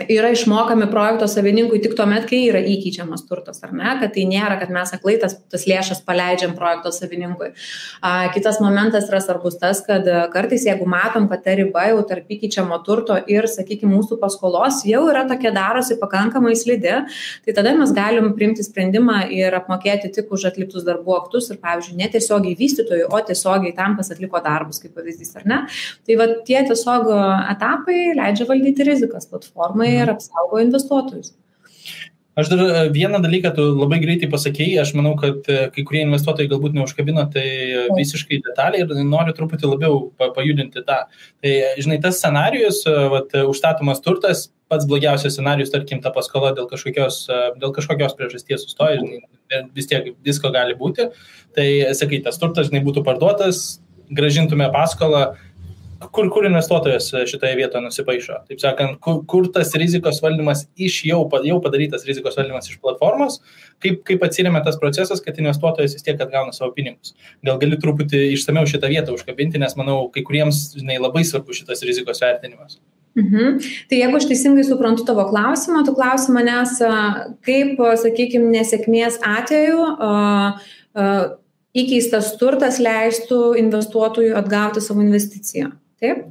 yra 0.08 0.30
išmokami 0.32 0.88
projekto 0.91 1.28
savininkui 1.28 1.82
tik 1.84 1.95
tuomet, 1.97 2.24
kai 2.30 2.39
yra 2.47 2.62
įkeičiamas 2.64 3.26
turtas, 3.28 3.60
ar 3.66 3.74
ne, 3.76 3.89
kad 4.00 4.14
tai 4.16 4.24
nėra, 4.30 4.56
kad 4.62 4.72
mes 4.72 4.93
aklai 4.95 5.18
tas, 5.20 5.36
tas 5.52 5.66
lėšas 5.68 6.00
paleidžiam 6.08 6.54
projekto 6.56 6.93
savininkui. 6.95 7.50
A, 8.00 8.30
kitas 8.32 8.62
momentas 8.64 9.10
yra 9.12 9.20
svarbus 9.24 9.58
tas, 9.60 9.82
kad 9.84 10.08
kartais 10.32 10.64
jeigu 10.70 10.88
matom, 10.88 11.28
kad 11.32 11.43
ta 11.43 11.56
riba 11.60 11.89
jau 11.89 12.06
tarp 12.08 12.32
įkeičiamo 12.32 12.78
turto 12.86 13.18
ir, 13.28 13.50
sakykime, 13.52 13.91
mūsų 13.91 14.20
paskolos 14.22 14.86
jau 14.88 15.02
yra 15.12 15.26
tokia 15.28 15.52
darosi 15.56 16.00
pakankamai 16.00 16.56
slidi, 16.56 16.95
tai 17.43 17.58
tada 17.58 17.76
mes 17.76 17.91
galim 17.95 18.32
priimti 18.39 18.64
sprendimą 18.64 19.26
ir 19.36 19.60
apmokėti 19.60 20.14
tik 20.16 20.32
už 20.32 20.47
atliktus 20.54 20.88
darbų 20.88 21.18
aktus 21.18 21.52
ir, 21.52 21.60
pavyzdžiui, 21.60 21.97
netiesiogiai 22.00 22.56
vystytojui, 22.56 23.04
o 23.12 23.20
tiesiogiai 23.20 23.76
tam, 23.76 24.00
kas 24.00 24.14
atliko 24.16 24.39
darbus, 24.47 24.80
kaip 24.80 24.95
pavyzdys, 24.95 25.36
ar 25.41 25.50
ne. 25.50 25.60
Tai 26.08 26.20
va 26.24 26.32
tie 26.47 26.64
tiesiog 26.72 27.12
etapai 27.52 28.00
leidžia 28.16 28.47
valdyti 28.47 28.88
rizikas 28.88 29.28
platformai 29.28 29.88
atitinkamai 29.89 30.07
ir 30.07 30.15
apsaugo 30.15 30.63
investuotojus. 30.63 31.35
Aš 32.39 32.47
dar 32.47 32.61
e, 32.61 32.89
vieną 32.93 33.19
dalyką 33.19 33.51
tu 33.55 33.63
labai 33.75 33.97
greitai 33.99 34.29
pasakėjai, 34.31 34.77
aš 34.83 34.93
manau, 34.95 35.15
kad 35.19 35.47
e, 35.51 35.65
kai 35.73 35.83
kurie 35.83 36.03
investuotojai 36.05 36.47
galbūt 36.51 36.77
neužkabino 36.77 37.25
tai 37.33 37.47
visiškai 37.97 38.39
detaliai 38.45 38.85
ir 38.85 38.93
noriu 39.03 39.33
truputį 39.35 39.67
labiau 39.73 39.97
pajudinti 40.21 40.85
tą. 40.87 41.01
Tai, 41.43 41.55
žinai, 41.81 41.99
tas 41.99 42.21
scenarius, 42.21 42.85
e, 42.87 42.95
vat, 43.11 43.35
užstatomas 43.49 43.99
turtas, 44.05 44.45
pats 44.71 44.87
blogiausias 44.87 45.35
scenarius, 45.35 45.73
tarkim, 45.73 45.99
ta 45.99 46.13
paskola 46.15 46.53
dėl 46.55 46.69
kažkokios, 46.69 47.23
dėl 47.59 47.73
kažkokios 47.75 48.15
priežasties 48.15 48.63
sustoja, 48.63 49.01
žinai, 49.01 49.65
vis 49.75 49.89
tiek 49.89 50.13
visko 50.23 50.53
gali 50.53 50.77
būti. 50.79 51.09
Tai, 51.57 51.69
sakai, 51.97 52.21
tas 52.23 52.39
turtas, 52.39 52.69
žinai, 52.69 52.85
būtų 52.85 53.03
parduotas, 53.03 53.81
gražintume 54.13 54.69
paskolą, 54.73 55.33
kur, 56.08 56.30
kur 56.32 56.45
investuotojas 56.47 57.10
šitoje 57.28 57.56
vietoje 57.60 57.84
nusipaišo. 57.84 58.38
Taip 58.50 58.62
sakant, 58.62 59.00
kur, 59.04 59.20
kur 59.30 59.50
tas 59.54 59.74
rizikos 59.80 60.22
valdymas 60.24 60.66
iš 60.80 61.02
jau, 61.10 61.22
jau 61.45 61.58
padarytas 61.64 62.06
rizikos 62.08 62.38
valdymas 62.39 62.70
iš 62.72 62.80
platformos, 62.84 63.39
kaip, 63.84 64.02
kaip 64.08 64.24
atsiriame 64.26 64.62
tas 64.66 64.80
procesas, 64.80 65.24
kad 65.26 65.39
investuotojas 65.41 65.97
vis 65.97 66.06
tiek 66.06 66.22
atgauna 66.22 66.56
savo 66.56 66.72
pinigus. 66.76 67.16
Gal 67.45 67.60
gali 67.62 67.80
truputį 67.82 68.30
išsameu 68.36 68.66
šitą 68.70 68.91
vietą 68.91 69.16
užkabinti, 69.18 69.60
nes 69.62 69.76
manau, 69.80 70.06
kai 70.14 70.24
kuriems 70.28 70.70
žinai, 70.78 71.02
labai 71.02 71.26
svarbu 71.28 71.58
šitas 71.58 71.84
rizikos 71.88 72.24
vertinimas. 72.24 72.80
Mhm. 73.20 73.60
Tai 73.89 73.97
jeigu 73.97 74.16
aš 74.20 74.30
teisingai 74.30 74.64
suprantu 74.64 75.04
tavo 75.08 75.26
klausimą, 75.32 75.84
tu 75.86 75.95
klausi 75.97 76.32
manęs, 76.32 76.78
kaip, 77.45 77.82
sakykime, 78.04 78.52
nesėkmės 78.54 79.20
atveju 79.26 79.82
uh, 79.82 80.62
uh, 80.95 81.24
įkeistas 81.76 82.32
turtas 82.39 82.80
leistų 82.82 83.58
investuotojui 83.60 84.34
atgauti 84.38 84.84
savo 84.84 85.04
investiciją. 85.04 85.74
Taip? 86.04 86.28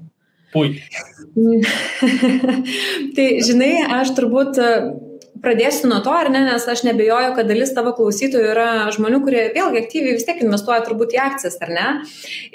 Puikiai. 0.52 1.60
tai 3.16 3.26
žinai, 3.44 3.72
aš 3.98 4.14
turbūt 4.16 4.60
e, 4.64 4.70
pradėsiu 5.44 5.90
nuo 5.90 5.98
to, 6.04 6.14
ar 6.14 6.30
ne, 6.32 6.40
nes 6.46 6.64
aš 6.72 6.84
nebejoju, 6.86 7.34
kad 7.36 7.50
dalis 7.50 7.74
tavo 7.76 7.92
klausytojų 7.98 8.54
yra 8.54 8.70
žmonių, 8.94 9.20
kurie 9.26 9.44
vėlgi 9.54 9.82
aktyviai 9.82 10.16
vis 10.16 10.24
tiek 10.28 10.40
investuoja 10.44 10.80
turbūt 10.86 11.14
į 11.18 11.20
akcijas, 11.26 11.60
ar 11.66 11.74
ne? 11.74 11.86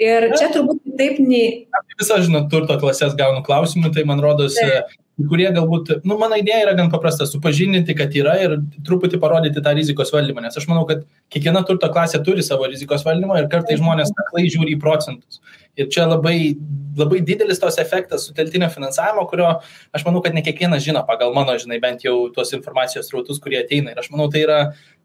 Ir 0.02 0.28
čia 0.34 0.50
turbūt 0.56 0.82
taip 0.98 1.22
nei... 1.22 1.46
Visą, 1.94 2.18
žinot, 2.26 2.50
turto 2.50 2.76
klasės 2.82 3.14
gaunu 3.18 3.44
klausimų, 3.46 3.94
tai 3.94 4.06
man 4.10 4.22
rodos, 4.24 4.58
taip 4.58 4.90
kurie 5.14 5.46
galbūt, 5.54 5.92
nu, 6.08 6.16
mano 6.18 6.36
idėja 6.40 6.64
yra 6.64 6.74
gan 6.74 6.88
paprasta- 6.90 7.26
supažindinti, 7.30 7.94
kad 7.94 8.14
yra 8.18 8.34
ir 8.42 8.56
truputį 8.86 9.20
parodyti 9.22 9.62
tą 9.62 9.74
rizikos 9.76 10.10
valdymą, 10.10 10.42
nes 10.42 10.56
aš 10.56 10.66
manau, 10.66 10.86
kad 10.88 11.04
kiekviena 11.30 11.64
turto 11.66 11.86
klasė 11.86 12.24
turi 12.24 12.42
savo 12.42 12.66
rizikos 12.66 13.04
valdymą 13.06 13.38
ir 13.38 13.48
kartai 13.48 13.78
žmonės 13.78 14.10
aklai 14.10 14.48
žiūri 14.50 14.74
į 14.74 14.80
procentus. 14.80 15.40
Ir 15.74 15.90
čia 15.90 16.06
labai, 16.06 16.54
labai 16.98 17.20
didelis 17.26 17.58
tos 17.62 17.78
efektas 17.82 18.28
suteltinio 18.28 18.68
finansavimo, 18.70 19.26
kurio 19.30 19.48
aš 19.94 20.06
manau, 20.06 20.22
kad 20.22 20.36
ne 20.36 20.44
kiekvienas 20.46 20.84
žino 20.84 21.02
pagal 21.08 21.34
mano, 21.34 21.56
žinai, 21.58 21.80
bent 21.82 22.06
jau 22.06 22.16
tuos 22.34 22.54
informacijos 22.54 23.10
rautus, 23.14 23.40
kurie 23.42 23.58
ateina. 23.64 23.90
Ir 23.90 24.02
aš 24.02 24.12
manau, 24.14 24.28
tai 24.30 24.44
yra 24.46 24.58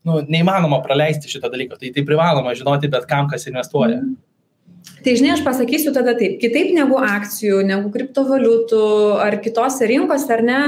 nu, 0.06 0.22
neįmanoma 0.22 0.84
praleisti 0.86 1.32
šito 1.32 1.50
dalyko. 1.50 1.80
Tai 1.82 1.94
tai 1.96 2.06
privaloma 2.06 2.54
žinoti 2.58 2.92
bet 2.92 3.10
kam, 3.10 3.32
kas 3.32 3.50
investuoja. 3.50 4.02
Mm. 4.04 4.18
Tai 5.04 5.14
žinai, 5.16 5.34
aš 5.36 5.44
pasakysiu 5.46 5.92
tada 5.96 6.14
taip, 6.18 6.38
kitaip 6.42 6.72
negu 6.76 6.98
akcijų, 7.00 7.62
negu 7.68 7.92
kriptovaliutų 7.94 8.84
ar 9.24 9.38
kitose 9.44 9.88
rinkose, 9.88 10.28
ar 10.36 10.44
ne, 10.46 10.60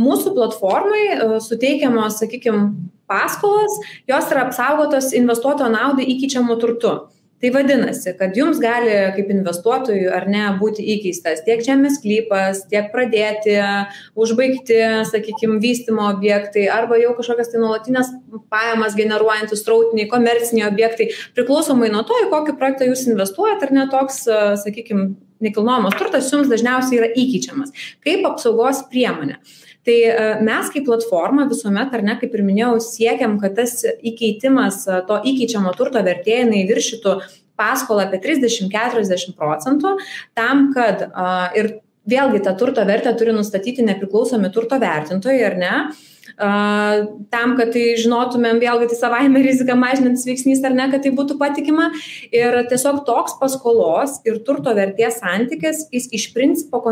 mūsų 0.00 0.32
platformai 0.36 1.02
suteikiamos, 1.44 2.20
sakykime, 2.22 2.70
paskolos, 3.06 3.76
jos 4.08 4.32
yra 4.32 4.46
apsaugotos 4.48 5.12
investuotojo 5.16 5.68
naudai 5.72 6.08
įkeičiamų 6.14 6.56
turtų 6.62 6.94
tai 7.40 7.50
vadinasi 7.52 8.14
kad 8.16 8.36
jums 8.36 8.60
gali 8.62 8.92
kaip 9.16 9.28
investuotojui 9.32 10.06
ar 10.12 10.24
ne 10.30 10.44
būti 10.60 10.84
įkeistas 10.94 11.42
tiek 11.44 11.60
žemės 11.64 11.98
sklypas 11.98 12.62
tiek 12.70 12.88
pradėti 12.94 13.58
užbaigti 14.16 14.78
sakykim 15.10 15.58
vystymo 15.64 16.08
objektai 16.14 16.66
arba 16.72 16.98
jau 17.00 17.12
kažkokias 17.18 17.52
tai 17.52 17.60
nuolatines 17.60 18.14
pajamas 18.52 18.96
generuojantys 18.96 19.66
srautiniai 19.66 20.08
komerciniai 20.12 20.68
objektai 20.70 21.10
priklausomai 21.36 21.92
nuo 21.92 22.06
to 22.08 22.16
į 22.24 22.30
kokį 22.32 22.56
projektą 22.56 22.88
jūs 22.88 23.06
investuojat 23.10 23.68
ar 23.68 23.76
ne 23.80 23.86
toks 23.92 24.24
sakykim 24.64 25.06
nekilnojamas 25.44 25.98
turtas 26.00 26.32
jums 26.32 26.48
dažniausiai 26.48 27.02
yra 27.02 27.12
įkeičiamas 27.12 27.76
kaip 28.04 28.24
apsaugos 28.32 28.86
priemonė 28.92 29.36
tai 29.86 29.96
e, 30.10 30.26
mes 30.46 30.70
kaip 30.74 30.86
platforma 30.88 31.46
visuomet 31.50 31.94
ar 31.94 32.04
ne 32.06 32.16
kaip 32.20 32.34
ir 32.34 32.44
minėjau 32.46 32.76
siekiam 32.82 33.38
kad 33.42 33.56
tas 33.58 33.78
įkeitimas 33.86 34.82
e, 34.88 35.00
to 35.08 35.20
įkeičiamo 35.32 35.72
turto 35.78 36.02
vertė 36.06 36.42
jinai 36.42 36.64
viršytų 36.68 37.16
paskolą 37.56 38.08
apie 38.08 38.20
trisdešim 38.24 38.68
keturiasdešim 38.72 39.36
procentų 39.38 39.94
tam 40.36 40.68
kad 40.74 41.06
ir 41.56 41.70
vėlgi 42.06 42.42
tą 42.44 42.52
turto 42.60 42.84
vertę 42.86 43.14
turi 43.16 43.32
nustatyti 43.32 43.86
nepriklausomi 43.86 44.52
turto 44.52 44.78
vertintojai 44.82 45.40
ar 45.46 45.56
ne 45.62 45.72
tam, 46.36 47.54
kad 47.56 47.70
tai 47.72 47.84
žinotumėm, 47.96 48.58
vėlgi 48.60 48.90
tai 48.90 48.98
savaime 48.98 49.40
riziką 49.44 49.76
mažinantis 49.78 50.26
veiksnys 50.28 50.60
ar 50.66 50.74
ne, 50.76 50.88
kad 50.92 51.04
tai 51.06 51.12
būtų 51.16 51.38
patikima. 51.40 51.88
Ir 52.34 52.58
tiesiog 52.68 53.04
toks 53.08 53.38
paskolos 53.40 54.18
ir 54.28 54.42
turto 54.44 54.74
vertės 54.76 55.22
santykis, 55.22 55.86
jis 55.94 56.10
iš 56.12 56.28
principo 56.36 56.82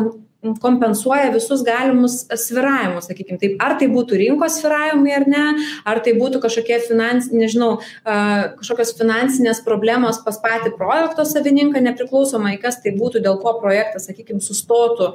kompensuoja 0.63 1.33
visus 1.35 1.63
galimus 1.67 2.21
sviravimus, 2.45 3.09
sakykime 3.09 3.41
taip, 3.41 3.57
ar 3.65 3.77
tai 3.81 3.89
būtų 3.93 4.19
rinkos 4.21 4.59
sviravimai 4.61 5.15
ar 5.17 5.27
ne, 5.31 5.45
ar 5.89 6.01
tai 6.05 6.15
būtų 6.19 6.43
kažkokie 6.45 6.81
finans, 6.89 7.31
nežinau, 7.33 7.71
kažkokios 8.05 8.95
finansinės 8.99 9.63
problemos 9.67 10.21
pas 10.25 10.41
patį 10.43 10.75
projekto 10.79 11.27
savininką, 11.29 11.83
nepriklausomai 11.85 12.57
kas 12.63 12.81
tai 12.85 12.95
būtų, 12.97 13.25
dėl 13.25 13.41
ko 13.43 13.57
projektas, 13.63 14.09
sakykime, 14.11 14.43
sustotų 14.45 15.13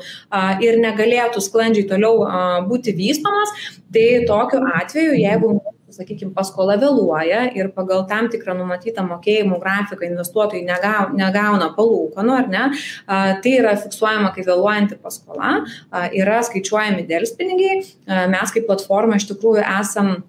ir 0.65 0.79
negalėtų 0.81 1.43
sklandžiai 1.45 1.87
toliau 1.89 2.23
būti 2.69 2.95
vystomas, 2.97 3.53
tai 3.93 4.07
tokiu 4.29 4.63
atveju, 4.79 5.19
jeigu 5.19 5.57
sakykim 5.95 6.33
paskola 6.35 6.77
vėluoja 6.79 7.45
ir 7.57 7.71
pagal 7.75 8.05
tam 8.09 8.29
tikrą 8.31 8.55
numatytą 8.57 9.05
mokėjimų 9.07 9.59
grafiką 9.61 10.07
investuotojai 10.09 10.63
negau, 10.67 11.09
negauna 11.17 11.71
palūkanų, 11.77 12.35
ar 12.35 12.49
ne, 12.51 12.65
tai 13.43 13.55
yra 13.57 13.75
fiksuojama 13.79 14.33
kaip 14.35 14.49
vėluojanti 14.49 14.99
paskola, 15.03 15.59
yra 16.15 16.41
skaičiuojami 16.47 17.07
dėlspinigiai, 17.09 17.79
mes 18.33 18.55
kaip 18.55 18.67
platforma 18.69 19.19
iš 19.19 19.29
tikrųjų 19.33 19.65
esam 19.79 20.19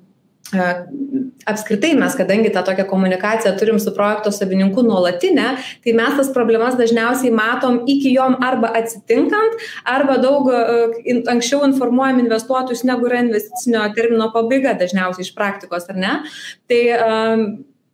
apskritai 1.46 1.92
mes, 1.94 2.14
kadangi 2.18 2.50
tą 2.50 2.62
tokią 2.66 2.84
komunikaciją 2.90 3.52
turim 3.58 3.80
su 3.80 3.92
projekto 3.94 4.32
savininku 4.32 4.82
nuolatinę, 4.82 5.46
tai 5.84 5.94
mes 5.94 6.16
tas 6.16 6.32
problemas 6.34 6.76
dažniausiai 6.80 7.30
matom 7.34 7.80
iki 7.86 8.12
jom 8.14 8.36
arba 8.42 8.72
atsitinkant, 8.80 9.62
arba 9.84 10.18
daug 10.18 10.50
anksčiau 11.30 11.62
informuojam 11.68 12.18
investuotojus, 12.24 12.84
negu 12.88 13.06
yra 13.10 13.22
investicinio 13.26 13.86
termino 13.94 14.30
pabaiga 14.34 14.74
dažniausiai 14.80 15.28
iš 15.28 15.34
praktikos, 15.38 15.88
ar 15.92 16.00
ne? 16.00 16.16
Tai 16.70 16.82
um, 16.98 17.46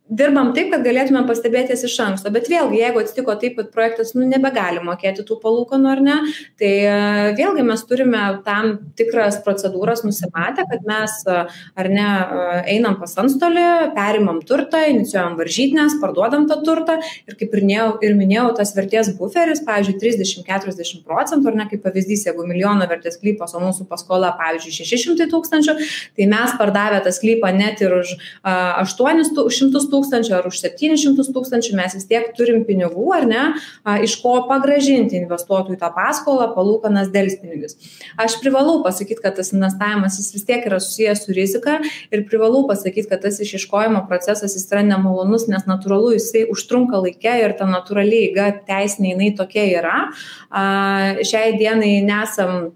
dirbam 0.07 0.53
taip, 0.55 0.69
kad 0.71 0.83
galėtume 0.85 1.23
pastebėti 1.27 1.73
jas 1.73 1.83
iš 1.87 1.95
anksto. 2.03 2.31
Bet 2.33 2.47
vėlgi, 2.51 2.79
jeigu 2.79 3.01
atsitiko 3.01 3.35
taip, 3.39 3.57
kad 3.59 3.71
projektas 3.73 4.13
nu, 4.15 4.23
nebegali 4.27 4.79
mokėti 4.83 5.25
tų 5.27 5.37
palūkanų 5.43 5.89
ar 5.91 6.01
ne, 6.03 6.17
tai 6.59 6.71
e, 6.87 6.93
vėlgi 7.37 7.65
mes 7.67 7.83
turime 7.89 8.21
tam 8.45 8.77
tikras 8.99 9.41
procedūras 9.43 10.05
nusimatę, 10.07 10.63
kad 10.69 10.85
mes 10.87 11.17
e, 11.27 11.41
ar 11.83 11.89
ne 11.91 12.07
e, 12.07 12.45
einam 12.77 12.97
pas 13.01 13.17
antstolį, 13.19 13.65
perimam 13.97 14.39
turtą, 14.47 14.85
inicijuojam 14.93 15.35
varžytinės, 15.39 15.97
parduodam 16.03 16.47
tą 16.49 16.59
turtą 16.63 16.97
ir 17.27 17.37
kaip 17.39 17.57
ir 17.57 17.65
minėjau, 17.65 17.89
ir 18.07 18.15
minėjau 18.19 18.47
tas 18.61 18.73
vertės 18.77 19.11
buferis, 19.19 19.63
pavyzdžiui, 19.67 19.97
30-40 20.03 21.03
procentų, 21.07 21.51
ar 21.51 21.59
ne 21.63 21.67
kaip 21.73 21.83
pavyzdys, 21.83 22.27
jeigu 22.29 22.47
milijono 22.47 22.87
vertės 22.87 23.19
klypas, 23.19 23.57
o 23.57 23.63
mūsų 23.65 23.89
paskola, 23.91 24.31
pavyzdžiui, 24.39 24.87
600 24.87 25.27
tūkstančių, 25.33 25.77
tai 26.15 26.31
mes 26.31 26.55
pardavę 26.59 27.03
tą 27.03 27.11
sklypą 27.15 27.51
net 27.57 27.83
ir 27.83 27.99
už 27.99 28.15
800 28.47 29.35
tūkstančių 29.91 29.96
tūkstančių 29.97 30.37
ar 30.37 30.47
už 30.47 30.61
700 30.61 31.33
tūkstančių 31.33 31.75
mes 31.81 31.97
vis 31.97 32.07
tiek 32.07 32.29
turim 32.37 32.63
pinigų, 32.67 33.09
ar 33.17 33.27
ne, 33.27 33.43
iš 34.05 34.17
ko 34.21 34.37
pagražinti 34.49 35.17
investuotojų 35.17 35.79
tą 35.81 35.89
paskolą, 35.95 36.51
palūkanas 36.55 37.09
dėlspinigius. 37.13 37.75
Aš 38.21 38.37
privalau 38.43 38.79
pasakyti, 38.85 39.19
kad 39.23 39.37
tas 39.39 39.51
investavimas 39.55 40.19
jis 40.21 40.31
vis 40.35 40.47
tiek 40.47 40.65
yra 40.69 40.79
susijęs 40.83 41.25
su 41.25 41.35
rizika 41.35 41.79
ir 42.13 42.25
privalau 42.29 42.63
pasakyti, 42.69 43.09
kad 43.09 43.25
tas 43.25 43.41
išieškojimo 43.43 44.05
procesas 44.09 44.55
jis 44.57 44.67
yra 44.71 44.85
nemalonus, 44.85 45.47
nes 45.51 45.65
natūralu 45.69 46.13
jisai 46.15 46.45
užtrunka 46.53 47.01
laikę 47.03 47.37
ir 47.43 47.57
ta 47.57 47.67
natūraliai 47.69 48.29
įga 48.31 48.49
teisinė 48.67 49.15
jinai 49.15 49.31
tokia 49.37 49.67
yra. 49.81 49.97
Šiai 51.27 51.57
dienai 51.59 51.97
nesam 52.05 52.71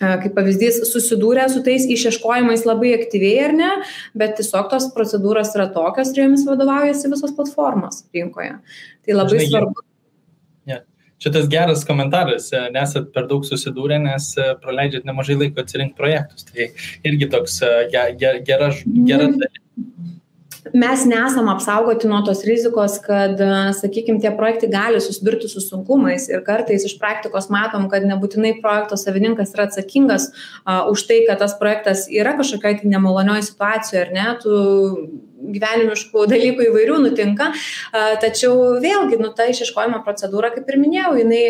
kaip 0.00 0.32
pavyzdys, 0.36 0.80
susidūrę 0.88 1.44
su 1.52 1.62
tais 1.64 1.84
išieškojimais 1.92 2.64
labai 2.68 2.94
aktyviai 2.96 3.44
ar 3.50 3.54
ne, 3.56 3.70
bet 4.16 4.38
tiesiog 4.38 4.70
tos 4.72 4.88
procedūros 4.96 5.52
yra 5.58 5.68
tokios 5.74 6.14
ir 6.14 6.24
jomis 6.24 6.46
vadovaujasi 6.48 7.12
visos 7.12 7.34
platformos 7.36 8.04
rinkoje. 8.16 8.56
Tai 9.04 9.18
labai 9.18 9.38
Žinai, 9.38 9.50
svarbu. 9.52 9.84
Yeah. 10.70 10.86
Šitas 11.20 11.50
geras 11.52 11.84
komentaras, 11.84 12.48
e, 12.56 12.62
nesat 12.72 13.10
per 13.12 13.28
daug 13.28 13.44
susidūrę, 13.44 14.00
nes 14.00 14.32
e, 14.40 14.54
praleidžiat 14.62 15.04
nemažai 15.08 15.36
laiko 15.42 15.60
atsirinkti 15.60 16.00
projektus. 16.00 16.48
Tai 16.48 16.70
irgi 17.04 17.28
toks 17.34 17.60
e, 17.60 17.74
gera, 17.92 18.40
gera, 18.48 18.72
gera 19.04 19.28
mhm. 19.28 19.36
dalis 19.44 20.19
mes 20.72 21.04
nesam 21.08 21.48
apsaugoti 21.52 22.08
nuo 22.08 22.20
tos 22.26 22.42
rizikos, 22.44 22.98
kad, 23.04 23.40
sakykime, 23.78 24.20
tie 24.22 24.32
projektai 24.36 24.70
gali 24.72 25.00
susidurti 25.00 25.48
su 25.48 25.62
sunkumais 25.64 26.28
ir 26.30 26.44
kartais 26.46 26.84
iš 26.88 26.96
praktikos 27.00 27.50
matom, 27.52 27.88
kad 27.92 28.04
nebūtinai 28.08 28.56
projekto 28.62 28.98
savininkas 29.00 29.54
yra 29.56 29.68
atsakingas 29.68 30.30
uh, 30.30 30.86
už 30.92 31.06
tai, 31.08 31.22
kad 31.28 31.40
tas 31.42 31.56
projektas 31.60 32.06
yra 32.12 32.36
kažkokiai 32.38 32.80
tai 32.80 32.92
nemalonioje 32.92 33.48
situacijoje, 33.50 34.06
ar 34.06 34.14
ne, 34.16 34.28
tu 34.42 34.54
gyvenimiškų 35.40 36.24
dalykų 36.30 36.66
įvairių 36.68 36.98
nutinka, 37.04 37.50
tačiau 38.22 38.80
vėlgi, 38.82 39.18
nu, 39.20 39.30
ta 39.36 39.46
išieškojimo 39.50 40.02
procedūra, 40.06 40.52
kaip 40.54 40.68
ir 40.70 40.78
minėjau, 40.80 41.14
jinai, 41.20 41.42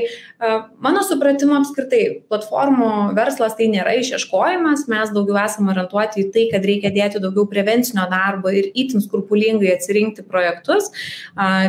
mano 0.82 1.02
supratimu 1.06 1.58
apskritai, 1.58 2.02
platformų 2.30 2.90
verslas 3.18 3.56
tai 3.58 3.70
nėra 3.72 3.96
išieškojimas, 4.00 4.86
mes 4.92 5.14
daugiau 5.16 5.40
esame 5.42 5.74
orientuoti 5.74 6.24
į 6.24 6.28
tai, 6.34 6.46
kad 6.54 6.66
reikia 6.70 6.94
dėti 6.94 7.22
daugiau 7.22 7.48
prevencinio 7.50 8.06
darbo 8.10 8.52
ir 8.54 8.70
itin 8.74 9.02
skrupulingai 9.04 9.74
atsirinkti 9.74 10.26
projektus, 10.28 10.90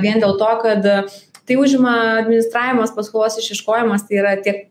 vien 0.03 0.21
dėl 0.21 0.37
to, 0.41 0.51
kad 0.63 0.87
tai 1.47 1.57
užima 1.59 1.95
administravimas, 2.21 2.93
paskolos 2.95 3.39
išieškojimas, 3.41 4.05
tai 4.07 4.21
yra 4.21 4.35
tiek 4.39 4.67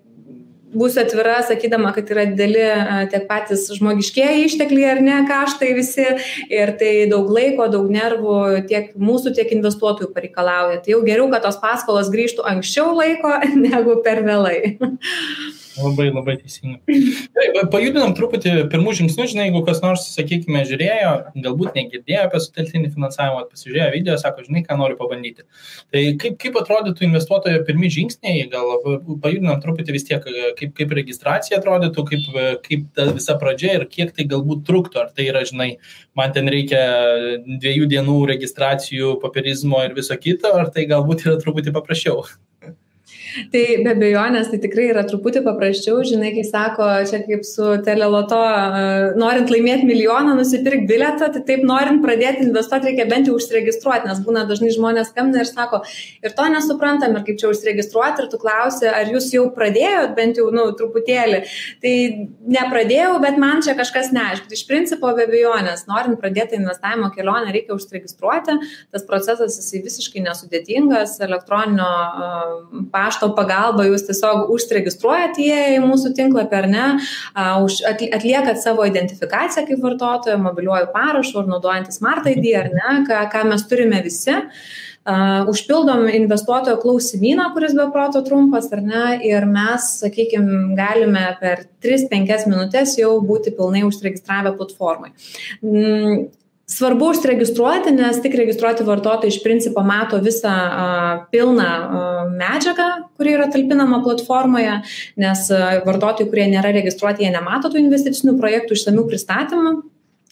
būsiu 0.75 1.03
atvira 1.05 1.39
sakydama 1.47 1.93
kad 1.97 2.11
yra 2.13 2.27
dideli 2.31 2.65
tiek 3.13 3.27
patys 3.31 3.67
žmogiškieji 3.77 4.47
ištekliai 4.49 4.91
ar 4.95 5.03
ne 5.05 5.21
kaštai 5.29 5.73
visi. 5.77 6.07
Ir 6.53 6.75
tai 6.81 6.93
daug 7.11 7.31
laiko 7.33 7.69
daug 7.73 7.89
nervų 7.93 8.67
tiek 8.71 8.93
mūsų 8.99 9.35
tiek 9.39 9.51
investuotojų 9.57 10.13
pareikalauja. 10.17 10.83
Tai 10.85 10.95
jau 10.97 11.01
geriau 11.07 11.31
kad 11.33 11.47
tos 11.47 11.61
paskolos 11.63 12.13
grįžtų 12.13 12.47
anksčiau 12.55 12.93
laiko 12.97 13.37
negu 13.67 14.01
per 14.05 14.25
vėlai 14.27 14.61
Labai, 15.79 16.09
labai 16.11 16.35
teisingai. 16.41 16.81
Pajudinam 17.71 18.15
truputį 18.19 18.67
pirmų 18.73 18.95
žingsnių, 18.99 19.27
žinai, 19.31 19.47
jeigu 19.47 19.61
kas 19.69 19.79
nors, 19.85 20.03
sakykime, 20.17 20.65
žiūrėjo, 20.67 21.13
galbūt 21.45 21.79
negirdėjo 21.79 22.25
apie 22.27 22.41
sutelktinį 22.43 22.91
finansavimą, 22.97 23.45
pasižiūrėjo 23.53 23.87
video, 23.95 24.17
sako, 24.19 24.45
žinai, 24.49 24.65
ką 24.67 24.79
noriu 24.81 24.99
pabandyti. 24.99 25.47
Tai 25.95 26.03
kaip, 26.25 26.37
kaip 26.43 26.59
atrodytų 26.59 27.07
investuotojo 27.07 27.63
pirmi 27.69 27.93
žingsniai, 27.95 28.49
gal 28.51 28.75
pajudinam 29.23 29.63
truputį 29.63 29.95
vis 29.95 30.09
tiek, 30.11 30.27
kaip, 30.59 30.75
kaip 30.81 30.97
registracija 30.99 31.61
atrodytų, 31.63 32.07
kaip, 32.11 32.29
kaip 32.67 32.91
ta 32.99 33.07
visa 33.15 33.39
pradžia 33.39 33.79
ir 33.79 33.89
kiek 33.91 34.15
tai 34.17 34.27
galbūt 34.31 34.67
truktų. 34.67 35.05
Ar 35.05 35.15
tai 35.15 35.31
yra, 35.31 35.47
žinai, 35.47 35.71
man 36.19 36.35
ten 36.35 36.51
reikia 36.51 36.83
dviejų 37.47 37.87
dienų 37.95 38.21
registracijų, 38.35 39.17
papirizmo 39.23 39.87
ir 39.87 39.95
viso 39.97 40.19
kito, 40.19 40.51
ar 40.51 40.75
tai 40.75 40.91
galbūt 40.91 41.29
yra 41.29 41.39
truputį 41.41 41.79
paprasčiau. 41.79 42.25
Tai 43.53 43.63
be 43.85 43.93
abejonės, 43.93 44.51
tai 44.51 44.59
tikrai 44.63 44.89
yra 44.91 45.05
truputį 45.09 45.43
paprasčiau, 45.45 46.01
žinai, 46.07 46.33
kai 46.37 46.45
sako, 46.47 46.89
čia 47.11 47.23
kaip 47.27 47.45
su 47.47 47.67
teleloto, 47.87 48.41
norint 49.21 49.53
laimėti 49.53 49.89
milijoną, 49.89 50.35
nusipirkti 50.39 50.89
biletą, 50.91 51.31
tai 51.35 51.43
taip 51.47 51.65
norint 51.67 52.03
pradėti 52.05 52.47
investuoti, 52.47 52.91
reikia 52.91 53.07
bent 53.11 53.31
jau 53.31 53.37
užsiregistruoti, 53.39 54.09
nes 54.11 54.23
būna 54.25 54.47
dažnai 54.49 54.73
žmonės 54.75 55.13
skambina 55.13 55.45
ir 55.45 55.51
sako, 55.51 55.83
ir 56.25 56.35
to 56.37 56.49
nesuprantam, 56.53 57.17
ir 57.17 57.27
kaip 57.29 57.41
čia 57.41 57.51
užsiregistruoti, 57.53 58.25
ir 58.25 58.31
tu 58.33 58.41
klausi, 58.43 58.89
ar 58.91 59.11
jūs 59.11 59.31
jau 59.35 59.47
pradėjot 59.55 60.17
bent 60.19 60.41
jau, 60.41 60.49
nu, 60.55 60.67
truputėlį. 60.79 61.43
Tai 61.85 61.95
nepradėjau, 62.57 63.15
bet 63.23 63.39
man 63.41 63.65
čia 63.65 63.77
kažkas 63.79 64.11
neaišku. 64.15 64.49
Tai 64.51 64.59
iš 64.59 64.67
principo 64.69 65.13
be 65.17 65.27
abejonės, 65.29 65.87
norint 65.91 66.19
pradėti 66.21 66.59
investavimo 66.59 67.11
kelionę, 67.15 67.53
reikia 67.55 67.77
užsiregistruoti, 67.77 68.57
tas 68.95 69.07
procesas 69.09 69.59
jisai 69.61 69.83
visiškai 69.85 70.25
nesudėtingas, 70.25 71.19
elektroninio 71.25 71.89
uh, 71.89 72.85
pašto 72.93 73.20
pašto 73.21 73.35
pagalba 73.37 73.85
jūs 73.85 74.07
tiesiog 74.09 74.51
užsiregistruojat 74.55 75.39
įėję 75.39 75.79
į 75.79 75.81
mūsų 75.85 76.15
tinklapį 76.17 76.57
ar 76.57 76.69
ne, 76.69 76.87
atliekat 77.37 78.61
savo 78.63 78.85
identifikaciją 78.89 79.67
kaip 79.69 79.83
vartotojo, 79.83 80.39
mobiliuoju 80.39 80.93
parašu 80.93 81.43
ar 81.43 81.51
naudojantis 81.51 82.01
Smart 82.01 82.27
ID 82.27 82.55
ar 82.57 82.71
ne, 82.73 83.05
ką, 83.09 83.27
ką 83.31 83.45
mes 83.51 83.67
turime 83.69 84.03
visi. 84.03 84.33
Uh, 85.01 85.49
užpildom 85.49 86.09
investuotojo 86.13 86.77
klausimyną, 86.83 87.47
kuris 87.55 87.73
be 87.75 87.87
proto 87.93 88.21
trumpas, 88.23 88.69
ar 88.73 88.83
ne, 88.85 89.05
ir 89.25 89.47
mes, 89.49 89.87
sakykime, 90.03 90.75
galime 90.77 91.25
per 91.41 91.65
3-5 91.83 92.45
minutės 92.51 92.99
jau 93.01 93.15
būti 93.25 93.55
pilnai 93.57 93.83
užsiregistravę 93.89 94.53
platformai. 94.59 95.15
Mm, 95.65 96.29
Svarbu 96.71 97.09
užsiregistruoti, 97.11 97.91
nes 97.97 98.21
tik 98.23 98.37
registruoti 98.39 98.85
vartotojai 98.87 99.33
iš 99.33 99.41
principo 99.43 99.83
mato 99.83 100.21
visą 100.23 100.51
a, 100.51 100.85
pilną 101.33 101.67
a, 101.67 102.03
medžiagą, 102.31 102.89
kuri 103.19 103.35
yra 103.35 103.49
talpinama 103.51 103.99
platformoje, 104.05 104.77
nes 105.19 105.49
a, 105.51 105.81
vartotojai, 105.87 106.29
kurie 106.31 106.47
nėra 106.53 106.71
registruoti, 106.77 107.27
jie 107.27 107.33
nemato 107.35 107.73
tų 107.73 107.81
investicinių 107.83 108.37
projektų 108.39 108.79
išsamių 108.79 109.07
pristatymų. 109.11 109.73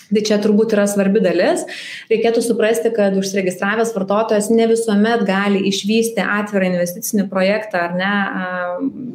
Tai 0.09 0.23
čia 0.25 0.39
turbūt 0.41 0.73
yra 0.73 0.87
svarbi 0.89 1.21
dalis. 1.21 1.67
Reikėtų 2.09 2.41
suprasti, 2.47 2.93
kad 2.97 3.17
užsiregistravęs 3.19 3.91
vartotojas 3.97 4.49
ne 4.49 4.69
visuomet 4.71 5.27
gali 5.29 5.67
išvysti 5.69 6.23
atvirą 6.23 6.71
investicinį 6.71 7.27
projektą 7.29 7.83
ar 7.91 7.99
ne, 7.99 8.15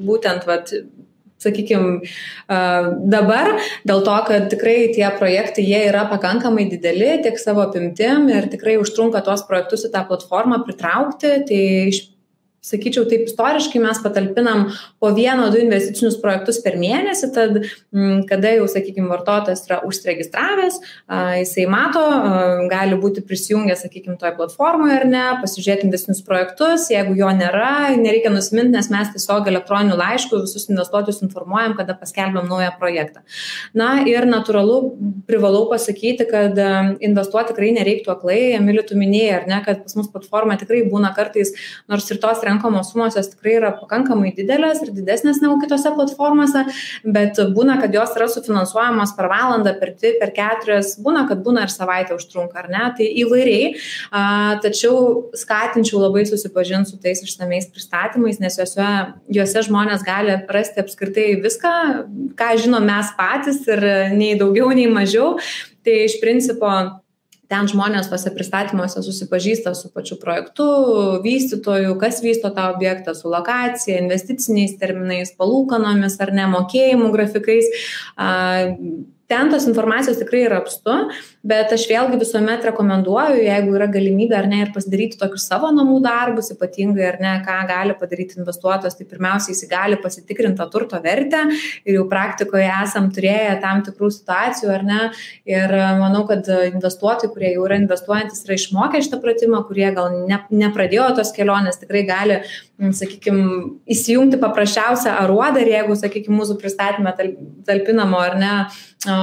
būtent 0.06 0.46
vat, 0.46 0.76
sakykim, 1.44 2.00
dabar, 2.48 3.52
dėl 3.88 4.04
to, 4.08 4.16
kad 4.30 4.50
tikrai 4.54 4.78
tie 4.96 5.06
projektai, 5.20 5.66
jie 5.68 5.84
yra 5.90 6.06
pakankamai 6.12 6.70
dideli 6.72 7.18
tiek 7.26 7.38
savo 7.42 7.66
apimtim 7.68 8.30
ir 8.32 8.50
tikrai 8.54 8.80
užtrunka 8.82 9.24
tuos 9.26 9.46
projektus 9.50 9.86
į 9.88 9.94
tą 9.94 10.06
platformą 10.10 10.64
pritraukti, 10.68 11.36
tai 11.50 11.62
iš 11.92 12.06
sakyčiau 12.64 13.06
taip 13.10 13.28
istoriškai 13.28 13.82
mes 13.84 14.00
patalpinam 14.04 14.66
po 15.04 15.12
vieną 15.16 15.50
du 15.54 15.62
investicinius 15.62 16.20
projektus 16.22 16.62
per 16.64 16.78
mėnesį 16.80 17.32
tad 17.36 17.60
m, 17.60 18.24
kada 18.30 18.56
jau 18.58 18.70
sakykim 18.72 19.10
vartotojas 19.12 19.66
yra 19.68 19.82
užsiregistravęs 19.88 20.80
jisai 21.42 21.68
mato 21.72 22.04
gali 22.72 23.00
būti 23.00 23.26
prisijungęs 23.28 23.84
sakykim 23.86 24.18
toj 24.22 24.36
platformoje 24.40 25.00
ar 25.02 25.08
ne 25.10 25.26
pasižiūrėti 25.44 25.88
investicinius 25.90 26.24
projektus 26.28 26.88
jeigu 26.94 27.18
jo 27.20 27.32
nėra 27.36 27.94
nereikia 28.00 28.32
nusimint 28.34 28.72
nes 28.74 28.90
mes 28.94 29.12
tiesiog 29.16 29.50
elektroniniu 29.52 29.98
laišku 30.00 30.42
visus 30.44 30.70
investuotojus 30.72 31.22
informuojam 31.26 31.76
kada 31.78 31.96
paskelbiam 32.00 32.48
naują 32.50 32.72
projektą. 32.80 33.24
Na 33.78 33.90
ir 34.08 34.28
natūralu 34.30 34.78
privalau 35.28 35.66
pasakyti 35.72 36.28
kad 36.30 36.60
investuoti 37.04 37.52
tikrai 37.54 37.72
nereiktų 37.78 38.14
aklai. 38.14 38.40
Emili 38.58 38.84
tu 38.88 38.98
minėjai 39.00 39.36
ar 39.42 39.48
ne 39.50 39.60
kad 39.66 39.84
pas 39.86 39.98
mus 40.00 40.10
platforma 40.14 40.58
tikrai 40.60 40.84
būna 40.90 41.14
kartais 41.18 41.54
nors 41.92 42.10
ir 42.12 42.22
tos 42.24 42.44
renkamos 42.54 42.92
sumos 42.92 43.18
jos 43.18 43.30
tikrai 43.34 43.58
yra 43.60 43.72
pakankamai 43.78 44.34
didelės 44.38 44.84
ir 44.86 44.94
didesnės 44.96 45.42
negu 45.44 45.58
kitose 45.62 45.92
platformose, 45.96 46.66
bet 47.04 47.40
būna, 47.56 47.80
kad 47.82 47.94
jos 47.94 48.16
yra 48.18 48.30
sufinansuojamos 48.32 49.16
per 49.18 49.30
valandą, 49.32 49.76
per 49.80 49.94
dvi, 49.98 50.16
per 50.22 50.34
keturias, 50.36 50.94
būna, 51.04 51.26
kad 51.30 51.44
būna 51.46 51.66
ir 51.66 51.74
savaitę 51.74 52.16
užtrunka, 52.18 52.64
ar 52.64 52.70
ne, 52.72 52.86
tai 52.98 53.10
įvairiai, 53.24 53.74
a, 54.12 54.24
tačiau 54.64 55.30
skatinčiau 55.38 56.02
labai 56.04 56.26
susipažinti 56.30 56.94
su 56.94 57.02
tais 57.02 57.24
išsameis 57.26 57.70
pristatymais, 57.74 58.40
nes 58.44 58.60
juose, 58.60 58.90
juose 59.34 59.66
žmonės 59.68 60.06
gali 60.06 60.40
rasti 60.54 60.84
apskritai 60.84 61.30
viską, 61.44 61.76
ką 62.40 62.50
žinom 62.62 62.86
mes 62.88 63.14
patys 63.18 63.64
ir 63.70 63.84
nei 64.14 64.34
daugiau, 64.40 64.72
nei 64.76 64.90
mažiau. 64.92 65.38
Tai 65.84 65.96
iš 66.06 66.14
principo 66.22 66.70
ten 67.52 67.68
žmonės 67.70 68.10
tuose 68.12 68.32
pristatymuose 68.34 69.04
susipažįsta 69.06 69.74
su 69.78 69.92
pačiu 69.94 70.18
projektu, 70.22 70.68
vystytoju, 71.24 71.96
kas 72.02 72.22
vysto 72.24 72.54
tą 72.56 72.70
objektą, 72.74 73.16
su 73.18 73.32
lokacija, 73.32 74.00
investiciniais 74.02 74.78
terminais, 74.82 75.34
palūkanomis 75.40 76.20
ar 76.24 76.34
nemokėjimų 76.40 77.12
grafikais 77.14 77.70
ten 79.34 79.50
tos 79.50 79.66
informacijos 79.70 80.20
tikrai 80.22 80.46
yra 80.48 80.62
apstu, 80.62 80.94
bet 81.44 81.74
aš 81.74 81.86
vėlgi 81.90 82.20
visuomet 82.22 82.66
rekomenduoju, 82.70 83.42
jeigu 83.44 83.74
yra 83.78 83.88
galimybė 83.92 84.38
ar 84.38 84.48
ne, 84.52 84.62
ir 84.64 84.72
pasidaryti 84.76 85.18
tokius 85.20 85.48
savo 85.50 85.72
namų 85.74 86.00
darbus, 86.06 86.52
ypatingai 86.54 87.08
ar 87.10 87.18
ne, 87.24 87.34
ką 87.46 87.58
gali 87.70 87.96
padaryti 88.00 88.38
investuotojas, 88.40 88.98
tai 89.00 89.08
pirmiausia, 89.10 89.52
jis 89.56 89.70
gali 89.72 89.98
pasitikrinti 90.04 90.60
tą 90.62 90.70
turto 90.72 91.00
vertę 91.04 91.46
ir 91.84 91.98
jau 91.98 92.06
praktikoje 92.12 92.70
esam 92.84 93.10
turėję 93.14 93.58
tam 93.64 93.82
tikrų 93.88 94.12
situacijų 94.20 94.74
ar 94.74 94.86
ne. 94.88 95.02
Ir 95.50 95.74
manau, 96.00 96.24
kad 96.30 96.48
investuotojai, 96.48 97.32
kurie 97.34 97.54
jau 97.56 97.66
yra 97.68 97.80
investuojantis, 97.82 98.44
yra 98.46 98.60
išmokę 98.60 99.02
šitą 99.04 99.20
pratimą, 99.24 99.64
kurie 99.68 99.90
gal 99.96 100.22
ne, 100.30 100.40
nepradėjo 100.64 101.10
tos 101.18 101.34
kelionės, 101.36 101.82
tikrai 101.82 102.06
gali, 102.08 102.40
sakykime, 102.84 103.44
įsijungti 103.94 104.40
paprasčiausią 104.42 105.18
aruodą 105.24 105.64
ir 105.64 105.74
jeigu, 105.76 105.98
sakykime, 106.00 106.40
mūsų 106.40 106.58
pristatymę 106.62 107.14
talpinamo 107.68 108.24
ar 108.24 108.40
ne 108.40 108.56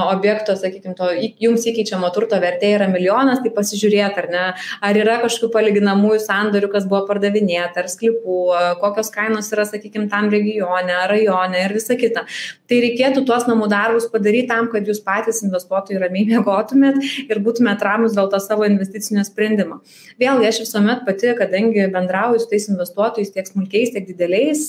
objekto, 0.09 0.55
sakykime, 0.59 0.95
to 0.97 1.09
jums 1.41 1.65
įkeičiamo 1.69 2.09
turto 2.15 2.39
vertė 2.41 2.73
yra 2.77 2.87
milijonas, 2.91 3.41
tai 3.43 3.51
pasižiūrėti, 3.55 4.21
ar 4.23 4.29
ne, 4.33 4.45
ar 4.81 4.99
yra 4.99 5.19
kažkokių 5.23 5.51
palyginamųjų 5.53 6.21
sandorių, 6.25 6.71
kas 6.73 6.87
buvo 6.89 7.03
pardavinėta, 7.09 7.83
ar 7.83 7.91
sklypų, 7.91 8.39
kokios 8.81 9.11
kainos 9.13 9.51
yra, 9.55 9.65
sakykime, 9.69 10.07
tam 10.11 10.29
regione, 10.33 10.97
rajone 11.11 11.65
ir 11.65 11.75
visa 11.77 11.97
kita. 11.99 12.25
Tai 12.69 12.81
reikėtų 12.85 13.25
tuos 13.27 13.47
namų 13.49 13.67
darbus 13.71 14.07
padaryti 14.11 14.49
tam, 14.51 14.69
kad 14.71 14.87
jūs 14.87 15.01
patys 15.03 15.41
investuotojai 15.45 15.99
ramiai 16.01 16.27
mėgotumėt 16.29 17.01
ir 17.27 17.41
būtumėt 17.43 17.83
ramus 17.83 18.15
dėl 18.15 18.29
to 18.31 18.39
savo 18.43 18.67
investicinio 18.67 19.25
sprendimo. 19.27 19.81
Vėlgi, 20.21 20.47
aš 20.47 20.61
visuomet 20.63 21.03
pati, 21.07 21.33
kadangi 21.37 21.87
bendrauju 21.91 22.39
su 22.41 22.49
tais 22.51 22.69
investuotojais 22.71 23.33
tiek 23.33 23.49
smulkiais, 23.49 23.91
tiek 23.95 24.07
dideliais 24.07 24.63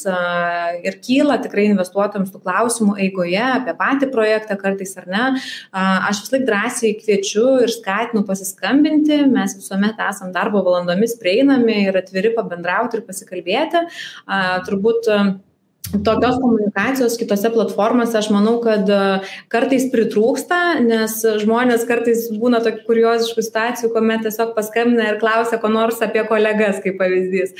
ir 0.83 0.99
kyla 1.05 1.39
tikrai 1.45 1.68
investuotojams 1.70 2.33
tų 2.35 2.43
klausimų 2.43 2.97
eigoje 3.07 3.43
apie 3.43 3.76
patį 3.78 4.11
projektą 4.12 4.59
kartais 4.61 4.97
ar 4.99 5.09
ne, 5.13 5.25
aš 5.73 6.25
vis 6.25 6.35
laik 6.35 6.49
drąsiai 6.49 6.97
kviečiu 6.99 7.47
ir 7.67 7.73
skatinu 7.73 8.25
pasiskambinti, 8.29 9.23
mes 9.33 9.57
visuomet 9.61 10.01
esam 10.09 10.35
darbo 10.35 10.65
valandomis 10.67 11.17
prieinami 11.21 11.83
ir 11.87 12.03
atviri 12.03 12.35
pabendrauti 12.37 13.01
ir 13.01 13.07
pasikalbėti. 13.09 13.87
Turbūt 14.69 15.11
tokios 16.05 16.37
komunikacijos 16.41 17.16
kitose 17.20 17.51
platformose 17.53 18.16
aš 18.18 18.30
manau, 18.33 18.55
kad 18.64 18.89
e, 18.89 19.01
kartais 19.53 19.85
pritrūksta, 19.93 20.80
nes 20.85 21.18
žmonės 21.43 21.85
kartais 21.89 22.24
būna 22.41 22.62
tokių 22.64 22.85
kurioziškų 22.87 23.45
situacijų, 23.45 23.91
kuomet 23.93 24.24
tiesiog 24.26 24.55
paskambina 24.57 25.11
ir 25.11 25.20
klausia 25.20 25.59
ko 25.61 25.68
nors 25.72 26.01
apie 26.05 26.24
kolegas, 26.28 26.80
kaip 26.85 26.97
pavyzdys. 27.01 27.53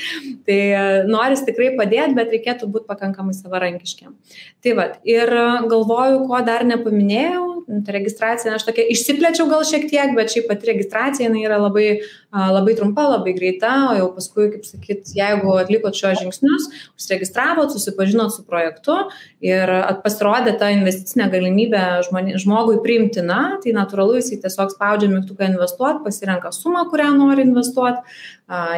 Tai 0.47 0.59
e, 0.59 0.81
noris 1.09 1.45
tikrai 1.45 1.73
padėti, 1.77 2.17
bet 2.17 2.33
reikėtų 2.33 2.71
būti 2.73 2.89
pakankamai 2.89 3.35
savarankiškiam. 3.37 4.15
Tai 4.65 4.75
vad, 4.79 4.97
ir 5.07 5.29
e, 5.29 5.45
galvoju, 5.69 6.25
ko 6.31 6.41
dar 6.47 6.65
nepaminėjau, 6.69 7.47
tai 7.85 7.97
registracija, 7.99 8.57
aš 8.57 8.65
tokia 8.67 8.87
išsiplečiau 8.95 9.47
gal 9.51 9.63
šiek 9.67 9.87
tiek, 9.91 10.17
bet 10.17 10.33
šiaip 10.33 10.49
pati 10.49 10.73
registracija 10.73 11.29
yra 11.43 11.61
labai 11.61 12.01
labai 12.33 12.73
trumpa, 12.73 13.03
labai 13.05 13.35
greita, 13.37 13.71
o 13.91 13.93
jau 13.93 14.07
paskui, 14.15 14.47
kaip 14.55 14.63
sakyt, 14.65 15.11
jeigu 15.13 15.53
atlikot 15.61 15.93
šios 15.93 16.17
žingsnius, 16.17 16.65
užsiregistravot, 16.97 17.69
susipažinot 17.75 18.12
su 18.33 18.43
projektu 18.47 18.95
ir 19.43 19.71
pasirodė 20.03 20.55
ta 20.59 20.71
investicinė 20.73 21.29
galimybė 21.33 21.83
žmoni, 22.07 22.35
žmogui 22.41 22.79
priimtina, 22.83 23.59
tai 23.63 23.75
natūralu 23.75 24.19
jisai 24.19 24.41
tiesiog 24.43 24.75
spaudžia 24.75 25.11
mygtuką 25.13 25.49
investuoti, 25.51 26.03
pasirenka 26.05 26.53
sumą, 26.55 26.85
kurią 26.91 27.09
nori 27.17 27.47
investuoti, 27.47 28.03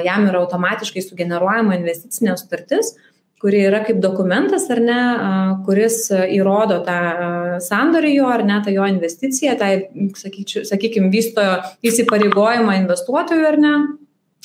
jam 0.05 0.29
yra 0.29 0.43
automatiškai 0.45 1.03
sugeneruojama 1.03 1.77
investicinė 1.81 2.37
sutartis 2.39 2.95
kuri 3.45 3.59
yra 3.67 3.83
kaip 3.85 3.99
dokumentas 4.01 4.63
ar 4.73 4.79
ne, 4.81 4.99
kuris 5.67 6.07
įrodo 6.11 6.79
tą 6.87 6.95
sandorį 7.61 8.15
jo 8.15 8.29
ar 8.31 8.45
ne, 8.47 8.57
tą 8.65 8.73
jo 8.73 8.87
investiciją, 8.89 9.53
tą, 9.59 9.69
sakykime, 10.71 11.11
vysto 11.13 11.43
įsipareigojimą 11.85 12.79
investuotojų 12.81 13.47
ar 13.51 13.59
ne. 13.61 13.75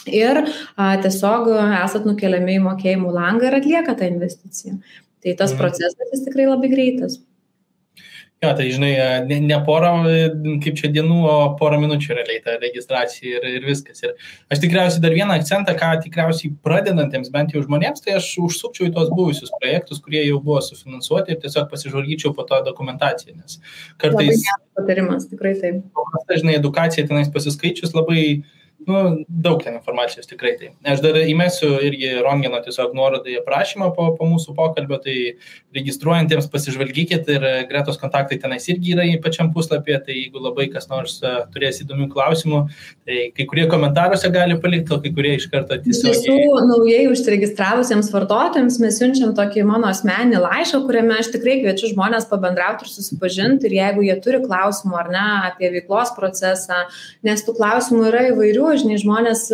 Ir 0.09 0.43
a, 0.45 0.95
tiesiog 1.03 1.51
esat 1.83 2.07
nukeliami 2.09 2.57
į 2.57 2.65
mokėjimų 2.65 3.13
langą 3.13 3.51
ir 3.51 3.59
atlieka 3.61 3.97
tą 3.99 4.09
investiciją. 4.09 4.79
Tai 5.21 5.35
tas 5.37 5.53
mhm. 5.53 5.61
procesas 5.61 6.15
jis 6.15 6.25
tikrai 6.29 6.49
labai 6.49 6.71
greitas. 6.73 7.21
Jo, 8.41 8.55
tai 8.57 8.71
žinai, 8.73 8.95
ne, 9.29 9.37
ne 9.45 9.57
porą, 9.67 9.91
kaip 10.65 10.77
čia 10.79 10.89
dienų, 10.95 11.17
o 11.29 11.33
porą 11.59 11.77
minučių 11.83 12.15
realiai 12.17 12.41
ta 12.41 12.55
registracija 12.57 13.37
ir, 13.37 13.49
ir 13.59 13.67
viskas. 13.69 14.01
Ir 14.01 14.15
aš 14.49 14.63
tikriausiai 14.63 15.03
dar 15.05 15.13
vieną 15.13 15.35
akcentą, 15.37 15.75
ką 15.77 15.91
tikriausiai 16.07 16.55
pradedantiems 16.65 17.29
bent 17.35 17.53
jau 17.53 17.61
žmonėms, 17.67 18.01
tai 18.07 18.15
aš 18.17 18.31
užsukčiau 18.41 18.89
į 18.89 18.95
tos 18.97 19.11
buvusius 19.13 19.53
projektus, 19.59 20.01
kurie 20.01 20.23
jau 20.25 20.39
buvo 20.41 20.63
sufinansuoti 20.65 21.37
ir 21.37 21.43
tiesiog 21.43 21.69
pasižvalgyčiau 21.69 22.33
po 22.39 22.49
to 22.49 22.63
dokumentaciją, 22.71 23.37
nes 23.37 23.61
kartais... 24.01 24.49
Patarimas, 24.81 25.29
tikrai 25.29 25.53
taip. 25.61 26.01
Dažnai 26.33 26.57
edukacija 26.57 27.05
tenais 27.11 27.29
pasiskaičius 27.35 27.93
labai 27.93 28.23
uh, 28.39 28.60
nu, 28.87 29.25
daug 29.29 29.61
ten 29.63 29.75
informacijos 29.77 30.29
tikrai 30.31 30.55
tai. 30.59 30.71
Aš 30.93 31.03
dar 31.05 31.17
įmesiu 31.21 31.75
irgi 31.85 32.13
Rongeno 32.25 32.61
tiesiog 32.65 32.95
nuorodą 32.97 33.31
į 33.33 33.41
aprašymą 33.43 33.91
po, 33.97 34.11
po 34.17 34.29
mūsų 34.29 34.55
pokalbio, 34.57 34.99
tai 35.05 35.17
registruojantiems 35.77 36.49
pasižvalgykit 36.53 37.29
ir 37.35 37.47
gretos 37.71 38.01
kontaktai 38.01 38.39
tenais 38.41 38.67
irgi 38.73 38.95
yra 38.97 39.07
į 39.09 39.19
pačiam 39.25 39.53
puslapyje, 39.55 39.99
tai 40.07 40.17
jeigu 40.17 40.43
labai 40.43 40.69
kas 40.73 40.89
nors 40.91 41.19
uh, 41.23 41.43
turės 41.53 41.83
įdomių 41.85 42.09
klausimų, 42.13 42.63
tai 43.09 43.19
kai 43.37 43.47
kurie 43.51 43.67
komentaruose 43.71 44.31
gali 44.33 44.57
palikti, 44.63 44.95
o 44.97 45.01
kai 45.03 45.13
kurie 45.17 45.35
iš 45.39 45.49
karto 45.53 45.79
tiesiog... 45.85 46.17
Tiesų, 46.17 46.39
naujai 46.71 47.05
užsiregistravusiems 47.11 48.11
vartotojams 48.15 48.81
mes 48.83 48.99
siunčiam 49.01 49.35
tokį 49.37 49.67
mano 49.69 49.91
asmenį 49.91 50.41
laišką, 50.47 50.83
kuriame 50.89 51.19
aš 51.21 51.33
tikrai 51.37 51.61
kviečiu 51.63 51.93
žmonės 51.93 52.29
pabendrauti 52.31 52.87
ir 52.87 52.93
susipažinti 52.95 53.69
ir 53.69 53.77
jeigu 53.79 54.07
jie 54.09 54.17
turi 54.25 54.43
klausimų 54.45 54.99
ar 55.05 55.13
ne 55.13 55.27
apie 55.51 55.71
veiklos 55.77 56.15
procesą, 56.17 56.85
nes 57.27 57.45
tų 57.47 57.57
klausimų 57.59 58.09
yra 58.11 58.27
įvairių, 58.33 58.70
žinai, 58.79 58.99
žmonės, 59.03 59.47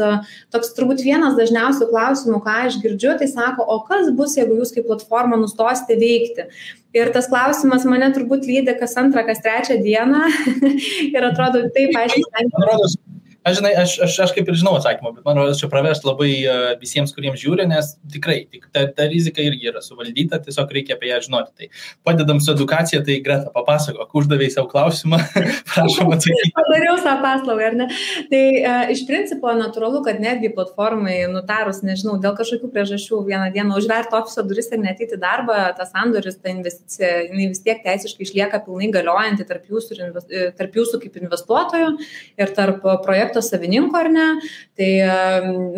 toks 0.54 0.72
turbūt 0.76 1.04
vienas 1.04 1.36
dažniausių 1.38 1.88
klausimų, 1.90 2.40
ką 2.44 2.56
aš 2.66 2.78
girdžiu, 2.82 3.14
tai 3.20 3.28
sako, 3.30 3.64
o 3.64 3.80
kas 3.88 4.10
bus, 4.16 4.36
jeigu 4.38 4.58
jūs 4.60 4.74
kaip 4.74 4.88
platforma 4.90 5.38
nustosite 5.40 5.98
veikti? 6.00 6.48
Ir 6.96 7.12
tas 7.12 7.28
klausimas 7.28 7.84
mane 7.88 8.08
turbūt 8.16 8.46
lydi 8.48 8.76
kas 8.80 8.96
antrą, 9.00 9.26
kas 9.28 9.42
trečią 9.44 9.80
dieną 9.84 10.22
ir 11.14 11.28
atrodo 11.28 11.66
taip, 11.76 11.96
aiškiai. 12.04 13.25
Aš, 13.46 13.60
žinai, 13.60 13.72
aš, 13.78 13.92
aš, 14.02 14.14
aš 14.24 14.32
kaip 14.34 14.48
ir 14.50 14.56
žinau 14.58 14.72
atsakymą, 14.74 15.12
bet 15.14 15.26
man 15.26 15.38
rodos, 15.38 15.60
čia 15.60 15.68
pravers 15.70 16.00
labai 16.02 16.30
uh, 16.50 16.72
visiems, 16.80 17.12
kuriems 17.14 17.38
žiūri, 17.38 17.62
nes 17.70 17.92
tikrai 18.10 18.40
tik 18.50 18.64
ta, 18.74 18.82
ta 18.90 19.04
rizika 19.06 19.44
irgi 19.44 19.68
yra 19.70 19.78
suvaldyta, 19.84 20.40
tiesiog 20.42 20.72
reikia 20.74 20.96
apie 20.96 21.12
ją 21.12 21.20
žinoti. 21.28 21.52
Tai 21.54 21.68
padedam 22.08 22.40
su 22.42 22.50
edukacija, 22.56 23.04
tai 23.06 23.20
Greta, 23.22 23.52
papasakok, 23.54 24.16
uždavėjai 24.18 24.56
savo 24.56 24.66
klausimą, 24.72 25.20
prašom 25.70 26.10
atsakyti. 26.16 26.50
Padariau 26.58 26.96
savo 26.98 27.22
paslaugą, 27.22 27.68
ar 27.68 27.76
ne? 27.78 27.86
Tai 28.32 28.40
uh, 28.56 28.90
iš 28.96 29.04
principo 29.06 29.54
natūralu, 29.54 30.02
kad 30.08 30.18
netgi 30.24 30.50
platformai 30.56 31.20
nutarus, 31.30 31.84
nežinau, 31.86 32.16
dėl 32.18 32.34
kažkokių 32.40 32.72
priežasčių 32.74 33.22
vieną 33.30 33.52
dieną 33.54 33.78
užverti 33.78 34.18
ofiso 34.18 34.42
duris 34.42 34.72
ir 34.74 34.82
netyti 34.82 35.20
darbą, 35.22 35.60
tas 35.78 35.94
sandoris, 35.94 36.40
ta 36.42 36.50
investicija, 36.50 37.12
jinai 37.28 37.52
vis 37.54 37.62
tiek 37.62 37.78
teisiškai 37.86 38.26
išlieka 38.26 38.64
pilnai 38.66 38.90
galiojanti 38.98 39.46
tarp 39.46 39.70
jūsų, 39.70 40.02
e, 40.26 40.44
tarp 40.58 40.82
jūsų 40.82 41.04
kaip 41.06 41.22
investuotojų 41.22 41.94
ir 42.42 42.54
tarp 42.58 42.82
projektų 43.06 43.35
projekto 43.36 43.42
savininko 43.42 43.96
ar 43.96 44.10
ne. 44.10 44.26
Tai 44.76 44.90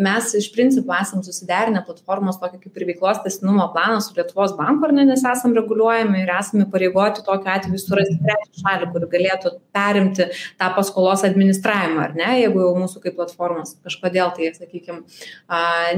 mes 0.03 0.33
iš 0.35 0.49
principo 0.53 0.93
esam 0.95 1.23
susiderinę 1.23 1.83
platformos 1.85 2.39
tokį 2.39 2.59
kaip 2.63 2.77
ir 2.77 2.87
veiklos 2.89 3.21
testinumo 3.23 3.69
planą 3.73 4.01
su 4.01 4.13
Lietuvos 4.15 4.55
banku 4.57 4.85
ar 4.85 4.93
ne, 4.93 5.05
nes 5.05 5.23
esam 5.23 5.53
reguliuojami 5.55 6.23
ir 6.23 6.31
esame 6.35 6.67
pareigoti 6.71 7.23
tokiu 7.23 7.51
atveju 7.53 7.79
surasti 7.79 8.19
trečią 8.19 8.63
šalį, 8.63 8.89
kuri 8.93 9.11
galėtų 9.13 9.53
perimti 9.75 10.29
tą 10.59 10.71
paskolos 10.75 11.23
administravimą 11.27 12.03
ar 12.09 12.15
ne, 12.15 12.31
jeigu 12.43 12.63
jau 12.65 12.73
mūsų 12.79 13.03
kaip 13.05 13.15
platformos 13.19 13.77
kažkodėl 13.85 14.33
tai, 14.35 14.51
sakykime, 14.57 15.03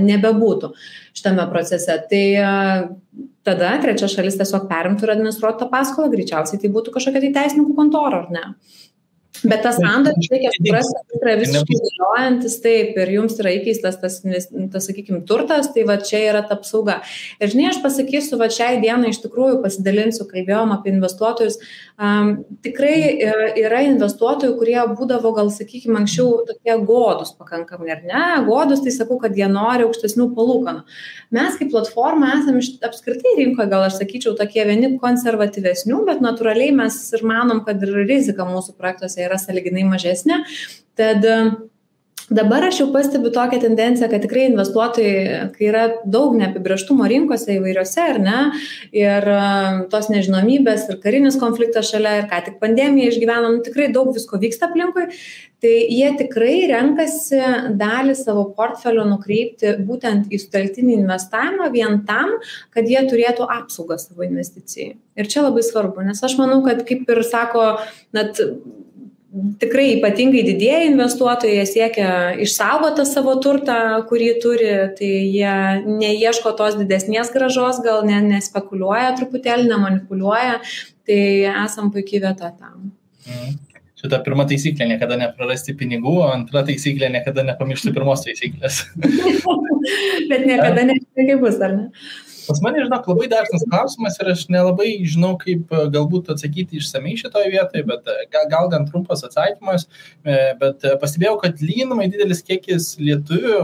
nebebūtų 0.06 0.74
šitame 1.18 1.48
procese. 1.50 1.98
Tai 2.12 2.26
tada 3.42 3.74
trečia 3.82 4.10
šalis 4.12 4.38
tiesiog 4.38 4.70
perimtų 4.70 5.08
ir 5.08 5.16
administruotų 5.16 5.64
tą 5.64 5.72
paskolą, 5.74 6.12
greičiausiai 6.14 6.62
tai 6.62 6.70
būtų 6.74 6.94
kažkokia 6.94 7.24
tai 7.26 7.34
teisininkų 7.40 7.74
kontora, 7.78 8.22
ar 8.28 8.34
ne? 8.34 8.44
Bet 9.42 9.64
tas 9.66 9.80
sandoris 9.82 10.30
reikia 10.30 10.52
suprasti, 10.54 11.00
kad 11.10 11.24
yra 11.24 11.34
visiškai 11.40 11.78
galiojantis 11.82 12.58
taip 12.62 12.98
ir 13.02 13.12
jums 13.16 13.40
yra 13.42 13.54
įkeistas 13.56 13.98
tas, 14.02 14.20
tas 14.22 14.86
sakykime, 14.86 15.24
turtas, 15.30 15.72
tai 15.74 15.86
va 15.88 15.96
čia 15.98 16.20
yra 16.30 16.44
ta 16.46 16.58
apsauga. 16.60 17.00
Ir 17.42 17.50
žinai, 17.50 17.72
aš 17.72 17.80
pasakysiu, 17.82 18.38
va 18.42 18.52
šiai 18.54 18.78
dienai 18.84 19.10
iš 19.14 19.22
tikrųjų 19.24 19.62
pasidalinsiu, 19.64 20.28
kalbėjom 20.30 20.76
apie 20.76 20.94
investuotojus. 20.94 21.58
Um, 22.02 22.32
tikrai 22.66 22.94
e, 23.14 23.32
yra 23.64 23.82
investuotojų, 23.88 24.54
kurie 24.60 24.78
būdavo, 24.94 25.34
gal 25.38 25.50
sakykime, 25.54 25.98
anksčiau 26.04 26.44
tokie 26.48 26.78
godus 26.86 27.34
pakankamai, 27.38 27.92
ar 27.96 28.06
ne? 28.06 28.24
Godus, 28.46 28.84
tai 28.86 28.94
sakau, 28.94 29.18
kad 29.22 29.38
jie 29.38 29.50
nori 29.50 29.88
aukštesnių 29.88 30.30
palūkanų. 30.38 30.86
Mes 31.34 31.58
kaip 31.58 31.74
platforma 31.74 32.34
esame 32.38 32.62
apskritai 32.86 33.36
rinkoje, 33.40 33.70
gal 33.74 33.88
aš 33.88 33.98
sakyčiau, 34.02 34.36
tokie 34.38 34.66
vieni 34.70 34.94
konservatyvesnių, 35.02 36.04
bet 36.10 36.22
natūraliai 36.26 36.74
mes 36.78 36.98
ir 37.16 37.26
manom, 37.28 37.64
kad 37.66 37.82
ir 37.86 38.04
rizika 38.06 38.46
mūsų 38.50 38.76
projektuose 38.78 39.22
yra 39.31 39.31
yra 39.32 39.42
saliginai 39.42 39.88
mažesnė. 39.88 40.44
Tad 41.00 41.26
Dabar 42.32 42.64
aš 42.64 42.78
jau 42.80 42.86
pastebiu 42.94 43.28
tokią 43.36 43.58
tendenciją, 43.60 44.08
kad 44.08 44.24
tikrai 44.24 44.46
investuotojai, 44.48 45.40
kai 45.52 45.66
yra 45.68 45.82
daug 46.08 46.38
neapibrieštumo 46.40 47.04
rinkose 47.12 47.58
įvairiose, 47.58 48.06
ar 48.14 48.20
ne, 48.24 48.38
ir 48.96 49.26
tos 49.92 50.08
nežinomybės, 50.14 50.86
ir 50.94 51.02
karinis 51.04 51.36
konfliktas 51.42 51.90
šalia, 51.92 52.22
ir 52.22 52.30
ką 52.32 52.40
tik 52.46 52.56
pandemija 52.62 53.12
išgyvenom, 53.12 53.58
nu, 53.58 53.66
tikrai 53.66 53.90
daug 53.92 54.14
visko 54.16 54.40
vyksta 54.40 54.70
aplinkui, 54.70 55.10
tai 55.62 55.74
jie 55.92 56.14
tikrai 56.22 56.56
renkasi 56.72 57.42
dalį 57.82 58.16
savo 58.16 58.46
portfelio 58.56 59.04
nukreipti 59.10 59.76
būtent 59.84 60.32
į 60.32 60.40
suteltinį 60.40 61.02
investavimą 61.02 61.68
vien 61.76 62.00
tam, 62.08 62.38
kad 62.72 62.88
jie 62.88 63.04
turėtų 63.12 63.50
apsaugą 63.60 64.00
savo 64.00 64.24
investicijai. 64.24 64.96
Ir 65.20 65.28
čia 65.28 65.44
labai 65.44 65.68
svarbu, 65.68 66.08
nes 66.08 66.24
aš 66.24 66.40
manau, 66.40 66.62
kad 66.64 66.86
kaip 66.88 67.12
ir 67.12 67.26
sako, 67.28 67.74
net 68.16 68.40
tikrai 69.62 69.88
ypatingai 69.98 70.44
didieji 70.44 70.90
investuotojai 70.92 71.66
siekia 71.70 72.12
išsaugoti 72.44 73.06
savo 73.08 73.38
turtą, 73.44 73.78
kurį 74.10 74.30
turi, 74.44 74.72
tai 74.98 75.12
jie 75.32 75.56
neieško 75.88 76.54
tos 76.60 76.78
didesnės 76.80 77.32
gražos, 77.34 77.80
gal 77.86 78.04
ne, 78.08 78.20
nespekuliuoja 78.28 79.14
truputėlį, 79.20 79.70
nemanipuliuoja, 79.72 80.60
tai 81.08 81.22
esam 81.52 81.92
puikiai 81.96 82.24
vieta 82.28 82.52
tam. 82.52 82.92
Mhm. 83.28 83.60
Šita 84.02 84.18
pirma 84.26 84.48
taisyklė- 84.50 84.88
niekada 84.96 85.14
neprarasti 85.20 85.76
pinigų, 85.78 86.16
o 86.24 86.30
antra 86.34 86.64
taisyklė- 86.66 87.12
niekada 87.16 87.46
nepamiršti 87.46 87.94
pirmos 87.94 88.26
taisyklės. 88.26 88.82
Bet 90.30 90.48
niekada 90.48 90.88
nežinai, 90.90 91.28
kaip 91.28 91.44
bus, 91.44 91.60
ar 91.62 91.76
ne? 91.76 91.90
Pas 92.48 92.62
mane, 92.64 92.82
žinok, 92.86 93.08
labai 93.12 93.28
dažnas 93.32 93.66
klausimas 93.70 94.18
ir 94.22 94.32
aš 94.34 94.46
nelabai 94.54 94.90
žinau, 95.14 95.34
kaip 95.42 95.70
e, 95.74 95.84
galbūt 95.94 96.32
atsakyti 96.34 96.80
išsamei 96.82 97.18
šitoje 97.20 97.52
vietoje, 97.54 97.86
bet 97.90 98.10
e, 98.10 98.18
gal, 98.34 98.48
gal 98.54 98.72
gan 98.72 98.88
trumpas 98.90 99.26
atsakymas, 99.28 99.88
e, 100.26 100.40
bet 100.62 100.88
pastebėjau, 101.04 101.38
kad 101.44 101.62
lyginamai 101.66 102.10
didelis 102.12 102.44
kiekis 102.48 102.96
lietuvių 103.02 103.62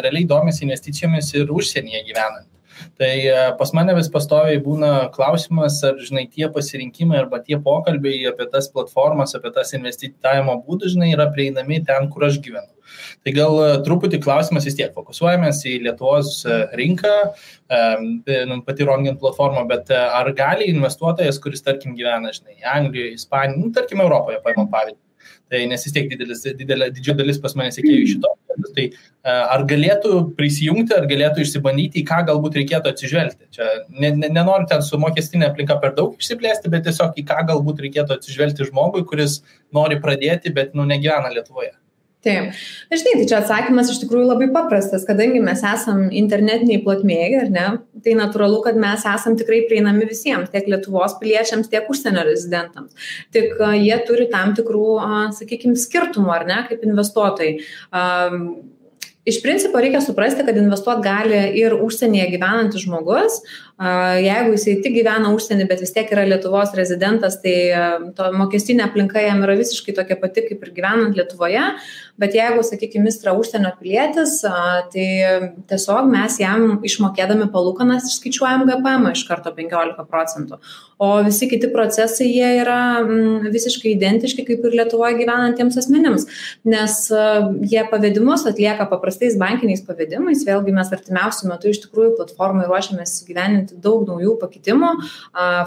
realiai 0.00 0.26
domisi 0.28 0.66
investicijomis 0.66 1.32
ir 1.38 1.54
užsienyje 1.54 2.04
gyvenant. 2.10 2.50
Tai 3.00 3.12
pas 3.58 3.72
mane 3.76 3.96
vis 3.98 4.08
pastoviai 4.12 4.60
būna 4.62 4.92
klausimas, 5.14 5.80
ar, 5.86 5.98
žinai, 6.02 6.26
tie 6.32 6.48
pasirinkimai 6.52 7.18
arba 7.22 7.42
tie 7.44 7.58
pokalbiai 7.62 8.24
apie 8.30 8.48
tas 8.52 8.70
platformas, 8.72 9.36
apie 9.36 9.52
tas 9.54 9.74
investavimo 9.76 10.58
būdus, 10.66 10.94
žinai, 10.96 11.12
yra 11.16 11.28
prieinami 11.32 11.82
ten, 11.84 12.10
kur 12.12 12.28
aš 12.28 12.40
gyvenu. 12.44 12.76
Tai 13.24 13.32
gal 13.36 13.56
e, 13.62 13.70
truputį 13.86 14.20
klausimas 14.24 14.66
vis 14.68 14.76
tiek, 14.78 14.92
fokusuojamės 14.96 15.62
į 15.68 15.76
Lietuvos 15.86 16.38
e, 16.46 16.58
rinką, 16.78 17.14
nu, 18.50 18.60
pati 18.66 18.86
Rongen 18.86 19.18
platforma, 19.22 19.64
bet 19.68 19.90
e, 19.90 19.98
ar 19.98 20.30
gali 20.38 20.70
investuotojas, 20.72 21.40
kuris, 21.42 21.64
tarkim, 21.66 21.96
gyvena, 21.98 22.32
žinai, 22.36 22.60
Anglijoje, 22.76 23.16
Ispanijoje, 23.18 23.64
nu, 23.64 23.72
tarkim, 23.74 24.04
Europoje, 24.04 24.40
paimam 24.44 24.70
pavyzdį. 24.72 25.00
Tai 25.52 25.60
nes 25.70 25.84
vis 25.86 25.94
tiek 25.94 26.08
didelis, 26.10 26.42
didelė, 26.58 26.88
didžioji 26.94 27.20
dalis 27.20 27.38
pas 27.42 27.54
mane 27.58 27.70
sėkėjų 27.74 28.06
šito. 28.16 28.32
Tai 28.76 28.86
ar 29.54 29.62
galėtų 29.68 30.18
prisijungti, 30.38 30.94
ar 30.96 31.06
galėtų 31.06 31.44
išsibandyti, 31.44 32.02
į 32.02 32.08
ką 32.08 32.22
galbūt 32.30 32.58
reikėtų 32.58 32.90
atsižvelgti. 32.90 33.48
Čia 33.54 33.68
ne, 33.94 34.10
ne, 34.16 34.30
nenoriu 34.32 34.66
ten 34.70 34.82
su 34.82 34.98
mokestinė 35.00 35.50
aplinka 35.52 35.78
per 35.82 35.94
daug 35.96 36.18
išsiplėsti, 36.18 36.72
bet 36.72 36.88
tiesiog 36.88 37.20
į 37.20 37.26
ką 37.30 37.44
galbūt 37.52 37.84
reikėtų 37.86 38.18
atsižvelgti 38.18 38.68
žmogui, 38.72 39.04
kuris 39.06 39.40
nori 39.76 40.00
pradėti, 40.02 40.54
bet 40.56 40.74
nu, 40.74 40.88
negyvena 40.88 41.30
Lietuvoje. 41.34 41.76
Taip. 42.26 42.56
Na, 42.90 42.98
žinai, 42.98 43.14
tai 43.20 43.26
čia 43.30 43.38
atsakymas 43.38 43.90
iš 43.92 44.00
tikrųjų 44.02 44.26
labai 44.26 44.48
paprastas, 44.54 45.04
kadangi 45.06 45.38
mes 45.44 45.60
esam 45.66 46.08
internetiniai 46.10 46.82
plotmėje, 46.82 47.42
ar 47.44 47.52
ne, 47.54 47.66
tai 48.02 48.16
natūralu, 48.18 48.58
kad 48.64 48.78
mes 48.82 49.04
esam 49.06 49.36
tikrai 49.38 49.62
prieinami 49.70 50.08
visiems, 50.10 50.50
tiek 50.50 50.66
Lietuvos 50.70 51.14
piliečiams, 51.20 51.70
tiek 51.70 51.86
užsienio 51.92 52.26
rezidentams. 52.26 53.10
Tik 53.36 53.60
jie 53.78 53.98
turi 54.08 54.26
tam 54.32 54.56
tikrų, 54.58 54.88
sakykime, 55.38 55.78
skirtumų, 55.78 56.32
ar 56.34 56.48
ne, 56.50 56.62
kaip 56.70 56.82
investuotojai. 56.88 57.52
Iš 59.26 59.40
principo 59.42 59.80
reikia 59.82 59.98
suprasti, 60.02 60.44
kad 60.46 60.58
investuoti 60.58 61.02
gali 61.02 61.38
ir 61.58 61.74
užsienyje 61.82 62.28
gyvenantis 62.36 62.84
žmogus, 62.84 63.40
Jeigu 63.76 64.54
jisai 64.54 64.78
tik 64.80 64.94
gyvena 64.96 65.28
užsienį, 65.36 65.66
bet 65.68 65.82
vis 65.84 65.90
tiek 65.92 66.08
yra 66.14 66.22
Lietuvos 66.24 66.70
rezidentas, 66.78 67.34
tai 67.42 67.56
to 68.16 68.30
mokestinė 68.32 68.86
aplinka 68.86 69.20
jam 69.20 69.42
yra 69.44 69.52
visiškai 69.58 69.92
tokia 69.98 70.16
pati 70.16 70.46
kaip 70.46 70.62
ir 70.64 70.70
gyvenant 70.78 71.12
Lietuvoje, 71.18 71.60
bet 72.16 72.32
jeigu, 72.32 72.64
sakykime, 72.64 73.10
jis 73.10 73.20
yra 73.20 73.34
užsienio 73.36 73.74
pilietis, 73.76 74.38
tai 74.94 75.08
tiesiog 75.68 76.08
mes 76.08 76.38
jam 76.40 76.78
išmokėdami 76.88 77.50
palūkanas 77.52 78.08
išskaičiuojam 78.14 78.64
GPM 78.70 79.10
iš 79.10 79.26
karto 79.28 79.52
15 79.52 80.08
procentų. 80.08 80.56
O 80.96 81.10
visi 81.26 81.44
kiti 81.50 81.68
procesai 81.68 82.30
jie 82.30 82.48
yra 82.62 82.78
mm, 83.02 83.50
visiškai 83.52 83.92
identiški 83.92 84.46
kaip 84.48 84.64
ir 84.64 84.78
Lietuvoje 84.80 85.18
gyvenantiems 85.20 85.76
asmenims, 85.82 86.24
nes 86.64 86.96
jie 87.68 87.84
pavedimus 87.92 88.48
atlieka 88.48 88.88
paprastais 88.88 89.36
bankiniais 89.36 89.84
pavedimais, 89.84 90.48
vėlgi 90.48 90.72
mes 90.72 90.96
artimiausių 90.96 91.52
metų 91.52 91.76
iš 91.76 91.84
tikrųjų 91.84 92.16
platformai 92.16 92.64
ruošiamės 92.72 93.18
gyveninti 93.28 93.65
įgyvendinti 93.66 93.82
daug 93.82 94.06
naujų 94.06 94.36
pakitimų, 94.40 94.90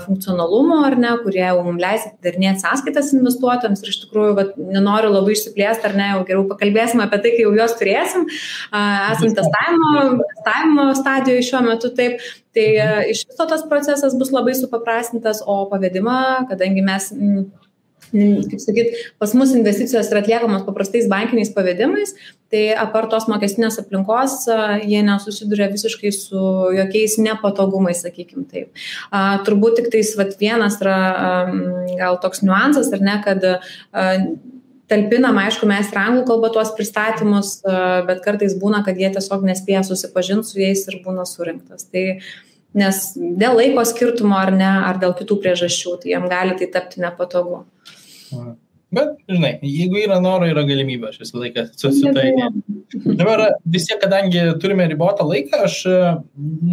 funkcionalumo 0.05 0.85
ar 0.85 0.97
ne, 0.97 1.11
kurie 1.23 1.43
jau 1.43 1.63
mums 1.63 1.81
leis 1.81 2.05
atidarinėti 2.07 2.63
sąskaitas 2.63 3.13
investuotojams 3.13 3.83
ir 3.83 3.91
iš 3.91 4.01
tikrųjų, 4.05 4.35
vat, 4.37 4.57
nenoriu 4.57 5.11
labai 5.11 5.35
išsiplėsti 5.35 5.89
ar 5.89 5.95
ne, 5.95 6.09
jau 6.13 6.25
geriau 6.27 6.47
pakalbėsim 6.49 7.01
apie 7.03 7.19
tai, 7.19 7.33
kai 7.35 7.45
jau 7.45 7.53
juos 7.55 7.75
turėsim, 7.79 8.27
esam 8.71 9.33
testavimo, 9.37 10.19
testavimo 10.33 10.89
stadijoje 10.97 11.47
šiuo 11.49 11.63
metu 11.67 11.93
taip. 11.95 12.21
Tai 12.49 12.65
iš 13.11 13.27
viso 13.29 13.45
tas 13.45 13.61
procesas 13.69 14.15
bus 14.17 14.31
labai 14.33 14.55
supaprastintas, 14.57 15.43
o 15.45 15.61
pavedimą, 15.69 16.49
kadangi 16.49 16.81
mes 16.81 17.11
kaip 18.11 18.61
sakyt, 18.63 18.99
pas 19.21 19.33
mus 19.37 19.53
investicijos 19.57 20.09
yra 20.11 20.23
atliekamos 20.23 20.65
paprastais 20.67 21.07
bankiniais 21.11 21.51
pavedimais, 21.55 22.15
tai 22.49 22.63
apart 22.79 23.11
tos 23.13 23.27
mokestinės 23.29 23.79
aplinkos 23.81 24.41
jie 24.83 25.01
nesusiduria 25.05 25.69
visiškai 25.71 26.11
su 26.15 26.43
jokiais 26.77 27.19
nepatogumais, 27.21 28.01
sakykim 28.05 28.47
taip. 28.49 28.71
A, 29.11 29.39
turbūt 29.45 29.79
tik 29.79 29.91
tais 29.93 30.13
vat, 30.17 30.35
vienas 30.41 30.79
yra 30.81 30.99
a, 30.99 31.33
gal 31.99 32.21
toks 32.23 32.41
niuansas, 32.45 32.89
ar 32.95 33.05
ne, 33.05 33.17
kad 33.25 33.45
a, 33.45 34.07
talpinam, 34.89 35.37
aišku, 35.37 35.69
mes 35.69 35.89
ir 35.91 36.01
anglų 36.01 36.25
kalbą 36.27 36.51
tuos 36.53 36.73
pristatymus, 36.77 37.59
bet 38.07 38.23
kartais 38.25 38.55
būna, 38.59 38.81
kad 38.85 38.97
jie 38.99 39.11
tiesiog 39.13 39.45
nespėja 39.45 39.83
susipažinti 39.85 40.49
su 40.49 40.61
jais 40.61 40.85
ir 40.89 40.99
būna 41.05 41.27
surinktas. 41.29 41.85
Tai, 41.93 42.05
nes 42.77 43.01
dėl 43.15 43.57
laiko 43.57 43.85
skirtumo 43.87 44.37
ar 44.37 44.51
ne, 44.53 44.69
ar 44.89 45.01
dėl 45.01 45.15
kitų 45.17 45.39
priežasčių, 45.43 45.99
tai 46.01 46.13
jam 46.15 46.27
gali 46.31 46.57
tai 46.59 46.69
tapti 46.73 47.03
nepatogu. 47.05 47.63
Bet, 48.89 49.19
žinai, 49.29 49.51
jeigu 49.61 49.99
yra 50.01 50.15
noro, 50.17 50.47
yra 50.49 50.63
galimybė, 50.65 51.11
aš 51.11 51.19
visą 51.21 51.37
laiką 51.37 51.67
su, 51.77 51.91
su 51.93 52.09
tai. 52.15 52.31
Dabar 53.19 53.43
vis 53.69 53.85
tiek, 53.85 53.99
kadangi 54.01 54.41
turime 54.61 54.87
ribotą 54.89 55.27
laiką, 55.29 55.59
aš 55.67 55.75
e, 55.85 55.99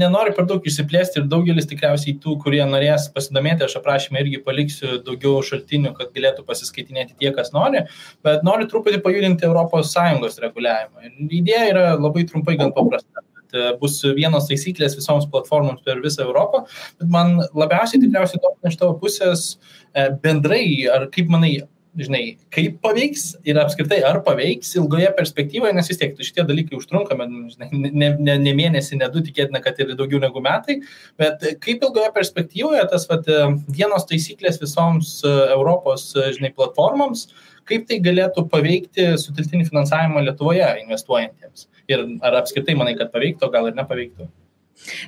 nenoriu 0.01 0.33
per 0.39 0.49
daug 0.49 0.65
išsiplėsti 0.65 1.21
ir 1.21 1.29
daugelis 1.29 1.69
tikriausiai 1.69 2.17
tų, 2.23 2.39
kurie 2.41 2.63
norės 2.71 3.11
pasidomėti, 3.13 3.67
aš 3.69 3.77
aprašymę 3.83 4.25
irgi 4.25 4.41
paliksiu 4.49 4.97
daugiau 5.05 5.45
šaltinių, 5.45 5.93
kad 5.99 6.17
galėtų 6.17 6.47
pasiskaitinėti 6.49 7.19
tie, 7.21 7.35
kas 7.37 7.53
nori, 7.53 7.85
bet 8.25 8.49
noriu 8.49 8.71
truputį 8.73 9.05
pajudinti 9.05 9.53
ES 9.53 10.41
reguliavimą. 10.47 11.13
Idėja 11.29 11.69
yra 11.75 11.87
labai 12.01 12.25
trumpai 12.31 12.57
gan 12.57 12.73
paprasta 12.73 13.27
e, 13.55 13.69
bus 13.81 14.01
vienos 14.17 14.49
taisyklės 14.51 14.97
visoms 14.99 15.29
platformoms 15.31 15.85
per 15.87 16.03
visą 16.05 16.27
Europą, 16.27 16.65
bet 17.01 17.13
man 17.13 17.39
labiausiai 17.55 18.03
tikriausiai 18.03 18.43
domina 18.43 18.73
iš 18.73 18.81
tavo 18.81 18.99
pusės 19.03 19.49
e, 19.95 20.09
bendrai, 20.23 20.67
ar 20.93 21.09
kaip 21.15 21.31
manai, 21.33 21.59
žinai, 21.97 22.23
kaip 22.53 22.79
paveiks 22.85 23.31
ir 23.49 23.59
apskritai 23.61 24.03
ar 24.07 24.21
paveiks 24.27 24.75
ilgoje 24.77 25.09
perspektyvoje, 25.17 25.73
nes 25.77 25.89
vis 25.91 26.01
tiek 26.01 26.19
šitie 26.29 26.45
dalykai 26.49 26.77
užtrunka, 26.79 27.17
žinai, 27.17 27.71
ne, 27.73 28.11
ne, 28.19 28.37
ne 28.43 28.55
mėnesį, 28.57 29.01
ne 29.01 29.09
du, 29.13 29.23
tikėtina, 29.25 29.63
kad 29.65 29.81
ir 29.81 29.95
daugiau 29.97 30.21
negu 30.23 30.43
metai, 30.45 30.81
bet 31.21 31.45
kaip 31.63 31.85
ilgoje 31.89 32.13
perspektyvoje 32.17 32.85
tas 32.93 33.09
vat, 33.11 33.29
vienos 33.73 34.09
taisyklės 34.11 34.61
visoms 34.63 35.19
e, 35.25 35.35
Europos, 35.57 36.11
e, 36.17 36.31
žinai, 36.37 36.53
platformoms, 36.57 37.29
kaip 37.69 37.87
tai 37.89 38.01
galėtų 38.05 38.47
paveikti 38.53 39.13
sutiltinį 39.21 39.69
finansavimą 39.71 40.25
Lietuvoje 40.27 40.69
investuojantiems. 40.85 41.69
Ir 41.91 42.05
ar 42.27 42.41
apskritai 42.41 42.77
manai, 42.79 42.97
kad 42.99 43.13
paveiktų, 43.15 43.51
gal 43.55 43.71
ir 43.71 43.79
nepaveiktų? 43.79 44.29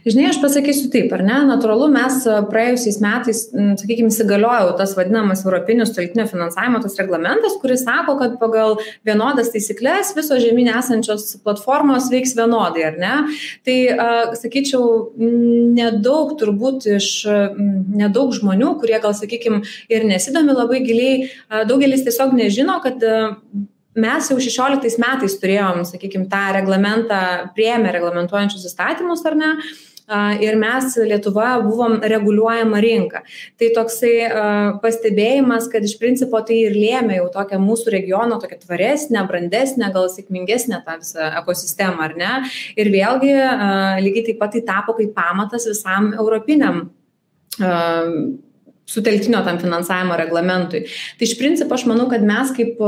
Žinai, 0.06 0.28
aš 0.30 0.38
pasakysiu 0.42 0.88
taip, 0.92 1.12
ar 1.14 1.22
ne? 1.22 1.36
Natūralu, 1.48 1.88
mes 1.92 2.16
praėjusiais 2.50 2.98
metais, 3.04 3.42
sakykime, 3.52 4.10
įsigaliojau 4.10 4.72
tas 4.78 4.94
vadinamas 4.98 5.44
Europinis 5.44 5.92
toltinio 5.94 6.24
finansavimo 6.30 6.80
tas 6.82 6.96
reglamentas, 6.98 7.58
kuris 7.62 7.84
sako, 7.86 8.16
kad 8.20 8.36
pagal 8.40 8.78
vienodas 9.06 9.52
taisyklės 9.54 10.14
visos 10.16 10.42
žemynė 10.42 10.74
esančios 10.80 11.30
platformos 11.44 12.10
veiks 12.12 12.34
vienodai, 12.38 12.88
ar 12.90 12.98
ne? 13.00 13.14
Tai, 13.68 13.78
sakyčiau, 14.40 14.84
nedaug 15.78 16.34
turbūt 16.40 16.88
iš 16.98 17.10
nedaug 17.28 18.34
žmonių, 18.36 18.74
kurie 18.82 18.98
gal, 19.02 19.14
sakykime, 19.16 19.62
ir 19.92 20.06
nesidomi 20.08 20.56
labai 20.56 20.82
giliai, 20.86 21.28
daugelis 21.68 22.06
tiesiog 22.08 22.34
nežino, 22.38 22.80
kad 22.84 23.04
mes 24.00 24.30
jau 24.30 24.38
šešioliktais 24.40 24.98
metais 25.02 25.36
turėjom 25.42 25.84
sakykim 25.88 26.28
tą 26.30 26.46
reglamentą 26.56 27.20
priėmę 27.56 27.92
reglamentuojančius 27.98 28.70
įstatymus 28.70 29.26
ar 29.28 29.38
ne 29.38 29.52
ir 30.40 30.56
mes 30.56 30.96
Lietuva 31.04 31.58
buvom 31.60 31.98
reguliuojama 32.00 32.80
rinka. 32.80 33.20
Tai 33.60 33.68
toksai 33.76 34.14
pastebėjimas, 34.80 35.68
kad 35.72 35.84
iš 35.84 35.98
principo 36.00 36.40
tai 36.40 36.62
ir 36.64 36.76
lėmė 36.76 37.18
jau 37.18 37.28
tokią 37.34 37.60
mūsų 37.60 37.92
regiono, 37.92 38.38
tokią 38.40 38.60
tvaresnę, 38.62 39.26
brandesnę, 39.28 39.92
gal 39.92 40.08
sėkmingesnę 40.12 40.80
tą 40.86 40.96
visą 41.02 41.28
ekosistemą, 41.42 42.08
ar 42.08 42.16
ne? 42.16 42.32
Ir 42.80 42.92
vėlgi 42.94 43.34
lygiai 44.06 44.26
taip 44.30 44.40
pat 44.40 44.56
tai 44.56 44.64
tapo 44.72 44.96
kaip 44.96 45.12
pamatas 45.16 45.68
visam 45.68 46.14
europiniam 46.16 46.86
sutelktinio 48.88 49.42
tam 49.46 49.60
finansavimo 49.60 50.16
reglamentui. 50.16 50.84
Tai 51.18 51.28
iš 51.28 51.36
principo 51.38 51.76
aš 51.76 51.86
manau, 51.90 52.08
kad 52.10 52.24
mes 52.24 52.52
kaip, 52.56 52.80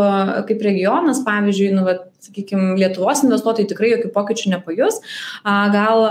kaip 0.48 0.64
regionas, 0.64 1.22
pavyzdžiui, 1.26 1.74
nu, 1.76 1.84
vat, 1.88 2.09
sakykime, 2.24 2.74
Lietuvos 2.80 3.24
investuotojai 3.26 3.70
tikrai 3.70 3.94
jokių 3.94 4.12
pokyčių 4.14 4.54
nepajus. 4.56 5.00
Gal, 5.44 6.06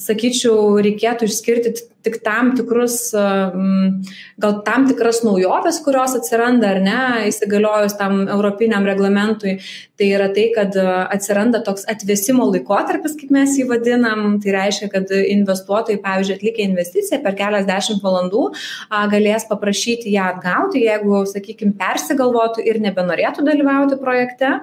sakyčiau, 0.00 0.76
reikėtų 0.84 1.30
išskirti 1.30 1.76
tik 2.00 2.16
tam 2.24 2.54
tikrus, 2.56 3.10
gal 3.12 4.54
tam 4.64 4.86
tikras 4.88 5.20
naujoves, 5.26 5.82
kurios 5.84 6.14
atsiranda 6.16 6.70
ar 6.72 6.80
ne, 6.84 7.00
įsigaliojus 7.28 7.96
tam 8.00 8.22
europiniam 8.24 8.86
reglamentui. 8.88 9.58
Tai 10.00 10.08
yra 10.08 10.30
tai, 10.32 10.46
kad 10.54 10.76
atsiranda 10.80 11.60
toks 11.64 11.84
atvesimo 11.92 12.46
laikotarpis, 12.48 13.18
kaip 13.20 13.34
mes 13.36 13.58
jį 13.58 13.68
vadinam. 13.68 14.38
Tai 14.40 14.56
reiškia, 14.56 14.88
kad 14.94 15.12
investuotojai, 15.12 16.00
pavyzdžiui, 16.00 16.38
atlikę 16.40 16.64
investiciją 16.70 17.20
per 17.24 17.36
keliasdešimt 17.36 18.00
valandų 18.04 18.46
galės 19.12 19.44
paprašyti 19.50 20.14
ją 20.16 20.30
atgauti, 20.34 20.86
jeigu, 20.86 21.24
sakykime, 21.28 21.76
persigalvotų 21.80 22.64
ir 22.64 22.80
nebenorėtų 22.80 23.44
dalyvauti 23.44 24.00
projekte. 24.00 24.56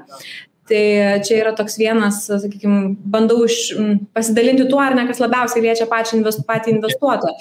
Tai 0.68 0.84
čia 1.24 1.38
yra 1.40 1.54
toks 1.56 1.78
vienas, 1.80 2.26
sakykime, 2.28 2.98
bandau 3.08 3.40
iš, 3.46 3.72
pasidalinti 4.16 4.66
tuo, 4.68 4.82
ar 4.84 4.98
ne, 4.98 5.06
kas 5.08 5.22
labiausiai 5.24 5.64
liečia 5.64 5.88
pačią 5.88 6.20
invest, 6.20 6.44
patį 6.50 6.74
investuotoją. 6.76 7.36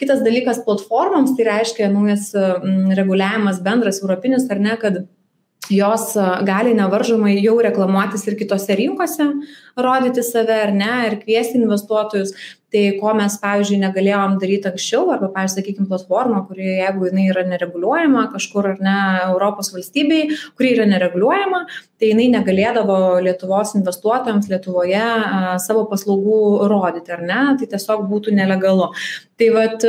Kitas 0.00 0.24
dalykas 0.26 0.64
platformoms, 0.66 1.36
tai 1.38 1.46
reiškia 1.46 1.92
naujas 1.94 2.32
reguliavimas 2.98 3.62
bendras 3.62 4.02
europinis, 4.02 4.48
ar 4.50 4.62
ne, 4.62 4.74
kad 4.82 5.04
jos 5.70 6.16
gali 6.42 6.74
nevaržomai 6.74 7.36
jau 7.38 7.54
reklamuotis 7.62 8.26
ir 8.26 8.36
kitose 8.40 8.74
rinkose, 8.78 9.28
rodyti 9.78 10.24
save 10.26 10.58
ar 10.66 10.74
ne, 10.74 10.92
ir 11.06 11.20
kviesti 11.22 11.60
investuotojus. 11.60 12.34
Tai 12.72 12.82
ko 12.96 13.12
mes, 13.18 13.34
pavyzdžiui, 13.42 13.78
negalėjom 13.82 14.38
daryti 14.40 14.70
anksčiau, 14.70 15.10
arba, 15.12 15.28
pavyzdžiui, 15.34 15.60
sakykime, 15.60 15.88
platforma, 15.90 16.40
kuri, 16.48 16.70
jeigu 16.78 17.10
jinai 17.10 17.26
yra 17.28 17.44
nereguliuojama 17.50 18.22
kažkur 18.32 18.70
ar 18.70 18.80
ne 18.80 18.96
Europos 19.26 19.68
valstybei, 19.74 20.38
kuri 20.56 20.72
yra 20.78 20.86
nereguliuojama, 20.88 21.66
tai 22.00 22.14
jinai 22.14 22.30
negalėdavo 22.32 22.98
Lietuvos 23.26 23.76
investuotojams 23.76 24.48
Lietuvoje 24.48 25.04
savo 25.60 25.84
paslaugų 25.92 26.42
rodyti, 26.72 27.12
ar 27.12 27.24
ne, 27.28 27.40
tai 27.60 27.68
tiesiog 27.74 28.08
būtų 28.08 28.36
nelegalu. 28.40 28.88
Tai 29.36 29.52
vad, 29.58 29.88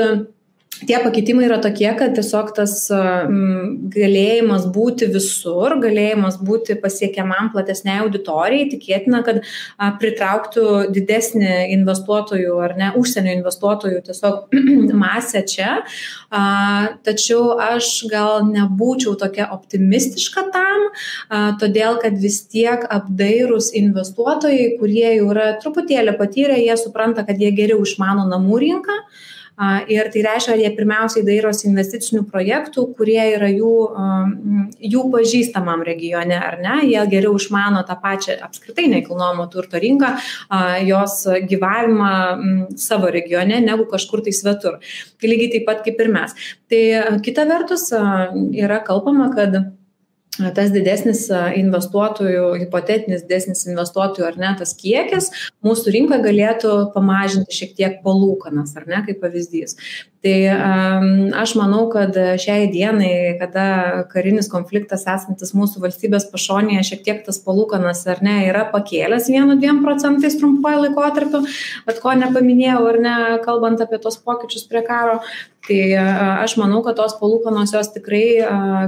tie 0.88 0.98
pakeitimai 1.04 1.46
yra 1.48 1.60
tokie, 1.64 1.90
kad 1.98 2.16
tiesiog 2.18 2.52
tas 2.58 2.74
galėjimas 3.94 4.66
būti 4.74 5.08
visur, 5.14 5.78
galėjimas 5.84 6.40
būti 6.44 6.76
pasiekiamam 6.82 7.52
platesniai 7.54 8.02
auditorijai, 8.04 8.70
tikėtina, 8.72 9.22
kad 9.26 9.42
pritrauktų 10.02 10.66
didesnį 10.94 11.54
investuotojų 11.78 12.58
ar 12.66 12.76
ne, 12.80 12.92
užsienio 13.00 13.36
investuotojų 13.38 14.02
tiesiog 14.08 14.58
masę 15.04 15.44
čia. 15.50 15.76
Tačiau 17.06 17.58
aš 17.62 17.92
gal 18.12 18.48
nebūčiau 18.50 19.16
tokia 19.20 19.50
optimistiška 19.56 20.48
tam, 20.54 20.88
todėl 21.62 22.00
kad 22.04 22.18
vis 22.22 22.42
tiek 22.50 22.88
apdairūs 22.92 23.72
investuotojai, 23.80 24.74
kurie 24.80 25.10
jau 25.18 25.30
yra 25.34 25.54
truputėlį 25.62 26.18
patyrę, 26.20 26.58
jie 26.60 26.76
supranta, 26.80 27.26
kad 27.28 27.40
jie 27.40 27.54
geriau 27.56 27.84
išmano 27.86 28.26
namų 28.30 28.64
rinką. 28.66 28.98
Ir 29.94 30.08
tai 30.10 30.22
reiškia, 30.26 30.56
jie 30.58 30.70
pirmiausiai 30.74 31.22
dairosi 31.28 31.68
investicinių 31.70 32.24
projektų, 32.32 32.88
kurie 32.98 33.22
yra 33.36 33.52
jų, 33.54 33.74
jų 34.82 35.04
pažįstamam 35.14 35.84
regione, 35.86 36.40
ar 36.42 36.58
ne? 36.64 36.80
Jie 36.90 37.04
geriau 37.12 37.36
išmano 37.38 37.84
tą 37.86 38.00
pačią 38.02 38.40
apskritai 38.48 38.88
nekilnojamo 38.96 39.46
turto 39.54 39.78
rinką, 39.78 40.16
jos 40.90 41.20
gyvavimą 41.52 42.10
savo 42.82 43.14
regione 43.14 43.62
negu 43.62 43.86
kažkur 43.92 44.26
tai 44.26 44.34
svetur. 44.34 44.82
Tai 45.22 45.30
lygiai 45.30 45.54
taip 45.54 45.70
pat 45.70 45.86
kaip 45.86 46.02
ir 46.02 46.10
mes. 46.18 46.34
Tai 46.74 46.84
kita 47.22 47.46
vertus 47.46 47.92
yra 47.94 48.82
kalbama, 48.82 49.30
kad 49.38 49.62
tas 50.56 50.72
didesnis 50.74 51.26
investuotojų, 51.60 52.46
hipotetinis 52.64 53.26
didesnis 53.26 53.66
investuotojų 53.70 54.28
ar 54.30 54.40
ne 54.42 54.54
tas 54.60 54.74
kiekis 54.80 55.30
mūsų 55.66 55.94
rinkoje 55.98 56.26
galėtų 56.28 56.74
pamažinti 56.96 57.60
šiek 57.60 57.76
tiek 57.78 58.02
palūkanas, 58.06 58.74
ar 58.80 58.90
ne, 58.90 59.04
kaip 59.08 59.22
pavyzdys. 59.24 59.78
Tai 60.24 60.36
aš 61.36 61.52
manau, 61.60 61.82
kad 61.92 62.16
šiai 62.40 62.70
dienai, 62.72 63.36
kada 63.42 63.66
karinis 64.08 64.48
konfliktas 64.48 65.04
esantis 65.04 65.52
mūsų 65.52 65.82
valstybės 65.84 66.30
pašonėje, 66.32 66.86
šiek 66.88 67.02
tiek 67.04 67.18
tas 67.26 67.42
palūkanas 67.44 68.06
ar 68.08 68.22
ne 68.24 68.38
yra 68.48 68.62
pakėlęs 68.72 69.28
1-2 69.28 69.82
procentais 69.84 70.38
trumpuoju 70.40 70.86
laikotarpiu, 70.86 71.42
bet 71.90 72.00
ko 72.00 72.14
nepaminėjau 72.22 72.86
ar 72.94 73.00
ne, 73.04 73.16
kalbant 73.44 73.84
apie 73.84 74.00
tos 74.00 74.16
pokyčius 74.24 74.64
prie 74.70 74.86
karo, 74.88 75.18
tai 75.68 75.82
aš 75.98 76.56
manau, 76.62 76.80
kad 76.88 76.96
tos 77.02 77.18
palūkanos 77.20 77.76
jos 77.76 77.92
tikrai 77.92 78.24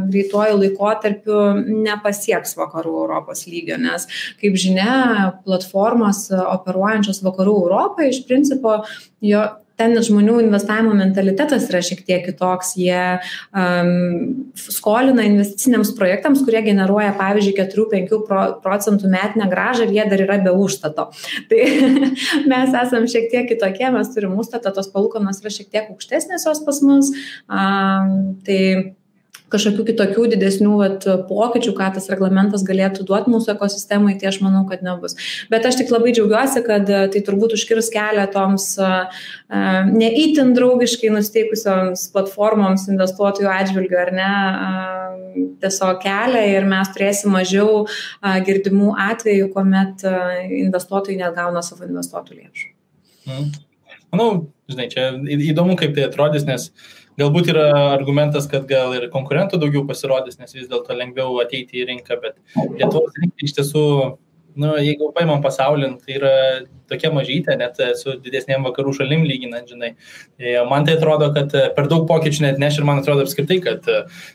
greituoju 0.07 0.61
laikotarpiu 0.61 1.41
nepasieks 1.83 2.55
vakarų 2.61 2.95
Europos 3.03 3.43
lygio, 3.51 3.75
nes, 3.75 4.07
kaip 4.39 4.55
žinia, 4.55 5.35
platformos 5.43 6.29
operuojančios 6.31 7.19
vakarų 7.27 7.59
Europoje 7.67 8.15
iš 8.15 8.23
principo 8.23 8.79
jo 9.19 9.43
ten 9.79 9.95
žmonių 10.07 10.39
investavimo 10.45 10.93
mentalitetas 10.97 11.67
yra 11.69 11.81
šiek 11.85 12.03
tiek 12.07 12.23
kitoks. 12.27 12.73
Jie 12.79 13.19
um, 13.51 14.51
skolina 14.55 15.25
investiciniams 15.27 15.93
projektams, 15.97 16.43
kurie 16.47 16.63
generuoja, 16.65 17.13
pavyzdžiui, 17.19 17.55
4-5 17.59 18.59
procentų 18.63 19.11
metinę 19.11 19.49
gražą 19.51 19.87
ir 19.87 19.95
jie 19.99 20.07
dar 20.11 20.25
yra 20.27 20.39
be 20.45 20.55
užstato. 20.55 21.09
Tai 21.51 21.63
mes 22.51 22.77
esam 22.83 23.07
šiek 23.11 23.31
tiek 23.33 23.49
kitokie, 23.51 23.87
mes 23.95 24.11
turim 24.15 24.37
užstatą, 24.39 24.73
tos 24.75 24.91
palūkanos 24.93 25.43
yra 25.43 25.53
šiek 25.53 25.71
tiek 25.71 25.89
aukštesnės 25.93 26.47
jos 26.47 26.63
pas 26.65 26.83
mus. 26.85 27.11
Um, 27.45 28.37
tai 28.45 28.95
kažkokių 29.53 29.85
kitokių 29.89 30.25
didesnių 30.33 30.73
vat, 30.79 31.05
pokyčių, 31.29 31.73
ką 31.77 31.91
tas 31.97 32.09
reglamentas 32.11 32.65
galėtų 32.65 33.05
duoti 33.07 33.31
mūsų 33.33 33.53
ekosistemai, 33.55 34.15
tai 34.19 34.29
aš 34.31 34.39
manau, 34.43 34.63
kad 34.69 34.83
nebus. 34.85 35.17
Bet 35.51 35.67
aš 35.67 35.79
tik 35.81 35.93
labai 35.93 36.13
džiaugiuosi, 36.15 36.63
kad 36.65 36.89
e, 36.89 37.01
tai 37.13 37.21
turbūt 37.25 37.55
užkirs 37.57 37.91
kelią 37.93 38.25
toms 38.33 38.67
uh, 38.81 39.21
neįtin 39.91 40.53
draugiškai 40.57 41.11
nusteikusioms 41.13 42.07
platformoms 42.13 42.87
investuotojų 42.91 43.51
atžvilgių, 43.51 43.99
ar 44.01 44.11
ne, 44.15 44.31
tiesiog 45.61 46.01
kelią 46.03 46.41
ir 46.55 46.67
mes 46.69 46.91
turėsim 46.95 47.33
mažiau 47.35 47.85
girdimų 48.47 48.95
atvejų, 49.05 49.51
kuomet 49.53 50.05
investuotojai 50.65 51.21
net 51.21 51.37
gauna 51.37 51.63
savo 51.65 51.87
investuotojų 51.87 52.41
lėšų. 52.41 52.67
Mm. 53.29 53.47
Manau, 54.15 54.29
žinai, 54.71 54.89
čia 54.91 55.09
įdomu, 55.51 55.75
kaip 55.79 55.95
tai 55.97 56.05
atrodys, 56.07 56.45
nes 56.47 56.69
uh, 56.69 57.04
Galbūt 57.19 57.49
yra 57.53 57.69
argumentas, 57.93 58.47
kad 58.51 58.67
gal 58.67 58.91
ir 58.97 59.07
konkurentų 59.13 59.59
daugiau 59.61 59.85
pasirodys, 59.87 60.39
nes 60.41 60.55
vis 60.55 60.67
dėlto 60.71 60.95
lengviau 60.97 61.39
ateiti 61.43 61.79
į 61.79 61.89
rinką, 61.93 62.19
bet 62.23 62.39
Lietuvos 62.75 63.15
rinka 63.21 63.47
iš 63.47 63.53
tiesų, 63.55 63.83
nu, 64.59 64.71
jeigu 64.83 65.11
paimam 65.15 65.43
pasaulį, 65.43 65.93
tai 66.03 66.17
yra 66.17 66.33
tokia 66.91 67.11
mažytė, 67.15 67.55
net 67.59 67.79
su 67.99 68.17
didesnėm 68.21 68.65
vakarų 68.67 68.93
šalim 68.99 69.23
lyginant, 69.27 69.71
žinai. 69.71 69.93
Tai 70.39 70.55
man 70.69 70.87
tai 70.87 70.97
atrodo, 70.99 71.29
kad 71.35 71.55
per 71.77 71.87
daug 71.91 72.03
pokyčių 72.09 72.45
net 72.45 72.59
neš 72.61 72.81
ir 72.81 72.87
man 72.87 72.99
atrodo 73.01 73.23
apskritai, 73.25 73.61
kad 73.63 73.87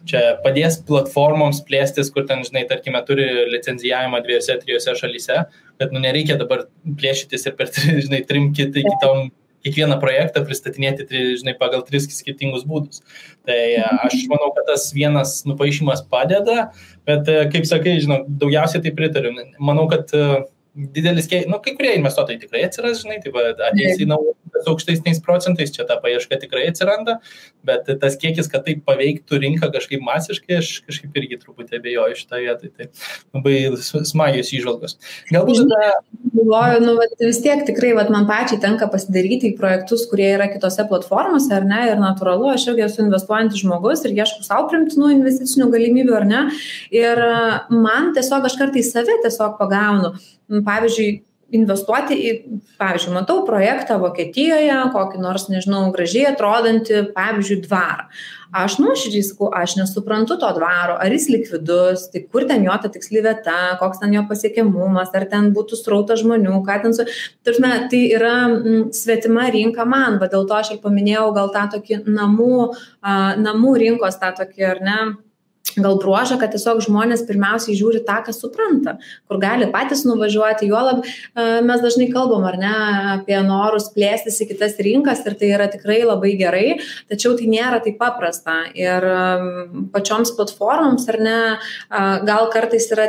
čia 0.09 0.23
padės 0.45 0.81
platformoms 0.89 1.61
plėstis, 1.69 2.09
kur 2.15 2.25
ten, 2.29 2.45
žinai, 2.49 2.65
tarkime, 2.71 3.03
turi 3.09 3.29
licenzijavimą 3.53 4.23
dviejose, 4.25 4.57
trijose 4.65 4.97
šalyse, 5.03 5.43
kad, 5.81 5.93
nu, 5.93 6.01
nereikia 6.01 6.41
dabar 6.41 6.65
plėšytis 6.89 7.49
ir 7.49 7.61
per, 7.61 7.73
žinai, 8.07 8.25
trim 8.29 8.51
kitai 8.57 8.89
kitom 8.89 9.29
kiekvieną 9.65 9.99
projektą 10.03 10.43
pristatinėti, 10.47 11.07
žinai, 11.41 11.55
pagal 11.61 11.83
tris 11.87 12.09
skirtingus 12.15 12.65
būdus. 12.69 13.03
Tai 13.49 13.59
e, 13.59 13.83
aš 14.07 14.17
manau, 14.31 14.51
kad 14.57 14.69
tas 14.71 14.89
vienas 14.97 15.41
nupaišymas 15.49 16.05
padeda, 16.11 16.71
bet, 17.09 17.29
e, 17.29 17.45
kaip 17.53 17.69
sakai, 17.69 17.99
žinau, 18.05 18.23
daugiausiai 18.41 18.85
tai 18.85 18.95
pritariu. 18.97 19.35
Manau, 19.61 19.87
kad 19.93 20.13
e, 20.17 20.43
didelis 20.75 21.29
nu, 21.51 21.59
kai 21.63 21.75
kurie 21.77 21.97
investuotojai 21.99 22.41
tikrai 22.45 22.67
atsiras, 22.69 23.03
žinai, 23.03 23.19
tai 23.25 23.33
ateis 23.71 24.01
į 24.01 24.07
naują 24.11 24.37
su 24.61 24.71
aukštesniais 24.75 25.21
procentais, 25.25 25.73
čia 25.75 25.87
ta 25.89 25.97
paieška 26.03 26.39
tikrai 26.43 26.67
atsiranda, 26.71 27.17
bet 27.67 27.89
tas 28.03 28.17
kiekis, 28.21 28.49
kad 28.53 28.67
tai 28.67 28.77
paveiktų 28.87 29.41
rinką 29.43 29.71
kažkaip 29.75 30.03
masiškai, 30.05 30.59
aš 30.61 30.73
kažkaip 30.87 31.17
irgi 31.21 31.39
truputį 31.41 31.79
abejoju 31.81 32.19
šitą 32.21 32.43
vietą. 32.45 32.71
Tai 32.77 32.89
labai 33.37 33.57
smagios 34.11 34.53
įžvalgos. 34.57 34.99
Galbūt 35.33 35.63
tada... 35.65 35.93
Galvoju, 36.31 36.83
nu, 36.85 36.95
vis 37.21 37.41
tiek 37.43 37.63
tikrai, 37.69 37.93
vat, 37.99 38.11
man 38.13 38.27
pačiai 38.29 38.61
tenka 38.63 38.87
pasidaryti 38.91 39.51
į 39.51 39.57
projektus, 39.59 40.07
kurie 40.11 40.29
yra 40.37 40.47
kitose 40.53 40.85
platformose, 40.89 41.51
ar 41.57 41.67
ne, 41.69 41.81
ir 41.91 42.01
natūralu, 42.01 42.51
aš 42.55 42.69
irgi 42.71 42.87
esu 42.87 43.05
investuojantis 43.05 43.65
žmogus 43.65 44.05
ir 44.07 44.15
ieškau 44.17 44.47
savo 44.47 44.69
primtinų 44.71 45.15
investicinių 45.19 45.71
galimybių, 45.75 46.17
ar 46.21 46.29
ne. 46.29 46.43
Ir 46.95 47.25
man 47.73 48.13
tiesiog 48.17 48.47
aš 48.49 48.59
kartais 48.61 48.93
save 48.95 49.19
tiesiog 49.25 49.59
pagaunu 49.61 50.15
pavyzdžiui, 50.67 51.11
investuoti 51.55 52.17
į, 52.17 52.33
pavyzdžiui, 52.79 53.15
matau 53.15 53.41
projektą 53.47 53.99
Vokietijoje, 54.03 54.77
kokį 54.95 55.23
nors, 55.23 55.49
nežinau, 55.51 55.89
gražiai 55.95 56.29
atrodantį, 56.31 57.09
pavyzdžiui, 57.17 57.63
dvarą. 57.67 58.07
Aš 58.61 58.81
nuoširdžiai 58.83 59.23
sakau, 59.23 59.49
aš 59.55 59.77
nesuprantu 59.79 60.35
to 60.41 60.49
dvaro, 60.57 60.97
ar 60.99 61.13
jis 61.15 61.29
likvidus, 61.31 62.09
tai 62.11 62.25
kur 62.27 62.47
ten 62.51 62.65
jo 62.67 62.75
ta 62.83 62.91
tiksli 62.91 63.23
vieta, 63.23 63.77
koks 63.79 64.03
ten 64.03 64.15
jo 64.17 64.25
pasiekiamumas, 64.31 65.13
ar 65.15 65.29
ten 65.31 65.53
būtų 65.55 65.79
srautas 65.79 66.25
žmonių, 66.25 66.59
ką 66.67 66.79
ten 66.83 66.97
su... 66.97 67.07
Tarsi, 67.47 67.63
tai 67.63 68.03
yra 68.11 68.35
m, 68.49 68.57
mm, 68.59 68.85
svetima 68.97 69.47
rinka 69.55 69.87
man, 69.87 70.19
bet 70.23 70.35
dėl 70.35 70.49
to 70.51 70.59
aš 70.59 70.75
ir 70.75 70.83
paminėjau 70.83 71.31
gal 71.37 71.55
tą 71.55 71.69
tokį 71.77 72.03
namų, 72.11 72.55
a, 73.03 73.17
namų 73.39 73.77
rinkos, 73.85 74.19
tą 74.23 74.35
tokį, 74.43 74.67
ar 74.75 74.83
ne? 74.87 75.01
Gal 75.79 75.99
bruožą, 76.01 76.39
kad 76.41 76.53
tiesiog 76.55 76.81
žmonės 76.85 77.23
pirmiausiai 77.29 77.77
žiūri 77.79 78.03
tą, 78.07 78.21
ką 78.27 78.35
supranta, 78.35 78.97
kur 79.29 79.39
gali 79.43 79.69
patys 79.73 80.03
nuvažiuoti. 80.09 80.69
Juolab 80.71 81.05
mes 81.67 81.85
dažnai 81.85 82.09
kalbam, 82.13 82.47
ar 82.49 82.59
ne, 82.61 82.73
apie 83.17 83.39
norus 83.47 83.91
plėstis 83.95 84.41
į 84.43 84.51
kitas 84.53 84.79
rinkas 84.83 85.23
ir 85.29 85.37
tai 85.39 85.53
yra 85.55 85.69
tikrai 85.71 86.01
labai 86.07 86.33
gerai, 86.41 86.79
tačiau 87.11 87.37
tai 87.39 87.51
nėra 87.53 87.83
taip 87.85 88.01
paprasta. 88.01 88.63
Ir 88.79 89.07
pačioms 89.95 90.35
platformoms, 90.39 91.07
ar 91.13 91.21
ne, 91.23 91.39
gal 92.27 92.51
kartais 92.55 92.91
yra, 92.95 93.09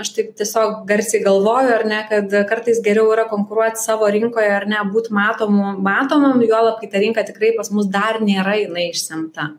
aš 0.00 0.14
taip 0.16 0.32
tiesiog 0.38 0.82
garsiai 0.88 1.22
galvoju, 1.26 1.74
ar 1.76 1.86
ne, 1.88 2.02
kad 2.10 2.38
kartais 2.48 2.80
geriau 2.84 3.12
yra 3.14 3.28
konkuruoti 3.30 3.82
savo 3.82 4.08
rinkoje, 4.12 4.50
ar 4.54 4.68
ne, 4.70 4.80
būti 4.92 5.14
matomu, 5.16 5.74
matomam, 5.84 6.40
juolab, 6.44 6.78
kai 6.80 6.90
ta 6.92 7.02
rinka 7.02 7.26
tikrai 7.28 7.54
pas 7.58 7.72
mus 7.74 7.90
dar 7.92 8.22
nėra 8.24 8.58
jinai 8.62 8.90
išsemta 8.92 9.52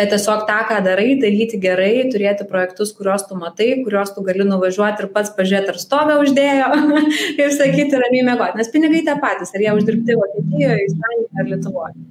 bet 0.00 0.12
tiesiog 0.14 0.46
tą, 0.48 0.58
ką 0.68 0.80
darai, 0.84 1.14
daryti 1.20 1.60
gerai, 1.60 1.92
turėti 2.12 2.46
projektus, 2.48 2.94
kuriuos 2.96 3.26
tu 3.28 3.36
matai, 3.38 3.70
kuriuos 3.84 4.14
tu 4.16 4.24
gali 4.24 4.46
nuvažiuoti 4.48 5.04
ir 5.04 5.10
pats 5.14 5.32
pažiūrėti, 5.36 5.74
ar 5.74 5.80
stovę 5.82 6.16
uždėjo 6.24 6.70
ir 7.42 7.56
sakyti 7.56 8.00
ramiai 8.00 8.26
mėgoti, 8.30 8.60
nes 8.60 8.72
pinigai 8.72 9.02
tie 9.06 9.16
patys, 9.22 9.52
ar 9.54 9.66
jie 9.66 9.74
uždirbti 9.76 10.16
Vokietijoje, 10.22 10.86
Ispanijoje 10.86 11.42
ar 11.42 11.50
Lietuvoje. 11.52 12.06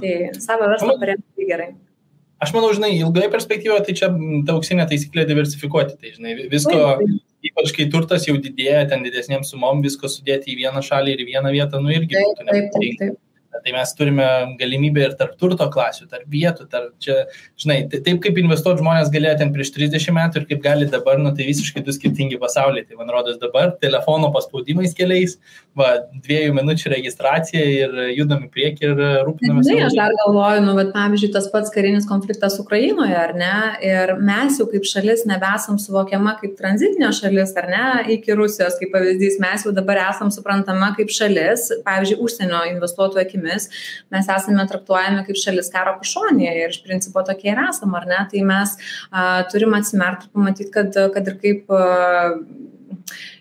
Tai 0.00 0.12
savo 0.40 0.68
verslą 0.68 0.98
paremti 1.00 1.48
gerai. 1.48 1.72
Aš 2.40 2.54
manau, 2.56 2.70
žinai, 2.72 2.94
ilgai 2.96 3.26
perspektyvoje 3.32 3.82
tai 3.88 3.94
čia 3.98 4.08
ta 4.48 4.54
auksinė 4.56 4.86
taisyklė 4.88 5.26
diversifikuoti. 5.28 5.98
Tai, 6.00 6.12
žinai, 6.16 6.36
visko, 6.48 6.78
ypač 7.44 7.74
kai 7.76 7.88
turtas 7.92 8.24
jau 8.28 8.38
didėja, 8.40 8.86
ten 8.88 9.04
didesnėm 9.04 9.44
sumom, 9.44 9.82
visko 9.84 10.08
sudėti 10.08 10.54
į 10.54 10.62
vieną 10.62 10.80
šalį 10.86 11.16
ir 11.16 11.24
į 11.26 11.28
vieną 11.34 11.52
vietą, 11.52 11.82
nu 11.84 11.92
irgi 11.92 12.16
taip, 12.16 12.40
taip, 12.40 12.72
taip, 12.76 13.02
taip. 13.02 13.18
Tai 13.64 13.74
mes 13.74 13.94
turime 13.98 14.26
galimybę 14.60 15.04
ir 15.04 15.16
tarp 15.18 15.36
turto 15.40 15.66
klasių, 15.72 16.06
tarp 16.10 16.28
vietų, 16.32 16.66
tarp 16.72 16.94
čia, 17.02 17.24
žinai, 17.60 17.82
tai 17.92 18.00
taip 18.06 18.20
kaip 18.24 18.38
investuoti 18.40 18.82
žmonės 18.82 19.12
galėjo 19.12 19.36
ten 19.42 19.52
prieš 19.54 19.72
30 19.76 20.14
metų 20.16 20.42
ir 20.42 20.46
kaip 20.50 20.62
gali 20.64 20.88
dabar, 20.90 21.20
nu 21.20 21.32
tai 21.36 21.48
visiškai 21.48 21.82
du 21.86 21.94
skirtingi 21.94 22.38
pasauliai. 22.40 22.86
Tai 22.88 22.98
man 23.00 23.12
rodos 23.12 23.38
dabar 23.42 23.74
telefono 23.82 24.30
paspaudimais 24.34 24.94
keliais, 24.96 25.36
va, 25.78 25.92
dviejų 26.24 26.54
minučių 26.56 26.94
registracija 26.94 27.64
ir 27.84 27.96
judam 28.16 28.46
į 28.46 28.50
priekį 28.54 28.88
ir 28.90 29.02
rūpinamės. 29.28 29.68
Tai 29.68 29.78
aš 29.88 29.98
dar 29.98 30.16
galvoju, 30.22 30.64
nu, 30.66 30.76
bet 30.78 30.92
pavyzdžiui, 30.96 31.32
tas 31.36 31.50
pats 31.52 31.72
karinis 31.74 32.08
konfliktas 32.08 32.58
Ukrainoje, 32.62 33.16
ar 33.16 33.34
ne? 33.38 33.54
Ir 33.86 34.14
mes 34.20 34.60
jau 34.60 34.68
kaip 34.70 34.86
šalis 34.88 35.26
nebesam 35.28 35.78
suvokiama 35.80 36.36
kaip 36.40 36.56
tranzitinė 36.58 37.12
šalis, 37.16 37.54
ar 37.60 37.68
ne, 37.70 37.84
iki 38.16 38.36
Rusijos, 38.38 38.78
kaip 38.80 38.92
pavyzdys, 38.94 39.38
mes 39.42 39.66
jau 39.66 39.74
dabar 39.76 40.02
esam 40.08 40.32
suprantama 40.34 40.92
kaip 40.96 41.12
šalis, 41.14 41.68
pavyzdžiui, 41.86 42.20
užsienio 42.24 42.62
investuotojų 42.74 43.24
akimis 43.24 43.49
akimis 43.50 43.68
mes 44.10 44.28
esame 44.28 44.66
traktuojami 44.68 45.24
kaip 45.26 45.38
šalis 45.38 45.70
karo 45.72 45.96
pašonėje 46.00 46.54
ir 46.64 46.74
iš 46.74 46.82
principo 46.84 47.22
tokie 47.26 47.52
ir 47.52 47.60
esam, 47.68 47.94
ar 47.94 48.06
ne? 48.06 48.20
Tai 48.30 48.42
mes 48.46 48.76
a, 49.10 49.42
turim 49.50 49.74
atsimerti 49.74 50.28
ir 50.28 50.34
pamatyti, 50.34 50.70
kad, 50.74 50.94
kad 51.14 51.28
ir 51.28 51.38
kaip 51.42 51.70
a, 51.70 52.38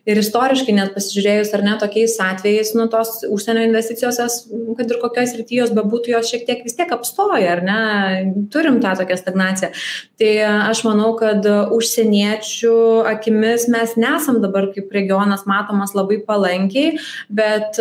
ir 0.10 0.20
istoriškai 0.20 0.74
net 0.76 0.94
pasižiūrėjus 0.96 1.52
ar 1.56 1.64
ne 1.66 1.76
tokiais 1.82 2.16
atvejais, 2.24 2.72
nu 2.78 2.88
tos 2.92 3.24
užsienio 3.28 3.66
investicijos, 3.68 4.20
kad 4.78 4.90
ir 4.90 5.00
kokios 5.02 5.36
rytyjos 5.38 5.74
bebūtų, 5.78 6.14
jos 6.16 6.32
šiek 6.32 6.46
tiek 6.48 6.64
vis 6.66 6.78
tiek 6.78 6.92
apstoja, 6.96 7.56
ar 7.58 7.64
ne, 7.66 7.80
turim 8.54 8.80
tą 8.84 8.96
tokią 9.00 9.20
stagnaciją. 9.20 9.72
Tai 10.20 10.34
aš 10.72 10.84
manau, 10.88 11.12
kad 11.20 11.46
užsieniečių 11.76 12.76
akimis 13.14 13.70
mes 13.72 13.96
nesam 14.00 14.42
dabar 14.44 14.70
kaip 14.76 14.92
regionas 14.96 15.46
matomas 15.50 15.96
labai 15.98 16.20
palankiai, 16.26 16.98
bet 17.30 17.80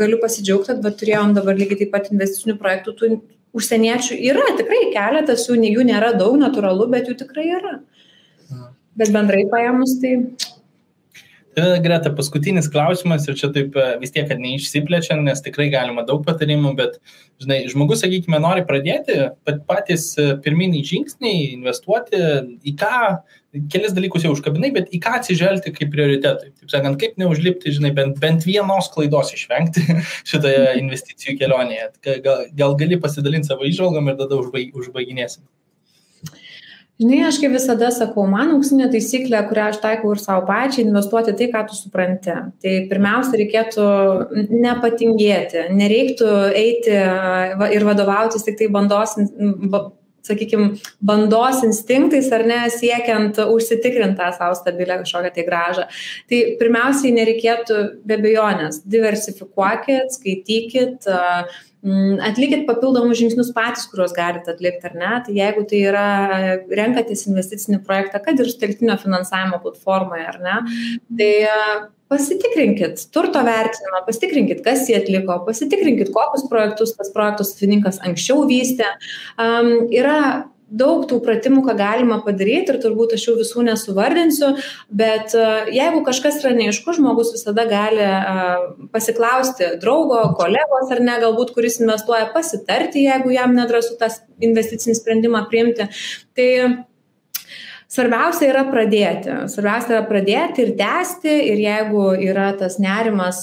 galiu 0.00 0.20
pasidžiaugti, 0.22 0.80
kad 0.84 1.02
turėjom 1.02 1.36
dabar 1.38 1.58
lygiai 1.58 1.84
taip 1.84 1.94
pat 1.94 2.10
investicinių 2.12 2.58
projektų, 2.60 2.96
tų 3.00 3.12
užsieniečių 3.56 4.18
yra 4.30 4.52
tikrai 4.58 4.84
keletas, 4.94 5.48
jų, 5.48 5.58
jų 5.66 5.86
nėra 5.88 6.12
daug, 6.18 6.36
natūralu, 6.40 6.86
bet 6.92 7.10
jų 7.10 7.16
tikrai 7.24 7.48
yra. 7.58 7.78
Bet 8.98 9.12
bendrai 9.14 9.44
paėmus, 9.50 9.96
tai 10.02 10.16
Tada, 11.60 11.80
Greta, 11.84 12.10
paskutinis 12.16 12.70
klausimas 12.72 13.26
ir 13.28 13.36
čia 13.36 13.50
taip 13.52 13.74
e, 13.76 13.86
vis 14.00 14.14
tiek, 14.14 14.24
kad 14.30 14.40
neišsiplečiant, 14.40 15.20
nes 15.26 15.42
tikrai 15.44 15.66
galima 15.72 16.06
daug 16.08 16.22
patarimų, 16.24 16.70
bet, 16.78 16.94
žinai, 17.42 17.58
žmogus, 17.68 18.00
sakykime, 18.00 18.38
nori 18.40 18.64
pradėti, 18.64 19.18
bet 19.44 19.60
patys 19.68 20.06
e, 20.16 20.30
pirminiai 20.40 20.86
žingsniai, 20.88 21.50
investuoti 21.58 22.22
į 22.64 22.74
ką, 22.80 23.02
kelis 23.74 23.92
dalykus 23.92 24.24
jau 24.24 24.32
užkabinai, 24.32 24.72
bet 24.78 24.88
į 24.94 25.02
ką 25.04 25.18
atsižvelgti 25.18 25.74
kaip 25.76 25.92
prioritetai. 25.92 26.54
Taip 26.62 26.72
sakant, 26.72 26.96
kaip 27.02 27.20
neužlipti, 27.20 27.76
žinai, 27.76 27.92
bent, 27.98 28.16
bent 28.24 28.48
vienos 28.48 28.88
klaidos 28.94 29.34
išvengti 29.36 29.84
šitoje 30.30 30.78
investicijų 30.80 31.36
kelionėje. 31.42 31.90
Gal, 32.24 32.46
gal 32.56 32.80
gali 32.80 33.00
pasidalinti 33.04 33.52
savo 33.52 33.68
išvalgom 33.68 34.08
ir 34.08 34.20
tada 34.22 34.40
užbaig, 34.40 34.72
užbaiginėsim. 34.80 35.44
Žinai, 37.00 37.22
aš 37.24 37.38
kaip 37.40 37.54
visada 37.54 37.88
sakau, 37.96 38.26
man 38.28 38.50
auksinė 38.52 38.90
taisyklė, 38.92 39.38
kurią 39.48 39.70
aš 39.70 39.78
taikau 39.80 40.10
ir 40.12 40.18
savo 40.20 40.42
pačiai, 40.48 40.84
investuoti 40.84 41.32
tai, 41.38 41.46
ką 41.48 41.62
tu 41.70 41.78
supranti. 41.78 42.34
Tai 42.60 42.74
pirmiausia, 42.90 43.38
reikėtų 43.40 43.86
nepatingėti, 44.52 45.62
nereiktų 45.78 46.28
eiti 46.60 46.98
ir 47.72 47.88
vadovautis 47.88 48.44
tik 48.44 48.60
tai 48.60 48.68
bandos, 48.74 49.16
sakykime, 50.26 50.74
bandos 51.04 51.62
instinktais 51.66 52.30
ar 52.34 52.44
ne, 52.48 52.60
siekiant 52.74 53.40
užsitikrinti 53.46 54.18
tą 54.20 54.30
savo 54.36 54.58
stabilę 54.58 55.00
kažkokią 55.02 55.32
tai 55.36 55.46
gražą. 55.46 55.88
Tai 56.30 56.42
pirmiausiai 56.60 57.14
nereikėtų 57.16 57.80
be 58.06 58.20
bejonės, 58.22 58.82
diversifikuokit, 58.90 60.14
skaitykit, 60.16 61.08
atlikit 62.26 62.66
papildomus 62.68 63.18
žingsnius 63.20 63.54
patys, 63.56 63.86
kuriuos 63.90 64.12
galite 64.16 64.52
atlikti 64.52 64.90
ar 64.90 64.98
ne. 65.00 65.14
Tai 65.26 65.36
jeigu 65.36 65.64
tai 65.70 65.84
yra 65.92 66.08
renkatės 66.82 67.24
investicinį 67.30 67.80
projektą, 67.86 68.20
kad 68.24 68.40
ir 68.40 68.50
sutelktinio 68.52 68.98
finansavimo 69.00 69.62
platformoje 69.64 70.28
ar 70.28 70.42
ne, 70.44 70.60
tai 71.16 71.32
pasitikrinkit 72.10 73.06
turto 73.14 73.42
vertinimą, 73.46 74.04
pasitikrinkit, 74.06 74.64
kas 74.66 74.88
jį 74.90 75.00
atliko, 75.00 75.40
pasitikrinkit, 75.46 76.12
kokius 76.14 76.48
projektus 76.50 76.96
tas 76.98 77.12
projektų 77.14 77.46
savininkas 77.46 78.00
anksčiau 78.06 78.42
vystė. 78.50 78.88
Um, 79.38 79.86
yra 79.94 80.48
daug 80.70 81.04
tų 81.10 81.18
pratimų, 81.24 81.64
ką 81.66 81.74
galima 81.78 82.20
padaryti 82.24 82.72
ir 82.72 82.78
turbūt 82.82 83.16
aš 83.16 83.26
jų 83.26 83.36
visų 83.40 83.64
nesuvardinsiu, 83.66 84.52
bet 84.94 85.34
jeigu 85.74 86.02
kažkas 86.06 86.38
yra 86.42 86.52
neaišku, 86.56 86.94
žmogus 86.96 87.32
visada 87.34 87.66
gali 87.70 88.06
pasiklausti 88.94 89.74
draugo, 89.82 90.22
kolegos 90.38 90.94
ar 90.94 91.02
ne, 91.02 91.16
galbūt 91.22 91.54
kuris 91.56 91.80
investuoja, 91.82 92.30
pasitarti, 92.34 93.06
jeigu 93.08 93.34
jam 93.34 93.56
nedrasu 93.58 93.98
tas 94.00 94.20
investicinį 94.40 94.96
sprendimą 95.00 95.42
priimti. 95.50 95.90
Tai 96.38 96.50
Svarbiausia 97.90 98.46
yra 98.52 98.60
pradėti. 98.70 99.32
Svarbiausia 99.50 99.96
yra 99.96 100.02
pradėti 100.06 100.62
ir 100.62 100.68
tęsti 100.78 101.32
ir 101.50 101.58
jeigu 101.58 102.04
yra 102.22 102.52
tas 102.54 102.76
nerimas, 102.78 103.40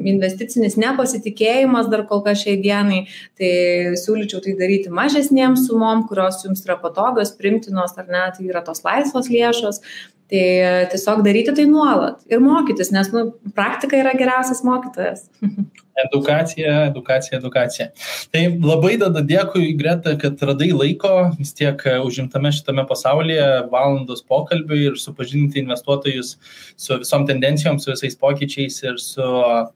investicinis 0.00 0.78
nepasitikėjimas 0.80 1.90
dar 1.92 2.06
kol 2.08 2.22
kas 2.24 2.40
šiai 2.40 2.56
dienai, 2.64 3.02
tai 3.36 3.52
siūlyčiau 4.00 4.40
tai 4.46 4.56
daryti 4.56 4.88
mažesniem 4.88 5.58
sumom, 5.60 6.06
kurios 6.08 6.40
jums 6.46 6.64
yra 6.64 6.78
patogios, 6.80 7.34
primtinos 7.36 7.98
ar 8.00 8.08
ne, 8.08 8.24
tai 8.38 8.48
yra 8.48 8.64
tos 8.64 8.80
laisvos 8.86 9.28
lėšos. 9.28 9.84
Tai 10.26 10.46
tiesiog 10.90 11.20
daryti 11.22 11.52
tai 11.54 11.68
nuolat 11.70 12.24
ir 12.32 12.40
mokytis, 12.42 12.88
nes 12.96 13.12
nu, 13.12 13.28
praktika 13.54 14.00
yra 14.00 14.16
geriausias 14.16 14.64
mokytojas. 14.66 15.28
Edukacija, 15.96 16.72
edukacija, 16.90 17.38
edukacija. 17.38 17.86
Tai 18.32 18.42
labai 18.60 18.96
tada 19.00 19.22
dėkui, 19.24 19.70
Greta, 19.78 20.12
kad 20.20 20.42
radai 20.44 20.68
laiko 20.74 21.12
vis 21.38 21.54
tiek 21.56 21.80
e, 21.88 21.94
užimtame 22.04 22.52
šitame 22.52 22.84
pasaulyje 22.88 23.46
valandos 23.72 24.20
pokalbiui 24.28 24.82
ir 24.90 24.98
supažinti 25.00 25.62
investuotojus 25.62 26.34
su 26.76 27.00
visom 27.00 27.24
tendencijom, 27.30 27.80
su 27.80 27.94
visais 27.94 28.18
pokyčiais 28.20 28.76
ir 28.84 29.00
su 29.00 29.30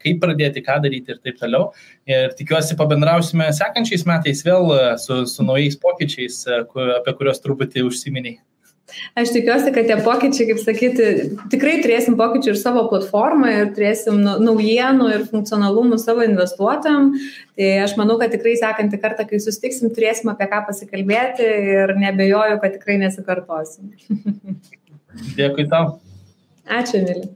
kaip 0.04 0.20
pradėti, 0.20 0.64
ką 0.66 0.76
daryti 0.84 1.16
ir 1.16 1.22
taip 1.24 1.40
toliau. 1.40 1.70
Ir 2.10 2.36
tikiuosi 2.36 2.76
pabendrausime 2.76 3.48
sekančiais 3.56 4.04
metais 4.08 4.44
vėl 4.44 4.70
e, 4.76 4.84
su, 5.00 5.22
su 5.30 5.48
naujais 5.48 5.80
pokyčiais, 5.80 6.44
e, 6.44 6.62
apie 7.00 7.16
kuriuos 7.16 7.40
truputį 7.40 7.88
užsiminiai. 7.88 8.42
Aš 9.18 9.32
tikiuosi, 9.34 9.72
kad 9.74 9.88
tie 9.88 9.96
pokyčiai, 10.04 10.48
kaip 10.50 10.60
sakyti, 10.62 11.08
tikrai 11.52 11.78
turėsim 11.84 12.16
pokyčių 12.20 12.52
ir 12.52 12.60
savo 12.60 12.84
platformą 12.90 13.50
ir 13.54 13.72
turėsim 13.76 14.20
naujienų 14.22 15.08
ir 15.14 15.26
funkcionalumų 15.30 15.98
savo 16.02 16.26
investuotojam. 16.26 17.12
Tai 17.58 17.72
aš 17.86 17.96
manau, 18.00 18.18
kad 18.20 18.32
tikrai 18.34 18.54
sekantį 18.60 19.00
kartą, 19.02 19.26
kai 19.30 19.42
sustiksim, 19.42 19.92
turėsim 19.96 20.32
apie 20.32 20.48
ką 20.50 20.62
pasikalbėti 20.68 21.50
ir 21.74 21.96
nebejoju, 21.98 22.60
kad 22.62 22.78
tikrai 22.78 23.00
nesikartosim. 23.02 23.92
Dėkui 25.38 25.66
tau. 25.70 25.98
Ačiū, 26.70 27.02
Mili. 27.02 27.28